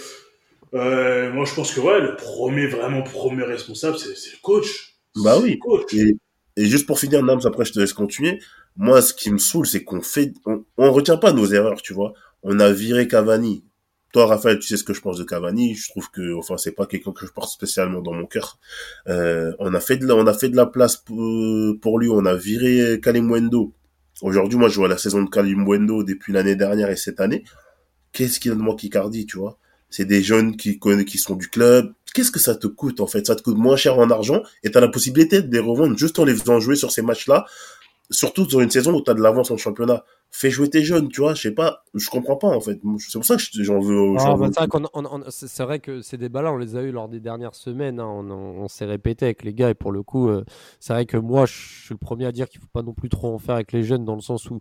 euh, 0.73 1.31
moi 1.33 1.45
je 1.45 1.53
pense 1.53 1.73
que 1.73 1.79
ouais, 1.79 1.99
le 2.01 2.15
premier, 2.15 2.67
vraiment 2.67 3.01
premier 3.01 3.43
responsable, 3.43 3.97
c'est 3.97 4.09
le 4.09 4.41
coach. 4.41 4.95
Bah 5.15 5.37
oui. 5.41 5.51
le 5.53 5.57
coach. 5.57 5.93
Et, 5.93 6.15
et 6.57 6.65
juste 6.65 6.85
pour 6.85 6.99
finir, 6.99 7.23
Nams, 7.23 7.41
après 7.45 7.65
je 7.65 7.73
te 7.73 7.79
laisse 7.79 7.93
continuer. 7.93 8.39
Moi, 8.77 9.01
ce 9.01 9.13
qui 9.13 9.31
me 9.31 9.37
saoule, 9.39 9.65
c'est 9.67 9.83
qu'on 9.83 10.01
fait, 10.01 10.31
on, 10.45 10.63
on 10.77 10.91
retient 10.91 11.17
pas 11.17 11.33
nos 11.33 11.47
erreurs, 11.47 11.81
tu 11.81 11.93
vois. 11.93 12.13
On 12.43 12.59
a 12.59 12.71
viré 12.71 13.07
Cavani. 13.07 13.63
Toi, 14.11 14.25
Raphaël, 14.25 14.57
tu 14.57 14.67
sais 14.67 14.77
ce 14.77 14.83
que 14.83 14.93
je 14.93 15.01
pense 15.01 15.17
de 15.17 15.23
Cavani. 15.23 15.75
Je 15.75 15.89
trouve 15.89 16.09
que, 16.09 16.33
enfin, 16.35 16.57
c'est 16.57 16.71
pas 16.71 16.87
quelqu'un 16.87 17.11
que 17.11 17.25
je 17.25 17.31
porte 17.31 17.51
spécialement 17.51 18.01
dans 18.01 18.13
mon 18.13 18.25
cœur. 18.25 18.57
Euh, 19.07 19.53
on 19.59 19.73
a 19.73 19.79
fait 19.79 19.97
de 19.97 20.07
la, 20.07 20.15
on 20.15 20.25
a 20.25 20.33
fait 20.33 20.49
de 20.49 20.55
la 20.55 20.65
place 20.65 20.97
pour, 20.97 21.79
pour 21.79 21.99
lui. 21.99 22.09
On 22.09 22.25
a 22.25 22.35
viré 22.35 22.99
Kalimwendo. 23.01 23.73
Aujourd'hui, 24.21 24.57
moi, 24.57 24.69
je 24.69 24.75
vois 24.77 24.87
la 24.87 24.97
saison 24.97 25.21
de 25.21 25.29
Kalimwendo 25.29 26.03
depuis 26.03 26.33
l'année 26.33 26.55
dernière 26.55 26.89
et 26.89 26.95
cette 26.95 27.19
année. 27.19 27.43
Qu'est-ce 28.11 28.39
qu'il 28.39 28.51
a 28.51 28.55
de 28.55 28.61
moi 28.61 28.75
Icardi, 28.81 29.27
tu 29.27 29.37
vois? 29.37 29.59
C'est 29.91 30.05
des 30.05 30.23
jeunes 30.23 30.57
qui 30.57 30.79
connaissent, 30.79 31.05
qui 31.05 31.17
sont 31.19 31.35
du 31.35 31.47
club. 31.47 31.93
Qu'est-ce 32.13 32.31
que 32.31 32.39
ça 32.39 32.55
te 32.55 32.65
coûte, 32.65 33.01
en 33.01 33.07
fait? 33.07 33.27
Ça 33.27 33.35
te 33.35 33.43
coûte 33.43 33.57
moins 33.57 33.75
cher 33.75 33.99
en 33.99 34.09
argent 34.09 34.41
et 34.63 34.71
t'as 34.71 34.81
la 34.81 34.87
possibilité 34.87 35.43
de 35.43 35.51
les 35.51 35.59
revendre 35.59 35.97
juste 35.97 36.17
en 36.17 36.25
les 36.25 36.35
faisant 36.35 36.59
jouer 36.59 36.75
sur 36.75 36.91
ces 36.91 37.03
matchs-là 37.03 37.45
surtout 38.09 38.49
sur 38.49 38.61
une 38.61 38.69
saison 38.71 38.93
où 38.95 39.01
tu 39.01 39.11
as 39.11 39.13
de 39.13 39.21
l'avance 39.21 39.51
en 39.51 39.57
championnat. 39.57 40.03
Fais 40.31 40.51
jouer 40.51 40.69
tes 40.69 40.83
jeunes, 40.83 41.09
tu 41.09 41.21
vois. 41.21 41.33
Je 41.33 41.41
sais 41.41 41.51
pas, 41.53 41.83
je 41.95 42.07
comprends 42.09 42.35
pas 42.37 42.47
en 42.47 42.61
fait. 42.61 42.79
C'est 42.99 43.17
pour 43.17 43.25
ça 43.25 43.35
que 43.37 43.41
j'en 43.63 43.79
veux. 43.79 44.15
Ah, 44.19 44.35
bah, 44.37 44.47
veux- 44.65 44.69
c'est 45.29 45.63
vrai 45.63 45.79
que 45.79 46.01
ces 46.01 46.17
débats-là, 46.17 46.51
on 46.53 46.57
les 46.57 46.75
a 46.75 46.81
eu 46.83 46.91
lors 46.91 47.09
des 47.09 47.19
dernières 47.19 47.55
semaines. 47.55 47.99
hein. 47.99 48.05
On, 48.07 48.29
on- 48.29 48.61
on 48.63 48.67
s'est 48.67 48.85
répété 48.85 49.25
avec 49.25 49.43
les 49.43 49.53
gars 49.53 49.69
et 49.71 49.73
pour 49.73 49.91
le 49.91 50.03
coup, 50.03 50.29
euh, 50.29 50.43
c'est 50.79 50.93
vrai 50.93 51.05
que 51.07 51.17
moi, 51.17 51.45
je 51.47 51.53
suis 51.53 51.93
le 51.93 51.97
premier 51.97 52.25
à 52.25 52.31
dire 52.31 52.47
qu'il 52.49 52.61
faut 52.61 52.67
pas 52.71 52.83
non 52.83 52.93
plus 52.93 53.09
trop 53.09 53.33
en 53.33 53.39
faire 53.39 53.55
avec 53.55 53.71
les 53.71 53.83
jeunes 53.83 54.05
dans 54.05 54.15
le 54.15 54.21
sens 54.21 54.49
où 54.51 54.59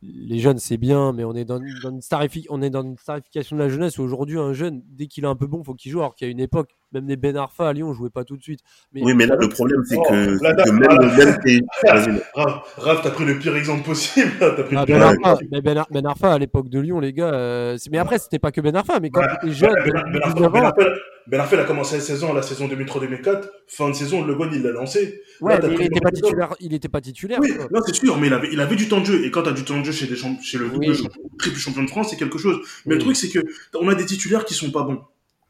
les 0.00 0.38
jeunes 0.38 0.58
c'est 0.60 0.76
bien, 0.76 1.12
mais 1.12 1.24
on 1.24 1.34
est 1.34 1.44
dans, 1.44 1.58
dans 1.58 1.90
une 1.90 1.98
starifi- 2.00 2.46
on 2.50 2.62
est 2.62 2.70
dans 2.70 2.84
une 2.84 2.96
starification 2.96 3.56
de 3.56 3.62
la 3.62 3.68
jeunesse 3.68 3.98
où 3.98 4.02
aujourd'hui 4.02 4.38
un 4.38 4.52
jeune, 4.52 4.82
dès 4.86 5.08
qu'il 5.08 5.24
est 5.24 5.26
un 5.28 5.34
peu 5.34 5.48
bon, 5.48 5.64
faut 5.64 5.74
qu'il 5.74 5.90
joue. 5.90 5.98
Alors 5.98 6.14
qu'il 6.14 6.26
y 6.26 6.28
a 6.28 6.32
une 6.32 6.38
époque, 6.38 6.70
même 6.92 7.06
des 7.06 7.16
Ben 7.16 7.36
Arfa 7.36 7.68
à 7.68 7.72
Lyon, 7.72 7.92
jouaient 7.92 8.10
pas 8.10 8.24
tout 8.24 8.36
de 8.36 8.42
suite. 8.42 8.60
Mais, 8.92 9.02
Oui, 9.02 9.14
mais 9.14 9.26
là, 9.26 9.36
le 9.38 9.48
problème, 9.48 9.82
c'est 9.84 9.96
Oh, 9.98 10.02
que, 10.08 10.42
là, 10.42 10.54
que 10.54 10.70
même, 10.70 11.16
même 11.16 11.38
tes- 11.44 11.60
vas-y, 11.84 12.20
Raph, 12.34 12.74
Raph, 12.76 13.02
t'as 13.02 13.10
pris 13.10 13.24
le 13.24 13.38
pire 13.38 13.56
exemple 13.56 13.84
possible. 13.84 14.30
T'as 14.40 14.50
pris 14.62 14.76
Ah, 14.76 14.84
le 14.86 14.92
ben, 14.94 14.96
exemple 15.02 15.20
Arfa, 15.24 15.42
mais 15.52 15.60
ben, 15.60 15.76
Ar- 15.78 15.88
Ben 15.90 16.06
Arfa, 16.06 16.32
à 16.32 16.38
l'époque 16.38 16.68
de 16.68 16.80
Lyon, 16.80 17.00
les 17.00 17.12
gars. 17.12 17.32
euh, 17.32 17.76
mais 17.90 17.98
après, 17.98 18.18
c'était 18.18 18.38
pas 18.38 18.50
que 18.52 18.60
Ben 18.60 18.74
Arfa, 18.74 19.00
mais 19.00 19.10
quand 19.10 19.20
Voilà. 19.20 19.36
t'étais 19.36 19.52
jeune, 19.54 19.74
Ben, 19.74 19.84
de 19.84 19.92
Ben 19.92 20.20
Arfa- 20.20 20.34
19 20.34 20.52
Ben 20.52 20.62
Arfa- 20.62 20.94
Ben 21.26 21.40
Arfa, 21.40 21.56
il 21.56 21.60
a 21.60 21.64
commencé 21.64 21.96
la 21.96 22.00
saison, 22.00 22.32
la 22.32 22.40
saison 22.42 22.68
2003-2004. 22.68 23.48
Fin 23.66 23.90
de 23.90 23.94
saison, 23.94 24.24
Le 24.24 24.34
Guen, 24.34 24.48
il 24.52 24.62
l'a 24.62 24.70
lancé. 24.70 25.20
ouais, 25.42 25.52
Là, 25.52 25.58
t'as 25.60 25.68
mais 25.68 25.74
il 25.74 25.82
était 25.86 26.00
pas 26.00 26.10
titulaire. 26.10 26.54
Il 26.60 26.72
était 26.74 26.88
pas 26.88 27.00
titulaire. 27.02 27.38
Oui, 27.42 27.54
quoi. 27.54 27.66
non, 27.70 27.80
c'est 27.84 27.94
sûr, 27.94 28.16
mais 28.16 28.28
il 28.28 28.32
avait, 28.32 28.48
il 28.50 28.60
avait 28.60 28.76
du 28.76 28.88
temps 28.88 29.00
de 29.00 29.04
jeu. 29.04 29.24
Et 29.26 29.30
quand 29.30 29.42
tu 29.42 29.50
as 29.50 29.52
du 29.52 29.62
temps 29.64 29.78
de 29.78 29.84
jeu 29.84 29.92
chez, 29.92 30.06
des 30.06 30.16
chez 30.16 30.56
le 30.58 30.70
double 30.70 30.86
Oui. 30.88 30.94
champion- 30.96 31.22
triple 31.38 31.58
champion 31.58 31.82
de 31.82 31.88
France, 31.90 32.08
c'est 32.10 32.16
quelque 32.16 32.38
chose. 32.38 32.58
Mais 32.86 32.94
le 32.94 33.00
truc, 33.02 33.14
c'est 33.16 33.28
que 33.28 33.40
on 33.78 33.88
a 33.88 33.94
des 33.94 34.06
titulaires 34.06 34.46
qui 34.46 34.54
sont 34.54 34.70
pas 34.70 34.82
bons. 34.84 35.02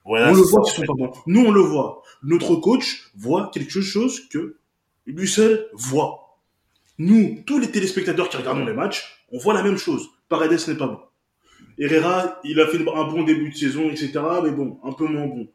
Voilà, 0.09 0.31
on 0.31 0.35
le 0.35 0.43
voit 0.43 0.63
qu'ils 0.63 0.75
sont 0.75 0.83
pas 0.87 0.95
bons. 0.95 1.13
Nous, 1.27 1.45
on 1.45 1.51
le 1.53 1.61
voit. 1.61 2.03
Notre 2.23 2.57
coach 2.57 3.11
voit 3.15 3.51
quelque 3.53 3.81
chose 3.81 4.27
que 4.29 4.57
lui 5.07 5.29
seul 5.29 5.69
voit. 5.75 6.39
Nous, 6.99 7.43
tous 7.47 7.59
les 7.59 7.71
téléspectateurs 7.71 8.29
qui 8.29 8.37
regardons 8.37 8.65
les 8.65 8.73
matchs, 8.73 9.25
on 9.31 9.39
voit 9.39 9.55
la 9.55 9.63
même 9.63 9.77
chose. 9.77 10.09
Paredes 10.29 10.59
n'est 10.67 10.75
pas 10.77 10.87
bon. 10.89 10.99
Herrera, 11.79 12.41
il 12.43 12.59
a 12.61 12.67
fait 12.67 12.79
un 12.79 13.05
bon 13.05 13.23
début 13.23 13.51
de 13.51 13.57
saison, 13.57 13.89
etc. 13.91 14.13
Mais 14.43 14.51
bon, 14.51 14.81
un 14.83 14.93
peu 14.93 15.07
moins 15.07 15.27
bon. 15.27 15.47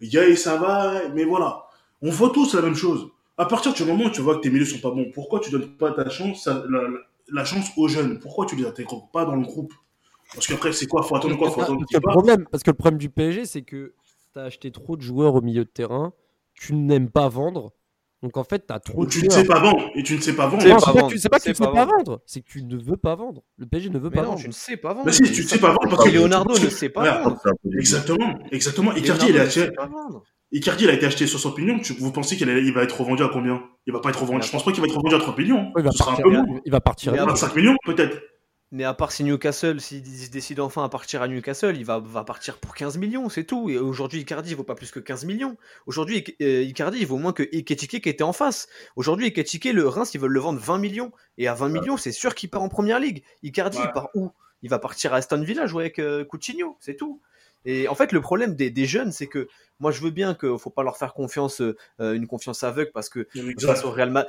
Yael, 0.00 0.36
ça 0.38 0.56
va, 0.56 1.08
mais 1.14 1.24
voilà. 1.24 1.64
On 2.02 2.10
voit 2.10 2.30
tous 2.30 2.54
la 2.54 2.62
même 2.62 2.74
chose. 2.76 3.08
À 3.38 3.46
partir 3.46 3.72
du 3.72 3.84
moment 3.84 4.04
où 4.04 4.10
tu 4.10 4.20
vois 4.20 4.36
que 4.36 4.40
tes 4.42 4.50
milieux 4.50 4.64
sont 4.64 4.78
pas 4.78 4.90
bons, 4.90 5.10
pourquoi 5.12 5.40
tu 5.40 5.50
donnes 5.50 5.68
pas 5.76 5.90
ta 5.92 6.08
chance, 6.10 6.46
à- 6.46 6.64
la, 6.68 6.82
la- 6.82 6.98
la 7.32 7.44
chance 7.44 7.70
aux 7.76 7.88
jeunes? 7.88 8.18
Pourquoi 8.20 8.46
tu 8.46 8.56
les 8.56 8.66
intègres 8.66 9.08
pas 9.12 9.24
dans 9.24 9.36
le 9.36 9.42
groupe? 9.42 9.72
Parce 10.34 10.46
qu'après, 10.46 10.72
c'est 10.72 10.86
quoi? 10.86 11.02
Faut 11.02 11.16
attendre 11.16 11.36
quoi? 11.36 11.48
Faut 11.50 11.56
Parce 11.56 11.68
attendre 11.70 11.84
partent 12.00 12.16
problème, 12.16 12.46
parce 12.50 12.62
que 12.62 12.70
le 12.70 12.76
problème 12.76 12.98
du 12.98 13.08
PSG, 13.08 13.44
c'est 13.46 13.62
que 13.62 13.92
tu 14.32 14.38
as 14.40 14.44
acheté 14.44 14.70
trop 14.70 14.96
de 14.96 15.02
joueurs 15.02 15.34
au 15.34 15.40
milieu 15.40 15.64
de 15.64 15.70
terrain, 15.70 16.12
tu 16.54 16.74
n'aimes 16.74 17.10
pas 17.10 17.28
vendre. 17.28 17.72
Donc 18.22 18.36
en 18.36 18.44
fait, 18.44 18.66
tu 18.68 18.72
as 18.72 18.78
trop 18.78 19.00
Ou 19.02 19.04
de 19.06 19.10
tu 19.10 19.18
ne 19.18 19.24
joueurs. 19.24 19.40
sais 19.40 19.44
pas 19.46 19.58
vendre. 19.60 19.90
Et 19.96 20.02
tu 20.04 20.14
ne 20.14 20.20
sais 20.20 20.34
pas 20.36 20.46
vendre. 20.46 20.62
C'est 20.62 20.68
Non, 20.68 20.74
pas 20.76 20.80
c'est 20.80 20.86
pas 20.86 20.92
que 20.92 20.98
vendre. 21.00 21.10
tu 21.12 21.18
sais 21.18 21.28
pas 21.28 21.38
que 21.38 21.42
tu 21.42 21.48
ne 21.50 21.54
sais 21.54 21.64
pas 21.64 21.72
vendre. 21.72 21.92
vendre, 21.96 22.22
c'est 22.24 22.40
que 22.40 22.46
tu 22.46 22.62
ne 22.62 22.76
veux 22.76 22.96
pas 22.96 23.14
vendre. 23.16 23.42
Le 23.58 23.66
PSG 23.66 23.90
ne 23.90 23.98
veut 23.98 24.10
Mais 24.10 24.16
pas 24.16 24.22
non, 24.22 24.28
vendre. 24.30 24.40
tu 24.40 24.46
ne 24.48 24.52
sais 24.52 24.76
pas 24.76 24.92
vendre. 24.94 25.06
Mais 25.06 25.12
si, 25.12 25.22
tu 25.32 25.42
ne 25.42 25.46
sais 25.48 25.58
pas 25.58 25.68
vendre 25.72 25.88
parce 25.90 26.04
que 26.04 26.10
Leonardo 26.14 26.54
ne 26.58 26.68
sait 26.68 26.88
pas 26.88 27.20
vendre. 27.22 27.38
Exactement, 27.76 28.38
exactement. 28.52 28.94
Icardi, 28.94 29.26
il 29.28 29.36
a 29.36 29.42
ne 29.42 29.46
acheté. 29.48 29.70
Icardi, 30.52 30.84
il 30.84 30.90
a 30.90 30.92
été 30.92 31.06
acheté 31.06 31.26
60 31.26 31.58
millions. 31.58 31.78
Tu- 31.80 31.94
Vous 31.94 32.12
pensez 32.12 32.36
qu'il 32.36 32.46
va 32.74 32.82
être 32.82 33.00
revendu 33.00 33.22
à 33.24 33.28
combien? 33.32 33.60
Il 33.86 33.92
va 33.92 34.00
pas 34.00 34.10
être 34.10 34.20
revendu. 34.20 34.46
Je 34.46 34.52
pense 34.52 34.64
pas 34.64 34.70
qu'il 34.70 34.80
va 34.82 34.86
être 34.86 34.96
revendu 34.96 35.14
à 35.14 35.18
30 35.18 35.38
millions. 35.38 35.72
il, 35.76 35.82
va 36.70 36.80
partir, 36.80 37.12
à- 37.14 37.24
25 37.26 37.56
millions, 37.56 37.76
peut-être. 37.84 38.18
Mais 38.74 38.84
à 38.84 38.94
part 38.94 39.12
si 39.12 39.22
Newcastle, 39.22 39.80
s'il 39.82 40.02
décide 40.30 40.58
enfin 40.58 40.82
à 40.82 40.88
partir 40.88 41.20
à 41.20 41.28
Newcastle, 41.28 41.76
il 41.76 41.84
va, 41.84 41.98
va 41.98 42.24
partir 42.24 42.56
pour 42.58 42.74
15 42.74 42.96
millions, 42.96 43.28
c'est 43.28 43.44
tout. 43.44 43.68
Et 43.68 43.76
aujourd'hui, 43.76 44.20
Icardi, 44.22 44.50
il 44.52 44.56
vaut 44.56 44.64
pas 44.64 44.74
plus 44.74 44.90
que 44.90 44.98
15 44.98 45.26
millions. 45.26 45.58
Aujourd'hui, 45.86 46.24
euh, 46.40 46.62
Icardi, 46.62 46.98
il 47.00 47.06
vaut 47.06 47.18
moins 47.18 47.34
que 47.34 47.42
Eketike 47.42 48.02
qui 48.02 48.08
était 48.08 48.22
en 48.24 48.32
face. 48.32 48.68
Aujourd'hui, 48.96 49.26
Eketike, 49.26 49.66
le 49.66 49.86
Reims, 49.86 50.14
ils 50.14 50.20
veulent 50.20 50.32
le 50.32 50.40
vendre 50.40 50.58
20 50.58 50.78
millions. 50.78 51.12
Et 51.36 51.48
à 51.48 51.54
20 51.54 51.68
millions, 51.68 51.96
c'est 51.98 52.12
sûr 52.12 52.34
qu'il 52.34 52.48
part 52.48 52.62
en 52.62 52.70
première 52.70 52.98
ligue. 52.98 53.22
Icardi, 53.42 53.76
Ouais. 53.76 53.84
il 53.86 53.92
part 53.92 54.08
où? 54.14 54.30
Il 54.62 54.70
va 54.70 54.78
partir 54.78 55.12
à 55.12 55.16
Aston 55.16 55.42
Villa 55.42 55.66
jouer 55.66 55.82
avec 55.84 55.98
euh, 55.98 56.24
Coutinho, 56.24 56.76
c'est 56.80 56.94
tout. 56.96 57.20
Et 57.64 57.88
en 57.88 57.94
fait, 57.94 58.10
le 58.12 58.20
problème 58.20 58.54
des, 58.56 58.70
des 58.70 58.86
jeunes, 58.86 59.12
c'est 59.12 59.26
que 59.26 59.48
moi, 59.80 59.90
je 59.90 60.00
veux 60.00 60.10
bien 60.10 60.34
qu'il 60.34 60.58
faut 60.58 60.70
pas 60.70 60.82
leur 60.82 60.96
faire 60.96 61.12
confiance, 61.14 61.60
euh, 61.60 61.74
une 61.98 62.26
confiance 62.26 62.62
aveugle, 62.64 62.90
parce 62.94 63.08
que 63.08 63.26
face 63.60 63.84
au 63.84 63.90
Real, 63.90 64.10
Ma- 64.10 64.26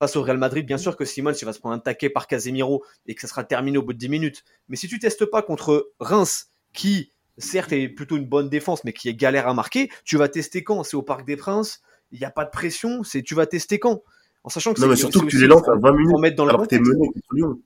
face 0.00 0.16
au 0.16 0.22
Real 0.22 0.38
Madrid, 0.38 0.66
bien 0.66 0.78
sûr 0.78 0.96
que 0.96 1.04
Simon 1.04 1.32
il 1.32 1.44
va 1.44 1.52
se 1.52 1.60
prendre 1.60 1.74
un 1.76 1.78
taquet 1.78 2.08
par 2.10 2.26
Casemiro 2.26 2.82
et 3.06 3.14
que 3.14 3.20
ça 3.20 3.28
sera 3.28 3.44
terminé 3.44 3.76
au 3.78 3.82
bout 3.82 3.92
de 3.92 3.98
10 3.98 4.08
minutes. 4.08 4.44
Mais 4.68 4.76
si 4.76 4.88
tu 4.88 4.98
testes 4.98 5.26
pas 5.26 5.42
contre 5.42 5.92
Reims, 6.00 6.46
qui 6.72 7.12
certes 7.36 7.72
est 7.72 7.88
plutôt 7.88 8.16
une 8.16 8.24
bonne 8.26 8.48
défense, 8.48 8.82
mais 8.84 8.92
qui 8.94 9.08
est 9.10 9.14
galère 9.14 9.46
à 9.46 9.54
marquer, 9.54 9.90
tu 10.04 10.16
vas 10.16 10.28
tester 10.28 10.64
quand? 10.64 10.82
C'est 10.84 10.96
au 10.96 11.02
Parc 11.02 11.26
des 11.26 11.36
Princes, 11.36 11.82
il 12.12 12.18
n'y 12.18 12.24
a 12.24 12.30
pas 12.30 12.44
de 12.46 12.50
pression, 12.50 13.02
c'est 13.04 13.22
tu 13.22 13.34
vas 13.34 13.46
tester 13.46 13.78
quand? 13.78 14.02
En 14.42 14.48
sachant 14.48 14.72
que 14.72 14.80
Non, 14.80 14.86
c'est- 14.86 14.90
mais 14.90 14.96
surtout 14.96 15.20
que 15.20 15.26
tu 15.26 15.38
les 15.38 15.46
lances 15.46 15.68
à 15.68 15.74
20 15.76 15.92
minutes 15.92 16.08
pour 16.10 16.20
mettre 16.20 16.36
dans 16.36 16.44
le 16.46 16.50
alors 16.50 16.62
que 16.62 16.68
t'es 16.68 16.78
contexte. 16.78 16.94
mené 16.98 17.08
contre 17.12 17.26
Lyon. 17.34 17.60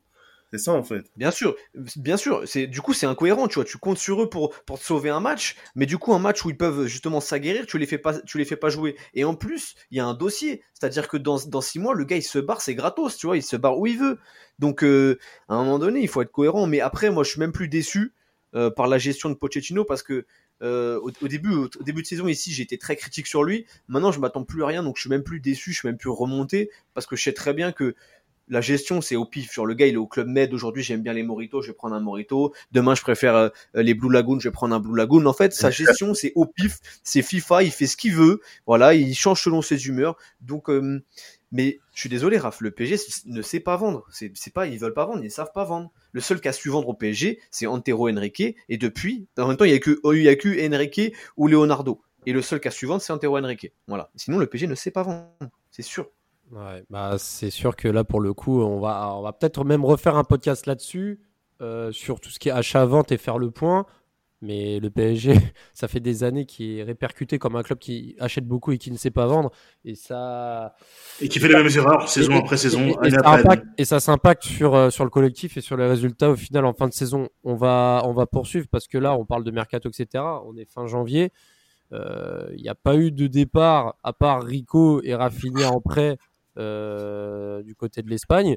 C'est 0.54 0.66
ça, 0.66 0.72
en 0.72 0.84
fait. 0.84 1.10
Bien 1.16 1.32
sûr, 1.32 1.56
bien 1.96 2.16
sûr. 2.16 2.42
C'est 2.46 2.68
du 2.68 2.80
coup 2.80 2.94
c'est 2.94 3.06
incohérent, 3.06 3.48
tu 3.48 3.56
vois. 3.56 3.64
Tu 3.64 3.76
comptes 3.76 3.98
sur 3.98 4.22
eux 4.22 4.30
pour 4.30 4.54
pour 4.66 4.78
te 4.78 4.84
sauver 4.84 5.10
un 5.10 5.18
match, 5.18 5.56
mais 5.74 5.84
du 5.84 5.98
coup 5.98 6.14
un 6.14 6.20
match 6.20 6.44
où 6.44 6.50
ils 6.50 6.56
peuvent 6.56 6.86
justement 6.86 7.20
s'aguerrir, 7.20 7.66
tu 7.66 7.76
les 7.76 7.86
fais 7.86 7.98
pas, 7.98 8.20
tu 8.20 8.38
les 8.38 8.44
fais 8.44 8.54
pas 8.54 8.68
jouer. 8.68 8.94
Et 9.14 9.24
en 9.24 9.34
plus, 9.34 9.74
il 9.90 9.96
y 9.98 10.00
a 10.00 10.06
un 10.06 10.14
dossier, 10.14 10.62
c'est-à-dire 10.72 11.08
que 11.08 11.16
dans 11.16 11.44
dans 11.48 11.60
six 11.60 11.80
mois, 11.80 11.92
le 11.92 12.04
gars 12.04 12.14
il 12.14 12.22
se 12.22 12.38
barre, 12.38 12.60
c'est 12.60 12.76
gratos, 12.76 13.16
tu 13.16 13.26
vois, 13.26 13.36
il 13.36 13.42
se 13.42 13.56
barre 13.56 13.76
où 13.80 13.88
il 13.88 13.98
veut. 13.98 14.20
Donc 14.60 14.84
euh, 14.84 15.18
à 15.48 15.54
un 15.54 15.64
moment 15.64 15.80
donné, 15.80 16.00
il 16.02 16.06
faut 16.06 16.22
être 16.22 16.30
cohérent. 16.30 16.68
Mais 16.68 16.78
après, 16.78 17.10
moi, 17.10 17.24
je 17.24 17.30
suis 17.30 17.40
même 17.40 17.50
plus 17.50 17.66
déçu 17.66 18.12
euh, 18.54 18.70
par 18.70 18.86
la 18.86 18.98
gestion 18.98 19.30
de 19.30 19.34
Pochettino 19.34 19.84
parce 19.84 20.04
que 20.04 20.24
euh, 20.62 21.00
au, 21.00 21.28
début, 21.28 21.52
au 21.52 21.68
début 21.82 22.02
de 22.02 22.06
saison 22.06 22.28
ici, 22.28 22.52
j'étais 22.52 22.78
très 22.78 22.94
critique 22.94 23.26
sur 23.26 23.42
lui. 23.42 23.66
Maintenant, 23.88 24.12
je 24.12 24.20
m'attends 24.20 24.44
plus 24.44 24.62
à 24.62 24.66
rien, 24.66 24.84
donc 24.84 24.96
je 24.96 25.00
suis 25.00 25.10
même 25.10 25.24
plus 25.24 25.40
déçu, 25.40 25.72
je 25.72 25.80
suis 25.80 25.88
même 25.88 25.98
plus 25.98 26.10
remonté 26.10 26.70
parce 26.94 27.06
que 27.06 27.16
je 27.16 27.24
sais 27.24 27.32
très 27.32 27.52
bien 27.54 27.72
que 27.72 27.96
la 28.48 28.60
gestion, 28.60 29.00
c'est 29.00 29.16
au 29.16 29.24
pif. 29.24 29.50
Sur 29.50 29.66
le 29.66 29.74
gars, 29.74 29.86
il 29.86 29.94
est 29.94 29.98
au 29.98 30.06
club 30.06 30.28
Med. 30.28 30.52
Aujourd'hui, 30.52 30.82
j'aime 30.82 31.02
bien 31.02 31.12
les 31.12 31.22
Moritos, 31.22 31.62
je 31.62 31.68
vais 31.68 31.74
prendre 31.74 31.94
un 31.94 32.00
Morito. 32.00 32.54
Demain, 32.72 32.94
je 32.94 33.02
préfère 33.02 33.34
euh, 33.34 33.48
les 33.74 33.94
Blue 33.94 34.12
Lagoon, 34.12 34.38
je 34.38 34.48
vais 34.48 34.52
prendre 34.52 34.74
un 34.74 34.80
Blue 34.80 34.96
Lagoon. 34.96 35.24
En 35.26 35.32
fait, 35.32 35.52
sa 35.52 35.70
gestion, 35.70 36.14
c'est 36.14 36.32
au 36.34 36.46
pif. 36.46 36.78
C'est 37.02 37.22
FIFA, 37.22 37.62
il 37.62 37.70
fait 37.70 37.86
ce 37.86 37.96
qu'il 37.96 38.14
veut. 38.14 38.40
Voilà, 38.66 38.94
il 38.94 39.14
change 39.14 39.42
selon 39.42 39.62
ses 39.62 39.86
humeurs. 39.86 40.16
Donc, 40.40 40.68
euh, 40.68 41.02
mais 41.52 41.78
je 41.94 42.00
suis 42.00 42.08
désolé, 42.08 42.36
Raph, 42.36 42.60
le 42.60 42.72
PSG 42.72 42.96
ne 43.26 43.40
sait 43.40 43.60
pas 43.60 43.76
vendre. 43.76 44.04
C'est 44.10 44.32
c'est 44.34 44.52
pas, 44.52 44.66
ils 44.66 44.78
veulent 44.78 44.94
pas 44.94 45.06
vendre, 45.06 45.22
ils 45.24 45.30
savent 45.30 45.52
pas 45.54 45.64
vendre. 45.64 45.92
Le 46.12 46.20
seul 46.20 46.40
qui 46.40 46.48
a 46.48 46.52
su 46.52 46.68
vendre 46.68 46.88
au 46.88 46.94
PSG, 46.94 47.40
c'est 47.50 47.66
Antero 47.66 48.08
Henrique. 48.08 48.56
Et 48.68 48.76
depuis, 48.76 49.28
en 49.38 49.48
même 49.48 49.56
temps, 49.56 49.64
il 49.64 49.70
y 49.70 49.74
a 49.74 49.78
que, 49.78 50.00
il 50.12 50.22
y 50.22 50.28
a 50.28 50.36
que 50.36 50.66
Henrique 50.66 51.14
ou 51.36 51.46
Leonardo. 51.46 52.02
Et 52.26 52.32
le 52.32 52.42
seul 52.42 52.60
qui 52.60 52.68
a 52.68 52.70
su 52.70 52.86
vendre, 52.86 53.02
c'est 53.02 53.12
Antero 53.12 53.38
Henrique. 53.38 53.72
Voilà. 53.86 54.10
Sinon, 54.16 54.38
le 54.38 54.46
PSG 54.46 54.66
ne 54.66 54.74
sait 54.74 54.90
pas 54.90 55.02
vendre. 55.02 55.28
C'est 55.70 55.82
sûr. 55.82 56.10
Ouais, 56.52 56.84
bah, 56.90 57.16
c'est 57.18 57.50
sûr 57.50 57.74
que 57.74 57.88
là, 57.88 58.04
pour 58.04 58.20
le 58.20 58.32
coup, 58.32 58.60
on 58.62 58.78
va, 58.80 59.14
on 59.16 59.22
va 59.22 59.32
peut-être 59.32 59.64
même 59.64 59.84
refaire 59.84 60.16
un 60.16 60.24
podcast 60.24 60.66
là-dessus, 60.66 61.20
euh, 61.62 61.90
sur 61.92 62.20
tout 62.20 62.30
ce 62.30 62.38
qui 62.38 62.48
est 62.48 62.52
achat-vente 62.52 63.10
et 63.12 63.16
faire 63.16 63.38
le 63.38 63.50
point. 63.50 63.86
Mais 64.42 64.78
le 64.78 64.90
PSG, 64.90 65.32
ça 65.74 65.88
fait 65.88 66.00
des 66.00 66.22
années 66.22 66.44
qu'il 66.44 66.78
est 66.78 66.82
répercuté 66.82 67.38
comme 67.38 67.56
un 67.56 67.62
club 67.62 67.78
qui 67.78 68.14
achète 68.20 68.46
beaucoup 68.46 68.72
et 68.72 68.78
qui 68.78 68.90
ne 68.90 68.96
sait 68.98 69.10
pas 69.10 69.26
vendre. 69.26 69.50
Et 69.86 69.94
ça. 69.94 70.74
Et 71.22 71.28
qui 71.28 71.38
fait 71.38 71.48
les 71.48 71.54
mêmes 71.54 71.70
erreurs 71.74 72.08
saison 72.08 72.32
et- 72.34 72.38
après 72.38 72.56
saison, 72.58 72.88
et- 73.02 73.10
ça 73.10 73.20
impacte- 73.24 73.66
et 73.78 73.84
ça 73.86 74.00
s'impacte 74.00 74.44
sur, 74.44 74.74
euh, 74.74 74.90
sur 74.90 75.04
le 75.04 75.10
collectif 75.10 75.56
et 75.56 75.60
sur 75.62 75.78
les 75.78 75.86
résultats 75.86 76.30
au 76.30 76.36
final 76.36 76.66
en 76.66 76.74
fin 76.74 76.88
de 76.88 76.92
saison. 76.92 77.28
On 77.42 77.54
va, 77.54 78.02
on 78.04 78.12
va 78.12 78.26
poursuivre 78.26 78.66
parce 78.70 78.86
que 78.86 78.98
là, 78.98 79.16
on 79.16 79.24
parle 79.24 79.44
de 79.44 79.50
mercato, 79.50 79.88
etc. 79.88 80.22
On 80.46 80.56
est 80.58 80.70
fin 80.70 80.86
janvier. 80.86 81.32
Euh, 81.92 82.48
Il 82.54 82.62
n'y 82.62 82.68
a 82.68 82.74
pas 82.74 82.96
eu 82.96 83.12
de 83.12 83.26
départ 83.28 83.96
à 84.02 84.12
part 84.12 84.42
Rico 84.42 85.00
et 85.02 85.14
Rafinha 85.14 85.70
en 85.70 85.80
prêt 85.80 86.18
du 86.56 87.74
côté 87.74 88.02
de 88.02 88.10
l'Espagne. 88.10 88.56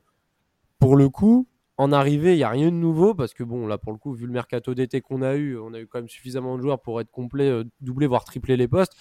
Pour 0.80 0.96
le 0.96 1.10
coup, 1.10 1.48
en 1.78 1.92
arrivée, 1.92 2.34
il 2.34 2.38
n'y 2.38 2.44
a 2.44 2.50
rien 2.50 2.68
de 2.68 2.76
nouveau 2.76 3.14
parce 3.14 3.34
que 3.34 3.44
bon, 3.44 3.68
là 3.68 3.78
pour 3.78 3.92
le 3.92 4.00
coup, 4.00 4.14
vu 4.14 4.26
le 4.26 4.32
mercato 4.32 4.74
d'été 4.74 5.00
qu'on 5.02 5.22
a 5.22 5.36
eu, 5.36 5.58
on 5.58 5.74
a 5.74 5.80
eu 5.80 5.88
quand 5.88 6.00
même 6.00 6.10
suffisamment 6.10 6.58
de 6.58 6.62
joueurs 6.64 6.82
pour 6.82 7.00
être 7.00 7.12
complet, 7.12 7.50
euh, 7.50 7.64
doubler 7.82 8.08
voire 8.08 8.26
tripler 8.26 8.58
les 8.58 8.68
postes. 8.68 8.94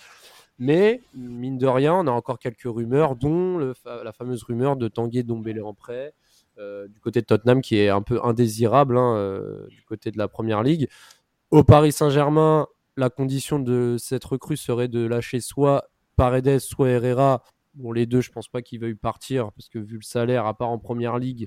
Mais 0.58 1.02
mine 1.14 1.58
de 1.58 1.66
rien, 1.66 1.94
on 1.94 2.06
a 2.06 2.10
encore 2.10 2.38
quelques 2.38 2.64
rumeurs, 2.64 3.16
dont 3.16 3.58
la 3.84 4.12
fameuse 4.12 4.42
rumeur 4.42 4.76
de 4.76 4.88
Tanguy 4.88 5.22
Dombele 5.22 5.62
en 5.62 5.74
prêt 5.74 6.14
euh, 6.58 6.88
du 6.88 6.98
côté 7.00 7.20
de 7.20 7.26
Tottenham, 7.26 7.60
qui 7.60 7.76
est 7.76 7.90
un 7.90 8.00
peu 8.00 8.20
indésirable 8.24 8.96
hein, 8.96 9.16
euh, 9.16 9.66
du 9.68 9.82
côté 9.82 10.10
de 10.10 10.18
la 10.18 10.28
Première 10.28 10.62
Ligue. 10.62 10.88
Au 11.50 11.62
Paris 11.62 11.92
Saint-Germain, 11.92 12.66
la 12.96 13.10
condition 13.10 13.58
de 13.58 13.96
cette 13.98 14.24
recrue 14.24 14.56
serait 14.56 14.88
de 14.88 15.06
lâcher 15.06 15.40
soit 15.40 15.90
Paredes, 16.16 16.58
soit 16.58 16.88
Herrera. 16.88 17.42
Bon, 17.76 17.92
les 17.92 18.06
deux, 18.06 18.20
je 18.20 18.30
pense 18.30 18.48
pas 18.48 18.62
qu'ils 18.62 18.80
veuillent 18.80 18.94
partir 18.94 19.52
parce 19.52 19.68
que 19.68 19.78
vu 19.78 19.96
le 19.96 20.02
salaire, 20.02 20.46
à 20.46 20.56
part 20.56 20.70
en 20.70 20.78
Première 20.78 21.18
Ligue, 21.18 21.46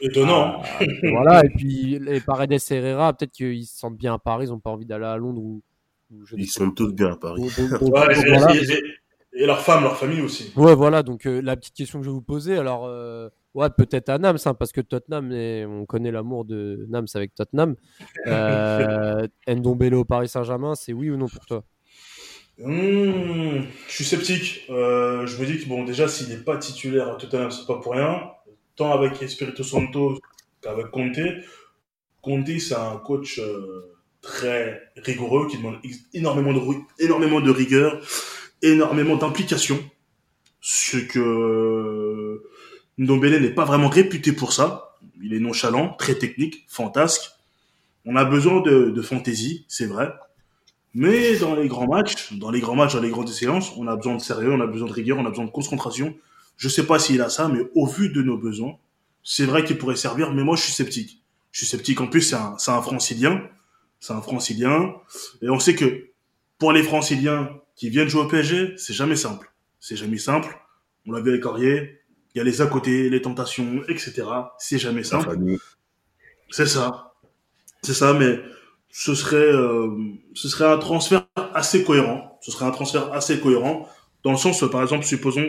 Étonnant. 0.00 0.60
ah, 0.62 0.78
voilà. 1.10 1.44
Et 1.44 1.48
puis 1.48 1.98
les 1.98 2.20
Paredes 2.20 2.52
et 2.52 2.58
Herrera, 2.74 3.12
peut-être 3.12 3.32
qu'ils 3.32 3.66
se 3.66 3.78
sentent 3.78 3.96
bien 3.96 4.14
à 4.14 4.18
Paris, 4.18 4.46
ils 4.46 4.50
n'ont 4.50 4.60
pas 4.60 4.70
envie 4.70 4.86
d'aller 4.86 5.04
à 5.06 5.16
Londres 5.16 5.40
ou. 5.42 5.62
ou 6.12 6.24
je 6.26 6.36
ne 6.36 6.40
Ils 6.42 6.46
sont 6.46 6.70
tous 6.70 6.92
bien 6.92 7.12
à 7.12 7.16
Paris. 7.16 7.40
pas. 7.54 7.56
Donc, 7.62 7.70
donc, 7.80 7.94
Ouais, 7.94 8.14
donc, 8.14 8.24
et, 8.26 8.28
voilà. 8.28 8.54
et- 8.54 8.72
et- 8.72 8.82
et 9.34 9.46
leur 9.46 9.60
femme, 9.60 9.82
leur 9.84 9.96
famille 9.96 10.20
aussi. 10.20 10.52
Ouais, 10.56 10.74
voilà, 10.74 11.02
donc 11.02 11.24
euh, 11.24 11.40
la 11.40 11.56
petite 11.56 11.74
question 11.74 12.00
que 12.00 12.04
je 12.04 12.10
vais 12.10 12.14
vous 12.14 12.20
poser, 12.20 12.58
alors, 12.58 12.84
euh, 12.84 13.30
ouais, 13.54 13.70
peut-être 13.70 14.10
à 14.10 14.18
Nams, 14.18 14.36
hein, 14.44 14.52
parce 14.52 14.72
que 14.72 14.82
Tottenham, 14.82 15.32
et 15.32 15.64
on 15.64 15.86
connaît 15.86 16.10
l'amour 16.10 16.44
de 16.44 16.84
Nams 16.90 17.06
avec 17.14 17.34
Tottenham. 17.34 17.74
Euh, 18.26 19.26
Ndombele 19.48 19.94
au 19.94 20.04
Paris 20.04 20.28
Saint-Germain, 20.28 20.74
c'est 20.74 20.92
oui 20.92 21.08
ou 21.10 21.16
non 21.16 21.28
pour 21.28 21.46
toi? 21.46 21.64
Hmm, 22.58 23.62
je 23.88 23.92
suis 23.92 24.04
sceptique. 24.04 24.66
Euh, 24.70 25.26
je 25.26 25.36
me 25.38 25.46
dis 25.46 25.58
que 25.58 25.68
bon, 25.68 25.84
déjà, 25.84 26.08
s'il 26.08 26.28
n'est 26.28 26.36
pas 26.36 26.56
titulaire 26.58 27.08
à 27.08 27.14
Tottenham, 27.16 27.50
c'est 27.50 27.66
pas 27.66 27.78
pour 27.80 27.92
rien. 27.92 28.30
tant 28.76 28.92
avec 28.92 29.20
Espirito 29.22 29.62
Santo 29.62 30.18
qu'avec 30.60 30.90
Conte. 30.90 31.18
Conte, 32.20 32.58
c'est 32.60 32.74
un 32.74 32.96
coach 32.98 33.38
euh, 33.38 33.94
très 34.20 34.92
rigoureux 34.96 35.48
qui 35.48 35.56
demande 35.56 35.78
énormément 36.14 36.52
de, 37.40 37.50
rigueur, 37.50 38.00
énormément 38.62 39.16
d'implication. 39.16 39.78
Ce 40.60 40.98
que 40.98 42.42
Ndombele 42.98 43.40
n'est 43.40 43.50
pas 43.50 43.64
vraiment 43.64 43.88
réputé 43.88 44.32
pour 44.32 44.52
ça. 44.52 44.96
Il 45.20 45.34
est 45.34 45.40
nonchalant, 45.40 45.94
très 45.94 46.14
technique, 46.14 46.64
fantasque. 46.68 47.30
On 48.04 48.14
a 48.16 48.24
besoin 48.24 48.60
de 48.60 49.02
fantaisie, 49.02 49.64
c'est 49.68 49.86
vrai. 49.86 50.12
Mais 50.94 51.36
dans 51.36 51.54
les 51.54 51.68
grands 51.68 51.86
matchs, 51.86 52.32
dans 52.34 52.50
les 52.50 52.60
grands 52.60 52.74
matchs, 52.74 52.94
dans 52.94 53.00
les 53.00 53.10
grandes 53.10 53.28
séances, 53.28 53.72
on 53.76 53.86
a 53.86 53.96
besoin 53.96 54.16
de 54.16 54.20
sérieux, 54.20 54.52
on 54.52 54.60
a 54.60 54.66
besoin 54.66 54.88
de 54.88 54.92
rigueur, 54.92 55.18
on 55.18 55.26
a 55.26 55.30
besoin 55.30 55.46
de 55.46 55.50
concentration. 55.50 56.14
Je 56.56 56.68
sais 56.68 56.86
pas 56.86 56.98
s'il 56.98 57.22
a 57.22 57.30
ça, 57.30 57.48
mais 57.48 57.60
au 57.74 57.86
vu 57.86 58.10
de 58.10 58.22
nos 58.22 58.36
besoins, 58.36 58.76
c'est 59.24 59.46
vrai 59.46 59.64
qu'il 59.64 59.78
pourrait 59.78 59.96
servir, 59.96 60.32
mais 60.32 60.42
moi 60.44 60.56
je 60.56 60.62
suis 60.62 60.72
sceptique. 60.72 61.22
Je 61.50 61.58
suis 61.58 61.66
sceptique. 61.66 62.00
En 62.00 62.08
plus, 62.08 62.22
c'est 62.22 62.36
un, 62.36 62.56
c'est 62.58 62.70
un 62.70 62.82
francilien. 62.82 63.42
C'est 64.00 64.12
un 64.12 64.22
francilien. 64.22 64.94
Et 65.42 65.48
on 65.48 65.58
sait 65.58 65.74
que 65.74 66.08
pour 66.58 66.72
les 66.72 66.82
franciliens 66.82 67.50
qui 67.76 67.88
viennent 67.88 68.08
jouer 68.08 68.22
au 68.22 68.28
PSG, 68.28 68.74
c'est 68.76 68.94
jamais 68.94 69.16
simple. 69.16 69.52
C'est 69.80 69.96
jamais 69.96 70.18
simple. 70.18 70.58
On 71.06 71.12
l'a 71.12 71.20
vu 71.20 71.30
avec 71.30 71.44
Aurier. 71.46 72.00
Il 72.34 72.38
y 72.38 72.40
a 72.40 72.44
les 72.44 72.62
à 72.62 72.66
côté, 72.66 73.10
les 73.10 73.20
tentations, 73.20 73.82
etc. 73.88 74.24
C'est 74.58 74.78
jamais 74.78 75.04
simple. 75.04 75.38
C'est 76.50 76.66
ça. 76.66 77.14
C'est 77.82 77.94
ça, 77.94 78.12
mais 78.14 78.40
ce 78.94 79.14
serait, 79.14 79.36
euh, 79.36 79.88
ce 80.34 80.48
serait 80.48 80.70
un 80.70 80.76
transfert 80.76 81.26
assez 81.54 81.82
cohérent. 81.82 82.38
Ce 82.42 82.52
serait 82.52 82.66
un 82.66 82.70
transfert 82.70 83.12
assez 83.12 83.40
cohérent 83.40 83.88
dans 84.22 84.30
le 84.30 84.36
sens, 84.36 84.62
par 84.70 84.82
exemple, 84.82 85.04
supposons, 85.04 85.48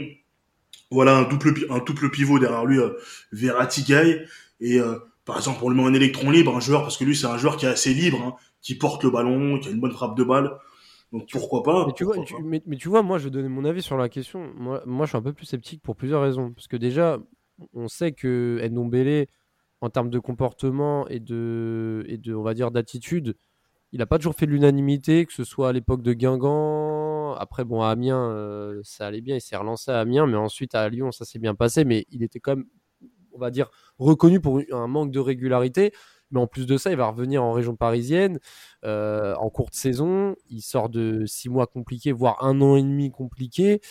voilà 0.89 1.17
un 1.17 1.23
double, 1.23 1.67
un 1.69 1.79
double 1.79 2.09
pivot 2.09 2.39
derrière 2.39 2.65
lui, 2.65 2.79
euh, 2.79 2.91
Verratti 3.31 3.83
Gay, 3.83 4.25
et 4.61 4.79
euh, 4.79 4.95
par 5.25 5.37
exemple, 5.37 5.59
on 5.61 5.69
le 5.69 5.75
met 5.75 5.83
en 5.83 5.93
électron 5.93 6.31
libre, 6.31 6.55
un 6.55 6.61
joueur, 6.61 6.81
parce 6.81 6.97
que 6.97 7.03
lui, 7.03 7.15
c'est 7.15 7.27
un 7.27 7.37
joueur 7.37 7.57
qui 7.57 7.65
est 7.65 7.69
assez 7.69 7.93
libre, 7.93 8.21
hein, 8.21 8.35
qui 8.61 8.75
porte 8.75 9.03
le 9.03 9.11
ballon, 9.11 9.59
qui 9.59 9.67
a 9.67 9.71
une 9.71 9.79
bonne 9.79 9.91
frappe 9.91 10.17
de 10.17 10.23
balle. 10.23 10.51
Donc 11.11 11.29
pourquoi 11.31 11.61
pas 11.61 11.85
mais 11.85 11.93
tu, 11.93 12.05
vois, 12.05 12.15
mais, 12.43 12.61
tu 12.77 12.89
vois, 12.89 13.03
moi, 13.03 13.19
je 13.19 13.25
vais 13.25 13.29
donner 13.29 13.49
mon 13.49 13.65
avis 13.65 13.83
sur 13.83 13.97
la 13.97 14.09
question. 14.09 14.51
Moi, 14.55 14.81
moi, 14.87 15.05
je 15.05 15.09
suis 15.11 15.17
un 15.17 15.21
peu 15.21 15.33
plus 15.33 15.45
sceptique 15.45 15.83
pour 15.83 15.95
plusieurs 15.95 16.23
raisons. 16.23 16.51
Parce 16.53 16.67
que 16.67 16.75
déjà, 16.75 17.19
on 17.75 17.87
sait 17.87 18.13
que 18.13 18.59
Ndombele, 18.67 19.27
en 19.83 19.89
termes 19.89 20.09
de 20.09 20.19
comportement 20.19 21.05
et 21.09 21.19
de, 21.19 22.05
et 22.07 22.17
de 22.17 22.33
on 22.33 22.41
va 22.41 22.53
dire, 22.53 22.71
d'attitude, 22.71 23.35
il 23.91 23.99
n'a 23.99 24.05
pas 24.05 24.17
toujours 24.17 24.33
fait 24.33 24.45
l'unanimité, 24.45 25.25
que 25.25 25.33
ce 25.33 25.43
soit 25.43 25.69
à 25.69 25.73
l'époque 25.73 26.01
de 26.01 26.13
Guingamp. 26.13 27.35
Après, 27.35 27.65
bon, 27.65 27.81
à 27.81 27.89
Amiens, 27.89 28.29
euh, 28.31 28.79
ça 28.83 29.07
allait 29.07 29.19
bien, 29.19 29.35
il 29.35 29.41
s'est 29.41 29.57
relancé 29.57 29.91
à 29.91 29.99
Amiens, 29.99 30.25
mais 30.25 30.37
ensuite 30.37 30.73
à 30.73 30.87
Lyon, 30.87 31.11
ça 31.11 31.25
s'est 31.25 31.37
bien 31.37 31.53
passé. 31.53 31.83
Mais 31.83 32.05
il 32.11 32.23
était 32.23 32.39
quand 32.39 32.55
même, 32.55 32.65
on 33.33 33.39
va 33.39 33.51
dire, 33.51 33.69
reconnu 33.97 34.39
pour 34.39 34.61
un 34.71 34.87
manque 34.87 35.11
de 35.11 35.19
régularité. 35.19 35.91
Mais 36.33 36.39
en 36.39 36.47
plus 36.47 36.65
de 36.65 36.77
ça, 36.77 36.89
il 36.91 36.97
va 36.97 37.07
revenir 37.07 37.43
en 37.43 37.53
région 37.53 37.75
parisienne 37.75 38.39
euh, 38.83 39.35
en 39.35 39.49
courte 39.49 39.75
saison. 39.75 40.35
Il 40.49 40.61
sort 40.61 40.89
de 40.89 41.25
six 41.25 41.47
mois 41.47 41.67
compliqués, 41.67 42.11
voire 42.11 42.43
un 42.43 42.59
an 42.61 42.75
et 42.75 42.81
demi 42.81 43.11
compliqué. 43.11 43.81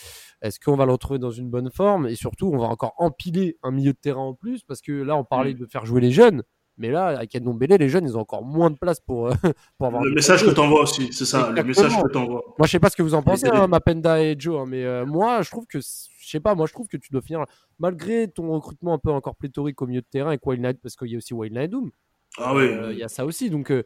Est-ce 0.41 0.59
qu'on 0.59 0.75
va 0.75 0.85
le 0.85 0.91
retrouver 0.91 1.19
dans 1.19 1.31
une 1.31 1.49
bonne 1.49 1.71
forme? 1.71 2.07
Et 2.07 2.15
surtout, 2.15 2.51
on 2.53 2.57
va 2.57 2.67
encore 2.67 2.93
empiler 2.97 3.57
un 3.63 3.71
milieu 3.71 3.93
de 3.93 3.97
terrain 3.97 4.21
en 4.21 4.33
plus 4.33 4.61
parce 4.63 4.81
que 4.81 4.91
là, 4.91 5.15
on 5.15 5.23
parlait 5.23 5.53
mm. 5.53 5.59
de 5.59 5.65
faire 5.65 5.85
jouer 5.85 6.01
les 6.01 6.11
jeunes. 6.11 6.43
Mais 6.77 6.89
là, 6.89 7.07
avec 7.07 7.35
Edmond 7.35 7.53
Bélé, 7.53 7.77
les 7.77 7.87
jeunes, 7.87 8.05
ils 8.05 8.17
ont 8.17 8.21
encore 8.21 8.43
moins 8.43 8.71
de 8.71 8.77
place 8.77 8.99
pour, 8.99 9.27
euh, 9.27 9.33
pour 9.77 9.87
avoir. 9.87 10.03
Le 10.03 10.13
message 10.13 10.43
que 10.43 10.49
tu 10.49 10.59
envoies 10.59 10.81
aussi, 10.81 11.13
c'est 11.13 11.25
ça, 11.25 11.51
le 11.51 11.63
message 11.63 11.91
que 11.95 12.11
tu 12.11 12.17
envoies. 12.17 12.41
Moi, 12.57 12.65
je 12.65 12.71
sais 12.71 12.79
pas 12.79 12.89
ce 12.89 12.95
que 12.95 13.03
vous 13.03 13.13
en 13.13 13.21
pensez, 13.21 13.47
hein, 13.47 13.67
Mapenda 13.67 14.21
et 14.21 14.35
Joe, 14.37 14.61
hein, 14.61 14.65
mais 14.67 14.83
euh, 14.83 15.05
moi, 15.05 15.43
je 15.43 15.51
trouve 15.51 15.67
que, 15.67 15.79
je 15.79 16.29
sais 16.29 16.39
pas, 16.39 16.55
moi, 16.55 16.65
je 16.65 16.73
trouve 16.73 16.87
que 16.87 16.97
tu 16.97 17.11
dois 17.11 17.21
finir, 17.21 17.45
malgré 17.77 18.27
ton 18.27 18.51
recrutement 18.51 18.93
un 18.93 18.97
peu 18.97 19.11
encore 19.11 19.35
pléthorique 19.35 19.81
au 19.81 19.87
milieu 19.87 20.01
de 20.01 20.07
terrain 20.09 20.29
avec 20.29 20.45
Wild 20.45 20.63
Night, 20.63 20.79
parce 20.81 20.95
qu'il 20.95 21.09
y 21.09 21.15
a 21.15 21.17
aussi 21.17 21.33
Wild 21.33 21.55
Night 21.55 21.69
Doom. 21.69 21.91
Ah 22.37 22.55
oui. 22.55 22.63
Euh, 22.63 22.91
il 22.91 22.97
y 22.97 23.03
a 23.03 23.09
ça 23.09 23.25
aussi, 23.25 23.49
donc 23.49 23.71
euh, 23.71 23.83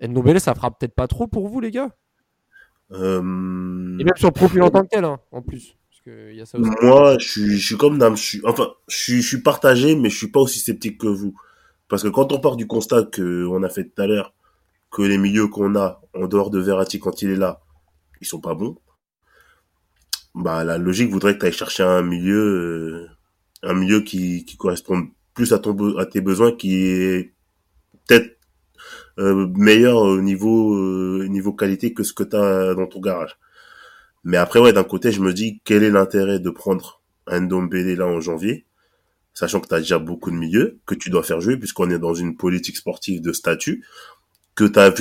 Ndombele, 0.00 0.40
ça 0.40 0.54
fera 0.54 0.70
peut-être 0.70 0.94
pas 0.94 1.06
trop 1.06 1.26
pour 1.26 1.48
vous, 1.48 1.60
les 1.60 1.70
gars? 1.70 1.90
Euh... 2.92 3.18
Et 3.98 4.04
même 4.04 4.16
sur 4.16 4.28
le 4.28 4.32
profil 4.32 4.62
en 4.62 4.70
tant 4.70 4.82
que 4.82 4.88
tel, 4.88 5.04
hein, 5.04 5.18
en 5.30 5.42
plus. 5.42 5.76
Parce 5.90 6.02
que 6.02 6.32
y 6.32 6.40
a 6.40 6.46
ça 6.46 6.58
aussi. 6.58 6.70
Moi, 6.82 7.16
je 7.18 7.28
suis, 7.28 7.58
je 7.58 7.66
suis 7.66 7.76
comme 7.76 7.98
Dame, 7.98 8.16
je 8.16 8.22
suis, 8.22 8.40
enfin, 8.44 8.68
je 8.88 8.96
suis, 8.96 9.22
je 9.22 9.28
suis 9.28 9.42
partagé, 9.42 9.94
mais 9.96 10.10
je 10.10 10.16
suis 10.16 10.30
pas 10.30 10.40
aussi 10.40 10.58
sceptique 10.58 10.98
que 10.98 11.06
vous. 11.06 11.34
Parce 11.88 12.02
que 12.02 12.08
quand 12.08 12.32
on 12.32 12.40
part 12.40 12.56
du 12.56 12.66
constat 12.66 13.04
que 13.04 13.46
on 13.46 13.62
a 13.62 13.68
fait 13.68 13.84
tout 13.84 14.02
à 14.02 14.06
l'heure, 14.06 14.34
que 14.90 15.02
les 15.02 15.18
milieux 15.18 15.48
qu'on 15.48 15.74
a, 15.76 16.00
en 16.14 16.26
dehors 16.26 16.50
de 16.50 16.58
Verratti 16.58 16.98
quand 16.98 17.22
il 17.22 17.30
est 17.30 17.36
là, 17.36 17.60
ils 18.20 18.26
sont 18.26 18.40
pas 18.40 18.54
bons, 18.54 18.76
bah 20.34 20.64
la 20.64 20.78
logique 20.78 21.10
voudrait 21.10 21.34
que 21.34 21.40
tu 21.40 21.46
ailles 21.46 21.52
chercher 21.52 21.82
un 21.82 22.02
milieu, 22.02 23.08
euh, 23.62 23.68
un 23.68 23.74
milieu 23.74 24.00
qui, 24.00 24.44
qui 24.44 24.56
corresponde 24.56 25.08
plus 25.34 25.52
à 25.52 25.58
ton 25.58 25.96
à 25.98 26.06
tes 26.06 26.20
besoins, 26.20 26.52
qui 26.52 26.86
est 26.86 27.34
peut-être 28.06 28.38
euh, 29.18 29.46
meilleur 29.54 29.98
au 29.98 30.20
niveau 30.20 30.74
euh, 30.74 31.26
niveau 31.28 31.52
qualité 31.52 31.92
que 31.92 32.02
ce 32.02 32.12
que 32.12 32.24
tu 32.24 32.36
as 32.36 32.74
dans 32.74 32.86
ton 32.86 33.00
garage. 33.00 33.38
Mais 34.24 34.36
après 34.36 34.60
ouais, 34.60 34.72
d'un 34.72 34.84
côté, 34.84 35.12
je 35.12 35.20
me 35.20 35.32
dis 35.32 35.60
quel 35.64 35.82
est 35.82 35.90
l'intérêt 35.90 36.38
de 36.38 36.50
prendre 36.50 37.02
un 37.26 37.42
Dombele 37.42 37.96
là 37.96 38.06
en 38.06 38.20
janvier 38.20 38.66
sachant 39.34 39.60
que 39.60 39.68
tu 39.68 39.74
as 39.74 39.78
déjà 39.78 39.98
beaucoup 39.98 40.30
de 40.30 40.36
milieux 40.36 40.80
que 40.86 40.94
tu 40.94 41.10
dois 41.10 41.22
faire 41.22 41.40
jouer 41.40 41.56
puisqu'on 41.56 41.90
est 41.90 41.98
dans 41.98 42.14
une 42.14 42.36
politique 42.36 42.76
sportive 42.76 43.20
de 43.20 43.32
statut, 43.32 43.84
que 44.54 44.64
tu 44.64 44.78
as 44.78 44.92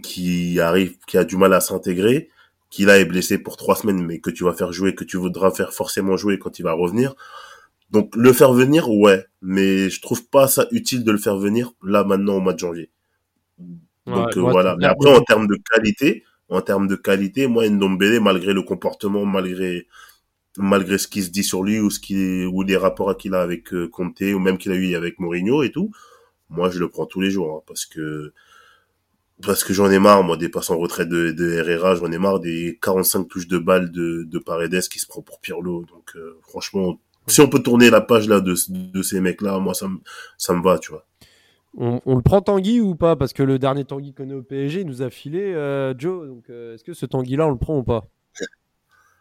qui 0.00 0.60
arrive, 0.60 0.96
qui 1.06 1.18
a 1.18 1.24
du 1.24 1.36
mal 1.36 1.52
à 1.52 1.60
s'intégrer, 1.60 2.30
qui 2.70 2.84
là 2.84 2.98
est 2.98 3.04
blessé 3.04 3.38
pour 3.38 3.56
trois 3.56 3.76
semaines, 3.76 4.04
mais 4.04 4.20
que 4.20 4.30
tu 4.30 4.44
vas 4.44 4.54
faire 4.54 4.72
jouer, 4.72 4.94
que 4.94 5.04
tu 5.04 5.16
voudras 5.16 5.50
faire 5.50 5.72
forcément 5.72 6.16
jouer 6.16 6.38
quand 6.38 6.58
il 6.58 6.62
va 6.62 6.72
revenir. 6.72 7.14
Donc 7.90 8.14
le 8.16 8.32
faire 8.32 8.52
venir, 8.52 8.90
ouais, 8.90 9.24
mais 9.40 9.88
je 9.90 10.00
trouve 10.00 10.26
pas 10.26 10.46
ça 10.48 10.66
utile 10.72 11.04
de 11.04 11.12
le 11.12 11.18
faire 11.18 11.36
venir 11.38 11.72
là 11.82 12.04
maintenant 12.04 12.36
au 12.36 12.40
mois 12.40 12.52
de 12.52 12.58
janvier. 12.58 12.90
Donc 14.06 14.36
euh, 14.36 14.40
voilà. 14.40 14.76
Mais 14.76 14.86
après 14.86 15.14
en 15.14 15.22
termes 15.22 15.46
de 15.46 15.58
qualité, 15.70 16.24
en 16.48 16.60
termes 16.60 16.86
de 16.86 16.96
qualité, 16.96 17.46
moi 17.46 17.68
Ndombele, 17.68 18.20
malgré 18.20 18.52
le 18.52 18.62
comportement, 18.62 19.24
malgré 19.24 19.86
malgré 20.56 20.98
ce 20.98 21.08
qui 21.08 21.22
se 21.22 21.30
dit 21.30 21.44
sur 21.44 21.62
lui 21.62 21.80
ou 21.80 21.90
ce 21.90 22.00
qui 22.00 22.44
ou 22.46 22.62
les 22.62 22.76
rapports 22.76 23.16
qu'il 23.16 23.34
a 23.34 23.42
avec 23.42 23.72
euh, 23.72 23.88
Conte 23.88 24.20
ou 24.22 24.38
même 24.38 24.58
qu'il 24.58 24.72
a 24.72 24.74
eu 24.74 24.94
avec 24.94 25.18
Mourinho 25.20 25.62
et 25.62 25.70
tout, 25.70 25.90
moi 26.50 26.70
je 26.70 26.78
le 26.80 26.88
prends 26.88 27.06
tous 27.06 27.20
les 27.20 27.30
jours 27.30 27.56
hein, 27.56 27.62
parce 27.66 27.86
que 27.86 28.32
parce 29.42 29.62
que 29.62 29.72
j'en 29.72 29.90
ai 29.90 29.98
marre 29.98 30.24
moi 30.24 30.36
des 30.36 30.48
passes 30.48 30.70
en 30.70 30.78
retraite 30.78 31.08
de, 31.08 31.30
de 31.30 31.52
Herrera, 31.52 31.94
j'en 31.94 32.10
ai 32.10 32.18
marre 32.18 32.40
des 32.40 32.78
45 32.82 33.28
touches 33.28 33.46
de 33.46 33.58
balles 33.58 33.92
de, 33.92 34.24
de 34.24 34.38
Paredes 34.38 34.88
qui 34.88 34.98
se 34.98 35.06
prend 35.06 35.22
pour 35.22 35.40
Pirlo. 35.40 35.84
Donc 35.88 36.16
euh, 36.16 36.38
franchement, 36.42 37.00
si 37.28 37.40
on 37.40 37.48
peut 37.48 37.62
tourner 37.62 37.90
la 37.90 38.00
page 38.00 38.28
là 38.28 38.40
de, 38.40 38.54
de 38.70 39.02
ces 39.02 39.20
mecs 39.20 39.42
là, 39.42 39.58
moi 39.58 39.74
ça 39.74 39.88
me 39.88 39.98
ça 40.36 40.54
me 40.54 40.62
va, 40.62 40.78
tu 40.78 40.92
vois. 40.92 41.04
On, 41.76 42.00
on, 42.06 42.16
le 42.16 42.22
prend 42.22 42.40
Tanguy 42.40 42.80
ou 42.80 42.94
pas? 42.94 43.14
Parce 43.14 43.32
que 43.32 43.42
le 43.42 43.58
dernier 43.58 43.84
Tanguy 43.84 44.14
qu'on 44.14 44.28
est 44.30 44.34
au 44.34 44.42
PSG 44.42 44.84
nous 44.84 45.02
a 45.02 45.10
filé 45.10 45.54
euh, 45.54 45.94
Joe. 45.96 46.26
Donc 46.26 46.48
est-ce 46.48 46.82
que 46.82 46.94
ce 46.94 47.06
Tanguy 47.06 47.36
là 47.36 47.46
on 47.46 47.50
le 47.50 47.58
prend 47.58 47.78
ou 47.78 47.84
pas? 47.84 48.04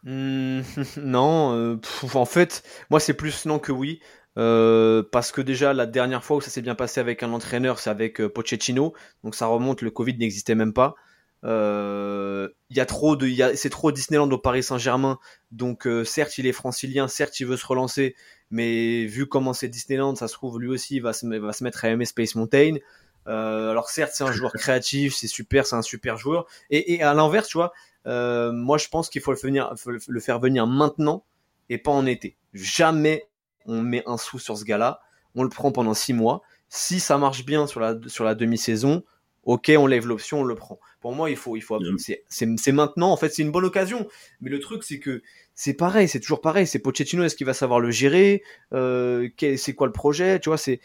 Mmh, 0.04 0.62
non, 1.04 1.54
euh, 1.54 1.78
en 2.13 2.26
fait, 2.26 2.63
moi 2.89 3.00
c'est 3.00 3.13
plus 3.13 3.46
non 3.46 3.60
que 3.60 3.72
oui. 3.72 4.00
Euh, 4.38 5.04
parce 5.12 5.32
que 5.32 5.41
déjà 5.41 5.74
la 5.74 5.88
dernière 5.88 6.24
fois 6.24 6.38
où 6.38 6.41
ça 6.41 6.52
s'est 6.52 6.62
bien 6.62 6.76
passé 6.76 7.00
avec 7.00 7.24
un 7.24 7.34
entraîneur, 7.34 7.80
c'est 7.80 7.89
avec 7.89 8.22
euh, 8.22 8.30
Pochettino, 8.30 8.93
donc 9.24 9.34
ça 9.36 9.48
remonte, 9.48 9.82
le 9.82 9.89
Covid 9.91 10.17
n'existait 10.17 10.56
même 10.56 10.74
pas. 10.74 10.96
Il 11.43 12.78
y 12.78 12.80
a 12.80 12.86
trop 12.86 13.15
de, 13.15 13.30
c'est 13.56 13.69
trop 13.69 13.91
Disneyland 13.91 14.30
au 14.32 14.38
Paris 14.38 14.63
Saint-Germain, 14.63 15.19
donc 15.52 15.88
certes 16.06 16.38
il 16.38 16.47
est 16.47 16.54
francilien, 16.54 17.08
certes 17.08 17.39
il 17.39 17.47
veut 17.47 17.58
se 17.58 17.65
relancer, 17.65 18.15
mais 18.50 19.06
vu 19.06 19.28
comment 19.28 19.54
c'est 19.54 19.67
Disneyland, 19.69 20.15
ça 20.15 20.28
se 20.28 20.34
trouve 20.34 20.60
lui 20.60 20.69
aussi 20.69 20.95
il 20.95 21.02
va 21.02 21.13
se, 21.13 21.26
va 21.26 21.54
se 21.54 21.63
mettre 21.63 21.86
à 21.86 21.89
aimer 21.89 22.06
Space 22.06 22.36
Mountain. 22.36 22.76
alors 23.26 23.89
certes 23.89 24.12
c'est 24.13 24.23
un 24.23 24.32
joueur 24.32 24.52
créatif, 24.54 25.15
c'est 25.15 25.28
super, 25.28 25.65
c'est 25.65 25.76
un 25.76 25.82
super 25.82 26.17
joueur, 26.17 26.47
et, 26.69 26.95
et 26.95 27.04
à 27.04 27.13
l'inverse 27.13 27.47
tu 27.47 27.58
vois, 27.58 27.71
euh, 28.08 28.52
moi, 28.52 28.78
je 28.78 28.88
pense 28.88 29.10
qu'il 29.10 29.21
faut, 29.21 29.34
le, 29.34 30.19
faire 30.19 30.39
venir 30.39 30.65
maintenant 30.65 31.26
et 31.69 31.78
pas 31.78 31.91
en 31.91 32.06
été. 32.06 32.38
Jamais 32.54 33.28
on 33.65 33.82
met 33.82 34.04
un 34.06 34.17
sou 34.17 34.39
sur 34.39 34.58
ce 34.58 34.63
gars-là. 34.63 35.02
On 35.36 35.43
le 35.43 35.50
prend 35.50 35.71
pendant 35.71 35.93
six 35.93 36.13
mois. 36.13 36.41
Si 36.69 37.00
ça 37.00 37.17
marche 37.17 37.45
bien 37.45 37.67
sur 37.67 37.80
la, 37.80 37.95
sur 38.08 38.23
la 38.23 38.34
demi-saison, 38.34 39.04
ok, 39.47 39.71
on 39.77 39.88
lève 39.88 40.05
l'option, 40.05 40.41
on 40.41 40.43
le 40.43 40.55
prend. 40.55 40.77
Pour 40.99 41.15
moi, 41.15 41.29
il 41.29 41.38
faut, 41.38 41.55
il 41.55 41.62
faut, 41.62 41.79
c'est 42.27 42.71
maintenant. 42.71 43.12
En 43.12 43.17
fait, 43.17 43.29
c'est 43.29 43.41
une 43.41 43.51
bonne 43.51 43.65
occasion. 43.65 44.07
Mais 44.41 44.50
le 44.50 44.60
truc, 44.60 44.83
c'est 44.83 45.00
que 45.00 45.23
c'est 45.56 45.73
pareil, 45.73 46.08
c'est 46.08 46.19
toujours 46.19 46.41
pareil. 46.41 46.67
C'est 46.67 46.79
Pochettino, 46.79 47.23
est-ce 47.23 47.35
qu'il 47.35 47.48
va 47.48 47.54
savoir 47.54 47.79
le 47.79 47.89
gérer? 47.89 48.43
Euh, 48.73 49.29
C'est 49.56 49.73
quoi 49.73 49.87
le 49.87 49.93
projet? 49.93 50.39
Tu 50.39 50.50
vois, 50.50 50.58
c'est. 50.58 50.81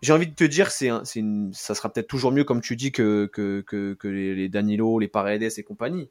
J'ai 0.00 0.12
envie 0.12 0.28
de 0.28 0.34
te 0.34 0.44
dire, 0.44 0.70
c'est, 0.70 0.90
ça 1.52 1.74
sera 1.74 1.92
peut-être 1.92 2.06
toujours 2.06 2.32
mieux, 2.32 2.44
comme 2.44 2.60
tu 2.60 2.76
dis, 2.76 2.92
que, 2.92 3.28
que, 3.32 3.60
que, 3.62 4.08
les, 4.08 4.34
les 4.34 4.48
Danilo, 4.48 4.98
les 4.98 5.08
Paredes 5.08 5.42
et 5.42 5.62
compagnie. 5.62 6.08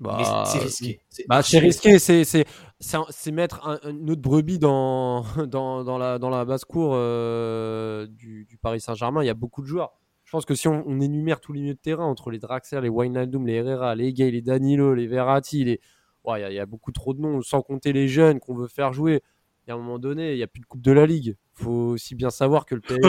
Bah, 0.00 0.44
c'est 0.46 0.58
risqué. 0.58 1.00
Bah, 1.28 1.42
c'est 1.42 1.58
risqué, 1.58 1.98
c'est 1.98 3.30
mettre 3.30 3.68
un, 3.68 3.78
une 3.90 4.10
autre 4.10 4.22
brebis 4.22 4.58
dans, 4.58 5.24
dans, 5.46 5.84
dans 5.84 5.98
la, 5.98 6.18
dans 6.18 6.30
la 6.30 6.44
basse-cour 6.44 6.92
euh, 6.94 8.06
du, 8.06 8.46
du, 8.46 8.56
Paris 8.56 8.80
Saint-Germain. 8.80 9.22
Il 9.22 9.26
y 9.26 9.30
a 9.30 9.34
beaucoup 9.34 9.60
de 9.60 9.66
joueurs. 9.66 9.92
Je 10.28 10.32
pense 10.32 10.44
que 10.44 10.54
si 10.54 10.68
on, 10.68 10.84
on, 10.86 11.00
énumère 11.00 11.40
tous 11.40 11.54
les 11.54 11.62
milieux 11.62 11.72
de 11.72 11.78
terrain, 11.78 12.04
entre 12.04 12.30
les 12.30 12.38
Draxler, 12.38 12.82
les 12.82 12.90
Wijnaldum, 12.90 13.46
les 13.46 13.54
Herrera, 13.54 13.94
les 13.94 14.12
Gay, 14.12 14.30
les 14.30 14.42
Danilo, 14.42 14.92
les 14.92 15.06
Verratti, 15.06 15.64
les... 15.64 15.80
il, 16.26 16.28
y 16.28 16.30
a, 16.32 16.50
il 16.50 16.54
y, 16.54 16.58
a 16.58 16.66
beaucoup 16.66 16.92
trop 16.92 17.14
de 17.14 17.20
noms, 17.22 17.40
sans 17.40 17.62
compter 17.62 17.94
les 17.94 18.08
jeunes 18.08 18.38
qu'on 18.38 18.54
veut 18.54 18.68
faire 18.68 18.92
jouer. 18.92 19.22
Et 19.66 19.70
à 19.70 19.74
un 19.74 19.78
moment 19.78 19.98
donné, 19.98 20.32
il 20.32 20.36
n'y 20.36 20.42
a 20.42 20.46
plus 20.46 20.60
de 20.60 20.66
Coupe 20.66 20.82
de 20.82 20.92
la 20.92 21.06
Ligue. 21.06 21.38
Il 21.58 21.64
faut 21.64 21.70
aussi 21.70 22.14
bien 22.14 22.28
savoir 22.28 22.66
que 22.66 22.74
le 22.74 22.82
PSG. 22.82 23.00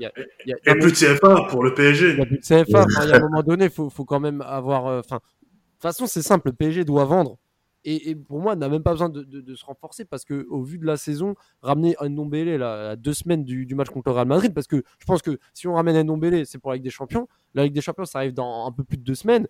Il 0.00 0.02
y 0.02 0.06
a, 0.06 0.10
il 0.16 0.50
y 0.50 0.52
a, 0.52 0.56
il 0.64 0.68
y 0.68 0.70
a 0.70 0.74
plus 0.74 0.90
de 0.90 1.14
CFA 1.14 1.46
pour 1.48 1.62
le 1.62 1.74
PSG. 1.74 2.10
Il 2.10 2.16
n'y 2.16 2.22
a 2.22 2.26
plus 2.26 2.38
de 2.38 2.42
CFA. 2.42 2.86
Il 3.04 3.08
y 3.08 3.12
a 3.12 3.16
un 3.18 3.20
moment 3.20 3.44
donné, 3.44 3.66
il 3.66 3.70
faut, 3.70 3.88
faut, 3.88 4.04
quand 4.04 4.18
même 4.18 4.40
avoir. 4.40 4.86
Enfin, 4.98 5.18
de 5.18 5.20
toute 5.20 5.82
façon, 5.82 6.08
c'est 6.08 6.22
simple. 6.22 6.48
Le 6.48 6.54
PSG 6.54 6.84
doit 6.84 7.04
vendre. 7.04 7.38
Et, 7.84 8.10
et 8.10 8.14
pour 8.14 8.40
moi, 8.40 8.54
on 8.54 8.56
n'a 8.56 8.68
même 8.68 8.82
pas 8.82 8.92
besoin 8.92 9.10
de, 9.10 9.22
de, 9.22 9.40
de, 9.40 9.54
se 9.54 9.64
renforcer 9.64 10.04
parce 10.04 10.24
que, 10.24 10.46
au 10.48 10.62
vu 10.62 10.78
de 10.78 10.86
la 10.86 10.96
saison, 10.96 11.34
ramener 11.60 11.94
un 12.00 12.08
Ndombele 12.08 12.56
là, 12.56 12.90
à 12.90 12.96
deux 12.96 13.12
semaines 13.12 13.44
du, 13.44 13.66
du, 13.66 13.74
match 13.74 13.90
contre 13.90 14.08
le 14.08 14.14
Real 14.14 14.26
Madrid, 14.26 14.54
parce 14.54 14.66
que 14.66 14.82
je 14.98 15.04
pense 15.04 15.20
que 15.20 15.38
si 15.52 15.68
on 15.68 15.74
ramène 15.74 15.96
un 15.96 16.04
Ndombele, 16.04 16.46
c'est 16.46 16.58
pour 16.58 16.70
la 16.70 16.76
Ligue 16.76 16.84
des 16.84 16.90
Champions. 16.90 17.28
La 17.52 17.64
Ligue 17.64 17.74
des 17.74 17.82
Champions, 17.82 18.06
ça 18.06 18.18
arrive 18.18 18.32
dans 18.32 18.66
un 18.66 18.72
peu 18.72 18.84
plus 18.84 18.96
de 18.96 19.02
deux 19.02 19.14
semaines. 19.14 19.46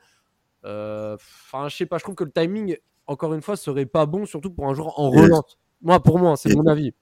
Enfin, 0.62 0.70
euh, 0.70 1.16
je 1.68 1.76
sais 1.76 1.86
pas, 1.86 1.98
je 1.98 2.02
trouve 2.02 2.16
que 2.16 2.24
le 2.24 2.32
timing, 2.32 2.76
encore 3.06 3.34
une 3.34 3.42
fois, 3.42 3.56
serait 3.56 3.86
pas 3.86 4.06
bon, 4.06 4.26
surtout 4.26 4.50
pour 4.50 4.68
un 4.68 4.74
joueur 4.74 4.98
en 4.98 5.10
relance. 5.10 5.56
Moi, 5.80 6.02
pour 6.02 6.18
moi, 6.18 6.36
c'est 6.36 6.54
mon 6.54 6.66
avis. 6.66 6.92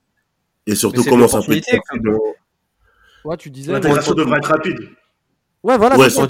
Et 0.67 0.75
surtout, 0.75 1.03
comment 1.05 1.29
ça 1.29 1.41
peut 1.41 1.57
être 1.57 1.67
Ouais, 3.25 3.37
tu 3.37 3.51
disais. 3.51 3.73
L'intégration 3.73 4.15
devrait 4.15 4.39
être 4.39 4.49
rapide. 4.49 4.79
Ouais, 5.63 5.79
voilà. 5.79 5.97
Ouais, 5.97 6.11
sans 6.11 6.27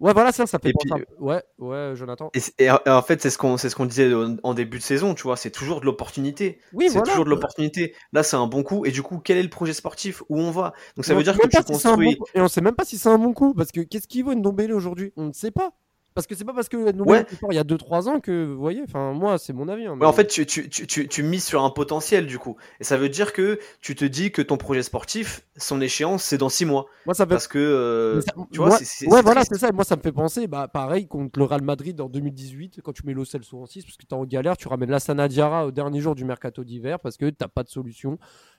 ouais, 0.00 0.12
voilà, 0.12 0.32
ça, 0.32 0.46
ça 0.46 0.58
fait 0.58 0.72
puis- 0.78 0.92
un- 0.92 1.22
Ouais, 1.22 1.42
ouais, 1.58 1.92
Jonathan. 1.94 2.30
Et, 2.34 2.64
et 2.64 2.70
en 2.70 3.02
fait, 3.02 3.20
c'est 3.22 3.30
ce 3.30 3.38
qu'on 3.38 3.56
c'est 3.56 3.68
ce 3.70 3.76
qu'on 3.76 3.86
disait 3.86 4.12
en- 4.42 4.54
début 4.54 4.78
de 4.78 4.82
saison, 4.82 5.14
tu 5.14 5.22
vois, 5.24 5.36
c'est 5.36 5.50
toujours 5.50 5.80
de 5.80 5.86
l'opportunité. 5.86 6.60
Oui, 6.72 6.86
c'est 6.86 6.94
voilà. 6.94 7.10
toujours 7.10 7.24
de 7.24 7.30
l'opportunité. 7.30 7.94
Là, 8.12 8.22
c'est 8.22 8.36
un 8.36 8.46
bon 8.46 8.62
coup. 8.62 8.84
Et 8.86 8.90
du 8.90 9.02
coup, 9.02 9.18
quel 9.18 9.36
est 9.38 9.42
le 9.42 9.50
projet 9.50 9.72
sportif 9.72 10.22
Où 10.28 10.38
on 10.40 10.50
va? 10.50 10.72
Donc 10.96 11.04
ça 11.04 11.14
veut 11.14 11.22
dire 11.22 11.36
que 11.38 11.46
tu 11.46 11.56
si 11.56 11.62
bon 11.62 11.72
construis. 11.72 12.18
Et 12.34 12.40
on 12.40 12.48
sait 12.48 12.60
même 12.60 12.74
pas 12.74 12.84
si 12.84 12.98
c'est 12.98 13.08
un 13.08 13.18
bon 13.18 13.32
coup. 13.32 13.54
Parce 13.54 13.72
que 13.72 13.80
qu'est-ce 13.80 14.08
qu'il 14.08 14.24
vaut 14.24 14.34
Ndombele 14.34 14.72
aujourd'hui? 14.72 15.12
On 15.16 15.24
ne 15.26 15.32
sait 15.32 15.50
pas. 15.50 15.72
Parce 16.16 16.26
que 16.26 16.34
c'est 16.34 16.46
pas 16.46 16.54
parce 16.54 16.70
que 16.70 16.78
Ouais. 16.78 17.26
il 17.50 17.54
y 17.54 17.58
a 17.58 17.62
2-3 17.62 18.08
ans 18.08 18.20
que, 18.20 18.46
vous 18.46 18.56
voyez, 18.58 18.80
enfin, 18.82 19.12
moi, 19.12 19.36
c'est 19.36 19.52
mon 19.52 19.68
avis. 19.68 19.84
hein, 19.84 19.96
Mais 20.00 20.06
en 20.06 20.12
fait, 20.14 20.26
tu, 20.26 20.46
tu, 20.46 20.68
tu, 20.70 21.06
tu, 21.06 21.22
mises 21.22 21.44
sur 21.44 21.62
un 21.62 21.68
potentiel 21.68 22.26
du 22.26 22.38
coup. 22.38 22.56
Et 22.80 22.84
ça 22.84 22.96
veut 22.96 23.10
dire 23.10 23.34
que 23.34 23.58
tu 23.82 23.94
te 23.94 24.04
dis 24.06 24.32
que 24.32 24.40
ton 24.40 24.56
projet 24.56 24.82
sportif, 24.82 25.42
son 25.58 25.80
échéance, 25.82 26.24
c'est 26.24 26.38
dans 26.38 26.48
six 26.48 26.64
mois. 26.64 26.86
moi, 27.04 27.14
ça 27.14 27.24
fait 27.26 27.28
Parce 27.28 27.46
que, 27.48 27.58
euh, 27.58 28.20
ça- 28.22 28.32
tu 28.50 28.56
vois, 28.56 28.68
moi- 28.68 28.78
c'est- 28.78 28.84
c'est 28.86 29.06
ouais, 29.12 29.20
voilà, 29.20 29.44
c'est 29.44 29.58
ça. 29.58 29.68
Et 29.68 29.72
Moi, 29.72 29.84
ça 29.84 29.94
me 29.96 30.00
fait 30.00 30.10
penser, 30.10 30.46
bah, 30.46 30.68
pareil, 30.68 31.06
contre 31.06 31.38
le 31.38 31.44
Real 31.44 31.60
Madrid 31.60 32.00
en 32.00 32.08
2018, 32.08 32.80
quand 32.82 32.92
tu 32.92 33.04
mets 33.04 33.12
l'Ocel 33.12 33.42
en 33.52 33.66
6, 33.66 33.84
parce 33.84 33.98
que 33.98 34.06
tu 34.06 34.14
es 34.14 34.18
en 34.18 34.24
galère, 34.24 34.56
tu 34.56 34.68
ramènes 34.68 34.90
Lassana 34.90 35.28
Diarra 35.28 35.66
au 35.66 35.70
dernier 35.70 36.00
jour 36.00 36.14
du 36.14 36.24
mercato 36.24 36.64
d'hiver, 36.64 36.98
parce 36.98 37.18
que 37.18 37.26
tu 37.28 37.36
pas 37.54 37.62
de 37.62 37.68
solution. 37.68 38.18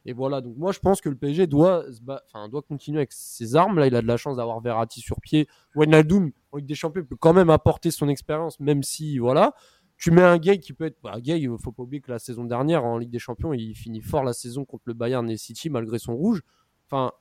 Et 0.10 0.14
voilà, 0.14 0.40
donc 0.42 0.56
moi, 0.58 0.72
je 0.72 0.80
pense 0.80 1.02
que 1.02 1.10
le 1.10 1.16
PSG 1.16 1.46
doit, 1.48 1.84
enfin, 2.30 2.48
doit 2.48 2.62
continuer 2.62 3.00
avec 3.00 3.12
ses 3.12 3.56
armes. 3.58 3.78
Là, 3.78 3.88
il 3.88 3.96
a 3.96 4.02
de 4.02 4.08
la 4.08 4.16
chance 4.18 4.38
d'avoir 4.38 4.60
Verratti 4.62 5.02
sur 5.02 5.20
pied. 5.20 5.48
Wijnaldum, 5.76 6.32
en 6.54 6.58
Ligue 6.58 6.66
des 6.66 6.76
Champions, 6.76 7.04
peut 7.04 7.18
quand 7.20 7.34
même 7.34 7.50
apporter 7.50 7.92
son 7.92 8.08
expérience, 8.08 8.60
même 8.62 8.84
si, 8.84 9.20
voilà. 9.20 9.54
Tu 9.98 10.12
mets 10.12 10.22
un 10.24 10.38
Gay 10.38 10.60
qui 10.60 10.72
peut 10.74 10.86
être. 10.86 10.98
Bah, 11.04 11.20
Gay, 11.20 11.42
il 11.42 11.50
faut 11.62 11.72
pas 11.74 11.84
oublier 11.84 12.00
que 12.02 12.10
la 12.12 12.20
saison 12.20 12.46
dernière, 12.46 12.86
en 12.86 12.98
Ligue 12.98 13.10
des 13.10 13.20
Champions, 13.20 13.52
il 13.52 13.76
finit 13.76 14.00
fort 14.02 14.24
la 14.24 14.32
saison 14.32 14.64
contre 14.64 14.84
le 14.88 14.94
Bayern 14.94 15.30
et 15.30 15.36
City, 15.38 15.70
malgré 15.70 16.00
son 16.00 16.16
rouge. 16.16 16.42
Enfin, 16.90 17.12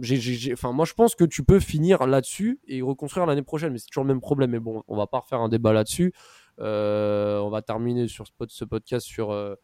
j'ai- 0.00 0.16
j'ai- 0.16 0.52
enfin, 0.52 0.72
moi, 0.72 0.84
je 0.84 0.94
pense 0.94 1.14
que 1.14 1.24
tu 1.24 1.44
peux 1.44 1.60
finir 1.60 2.06
là-dessus 2.08 2.58
et 2.66 2.82
reconstruire 2.82 3.24
l'année 3.26 3.42
prochaine, 3.42 3.72
mais 3.72 3.78
c'est 3.78 3.86
toujours 3.86 4.02
le 4.04 4.08
même 4.08 4.20
problème. 4.20 4.50
Mais 4.50 4.58
bon, 4.58 4.82
on 4.88 4.96
va 4.96 5.06
pas 5.06 5.20
refaire 5.20 5.40
un 5.40 5.48
débat 5.48 5.72
là-dessus. 5.72 6.12
Euh, 6.58 7.38
on 7.38 7.50
va 7.50 7.62
terminer 7.62 8.08
sur 8.08 8.26
ce, 8.26 8.32
pod- 8.36 8.50
ce 8.50 8.64
podcast 8.64 9.06
sur, 9.06 9.30
euh, 9.30 9.54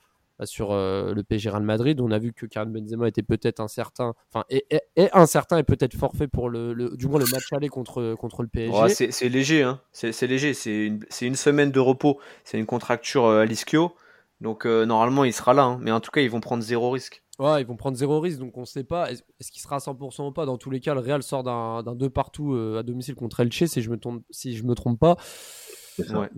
sur 0.44 0.72
euh, 0.72 1.14
le 1.14 1.22
PSG 1.22 1.50
Real 1.50 1.62
Madrid. 1.62 2.00
On 2.00 2.10
a 2.10 2.18
vu 2.18 2.32
que 2.32 2.46
Karim 2.46 2.72
Benzema 2.72 3.08
était 3.08 3.22
peut-être 3.22 3.60
incertain, 3.60 4.14
enfin, 4.32 4.44
est, 4.48 4.64
est- 4.70 4.82
est 4.96 5.10
incertain 5.16 5.58
et 5.58 5.62
peut-être 5.64 5.96
forfait 5.96 6.28
pour 6.28 6.48
le, 6.50 6.72
le- 6.72 6.96
du 6.96 7.08
moins 7.08 7.18
le 7.18 7.26
match 7.26 7.52
aller 7.52 7.68
contre, 7.68 8.14
contre 8.14 8.42
le 8.42 8.48
PSG. 8.48 8.80
Ouais, 8.80 8.88
c'est 8.88 9.28
léger, 9.28 9.62
hein. 9.62 9.80
C'est 9.92 10.26
léger. 10.26 10.54
C'est 10.54 10.86
une, 11.22 11.34
semaine 11.34 11.70
de 11.70 11.80
repos. 11.80 12.18
C'est 12.44 12.58
une 12.58 12.66
contracture 12.66 13.24
euh, 13.26 13.42
à 13.42 13.44
l'ischio. 13.44 13.92
Donc 14.40 14.66
euh, 14.66 14.86
normalement, 14.86 15.24
il 15.24 15.32
sera 15.32 15.54
là. 15.54 15.64
hein. 15.64 15.78
Mais 15.80 15.90
en 15.90 16.00
tout 16.00 16.10
cas, 16.10 16.20
ils 16.20 16.30
vont 16.30 16.40
prendre 16.40 16.62
zéro 16.62 16.90
risque. 16.90 17.22
Ouais, 17.38 17.60
ils 17.62 17.66
vont 17.66 17.76
prendre 17.76 17.96
zéro 17.96 18.18
risque, 18.20 18.38
donc 18.40 18.56
on 18.56 18.64
sait 18.64 18.82
pas. 18.84 19.10
Est-ce 19.12 19.52
qu'il 19.52 19.62
sera 19.62 19.76
à 19.76 19.78
100% 19.78 20.26
ou 20.28 20.32
pas? 20.32 20.44
Dans 20.44 20.58
tous 20.58 20.70
les 20.70 20.80
cas, 20.80 20.94
le 20.94 21.00
Real 21.00 21.22
sort 21.22 21.44
d'un 21.44 21.82
d'un 21.84 21.94
deux 21.94 22.10
partout 22.10 22.52
à 22.76 22.82
domicile 22.82 23.14
contre 23.14 23.40
Elche, 23.40 23.64
si 23.66 23.80
je 23.80 23.90
me 23.90 23.98
si 24.30 24.56
je 24.56 24.64
me 24.64 24.74
trompe 24.74 24.98
pas. 24.98 25.16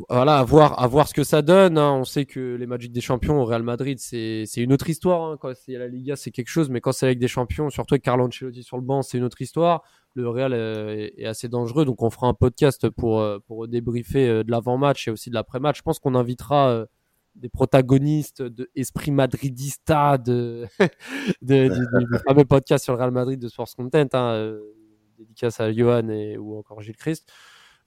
Voilà, 0.09 0.39
à 0.39 0.45
voir, 0.45 1.09
ce 1.09 1.15
que 1.15 1.25
ça 1.25 1.43
donne. 1.43 1.79
hein. 1.79 1.93
On 1.93 2.05
sait 2.05 2.25
que 2.25 2.57
les 2.57 2.67
Magic 2.67 2.93
des 2.93 3.01
Champions 3.01 3.41
au 3.41 3.45
Real 3.45 3.63
Madrid, 3.63 3.99
c'est 3.99 4.47
une 4.57 4.73
autre 4.73 4.89
histoire. 4.89 5.31
hein. 5.31 5.37
Quand 5.41 5.53
c'est 5.55 5.73
la 5.73 5.89
Liga, 5.89 6.17
c'est 6.17 6.31
quelque 6.31 6.49
chose, 6.49 6.71
mais 6.71 6.81
quand 6.81 6.93
c'est 6.93 7.07
avec 7.07 7.19
des 7.19 7.29
champions, 7.29 7.71
surtout 7.71 7.95
avec 7.95 8.03
Carlo 8.03 8.27
Ancelotti 8.27 8.63
sur 8.63 8.77
le 8.77 8.83
banc, 8.83 9.03
c'est 9.03 9.19
une 9.19 9.25
autre 9.25 9.41
histoire. 9.41 9.83
Le 10.15 10.29
Real 10.29 10.53
euh, 10.53 11.09
est, 11.17 11.25
assez 11.25 11.49
dangereux, 11.49 11.85
donc 11.85 12.03
on 12.03 12.11
fera 12.11 12.27
un 12.27 12.35
podcast 12.35 12.89
pour 12.91 13.21
euh, 13.21 13.39
pour 13.47 13.69
débriefer 13.69 14.29
euh, 14.29 14.43
de 14.43 14.51
l'avant-match 14.51 15.07
et 15.07 15.11
aussi 15.13 15.31
de 15.31 15.35
l'après-match. 15.35 15.79
Je 15.79 15.83
pense 15.83 16.01
qu'on 16.01 16.17
invitera 16.17 16.85
des 17.37 17.49
protagonistes 17.49 18.43
de 18.43 18.69
Esprit 18.75 19.13
Madridista, 19.13 20.19
de, 20.19 20.67
du, 21.43 21.71
fameux 22.27 22.45
podcast 22.45 22.83
sur 22.83 22.95
le 22.95 22.99
Real 22.99 23.13
Madrid 23.13 23.39
de 23.39 23.49
Sports 23.49 23.69
Content, 23.77 24.09
hein, 24.15 24.59
dédicace 25.17 25.61
à 25.61 25.73
Johan 25.73 26.09
et, 26.09 26.37
ou 26.37 26.59
encore 26.59 26.83
Gilles 26.83 26.97
Christ. 26.97 27.31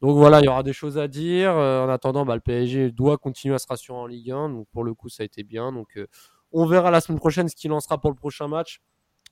Donc 0.04 0.18
voilà, 0.18 0.42
il 0.42 0.46
y 0.46 0.48
aura 0.50 0.64
des 0.64 0.74
choses 0.74 0.98
à 0.98 1.08
dire. 1.08 1.56
Euh, 1.56 1.86
en 1.86 1.88
attendant, 1.88 2.26
bah, 2.26 2.36
le 2.36 2.42
PSG 2.42 2.92
doit 2.92 3.18
continuer 3.18 3.56
à 3.56 3.58
se 3.58 3.66
rassurer 3.68 3.98
en 3.98 4.06
Ligue 4.06 4.32
1. 4.32 4.50
Donc 4.50 4.68
pour 4.74 4.84
le 4.84 4.94
coup, 4.94 5.08
ça 5.08 5.24
a 5.24 5.26
été 5.26 5.44
bien. 5.44 5.72
Donc 5.72 5.96
euh, 5.96 6.08
on 6.52 6.66
verra 6.66 6.92
la 6.92 7.00
semaine 7.00 7.20
prochaine 7.20 7.48
ce 7.48 7.56
qu'il 7.56 7.72
lancera 7.72 7.98
pour 8.02 8.12
le 8.12 8.18
prochain 8.18 8.50
match. 8.50 8.82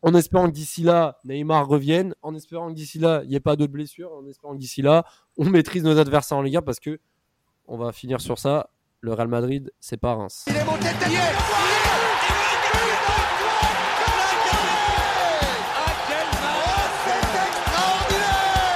En 0.01 0.15
espérant 0.15 0.47
que 0.47 0.53
d'ici 0.53 0.83
là, 0.83 1.19
Neymar 1.25 1.67
revienne. 1.67 2.15
En 2.21 2.33
espérant 2.35 2.69
que 2.69 2.73
d'ici 2.73 2.99
là, 2.99 3.19
il 3.23 3.29
n'y 3.29 3.35
ait 3.35 3.41
pas 3.41 3.57
d'autres 3.57 3.73
blessures. 3.73 4.13
En 4.13 4.25
espérant 4.27 4.53
que 4.53 4.59
d'ici 4.59 4.81
là, 4.81 5.03
on 5.35 5.43
maîtrise 5.49 5.83
nos 5.83 5.99
adversaires 5.99 6.37
en 6.37 6.41
Ligue 6.41 6.55
1 6.55 6.61
parce 6.61 6.79
que 6.79 7.01
on 7.67 7.77
va 7.77 7.91
finir 7.91 8.21
sur 8.21 8.39
ça. 8.39 8.69
Le 9.01 9.13
Real 9.13 9.27
Madrid, 9.27 9.73
c'est 9.81 9.97
pas 9.97 10.15
Reims. 10.15 10.45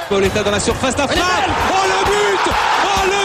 Pauletta 0.10 0.44
dans 0.44 0.52
la 0.52 0.60
surface 0.60 0.96
d'affaire. 0.96 1.24
Oh 1.72 1.84
le 1.88 2.06
but 2.06 2.54
Oh 2.86 3.06
le 3.08 3.25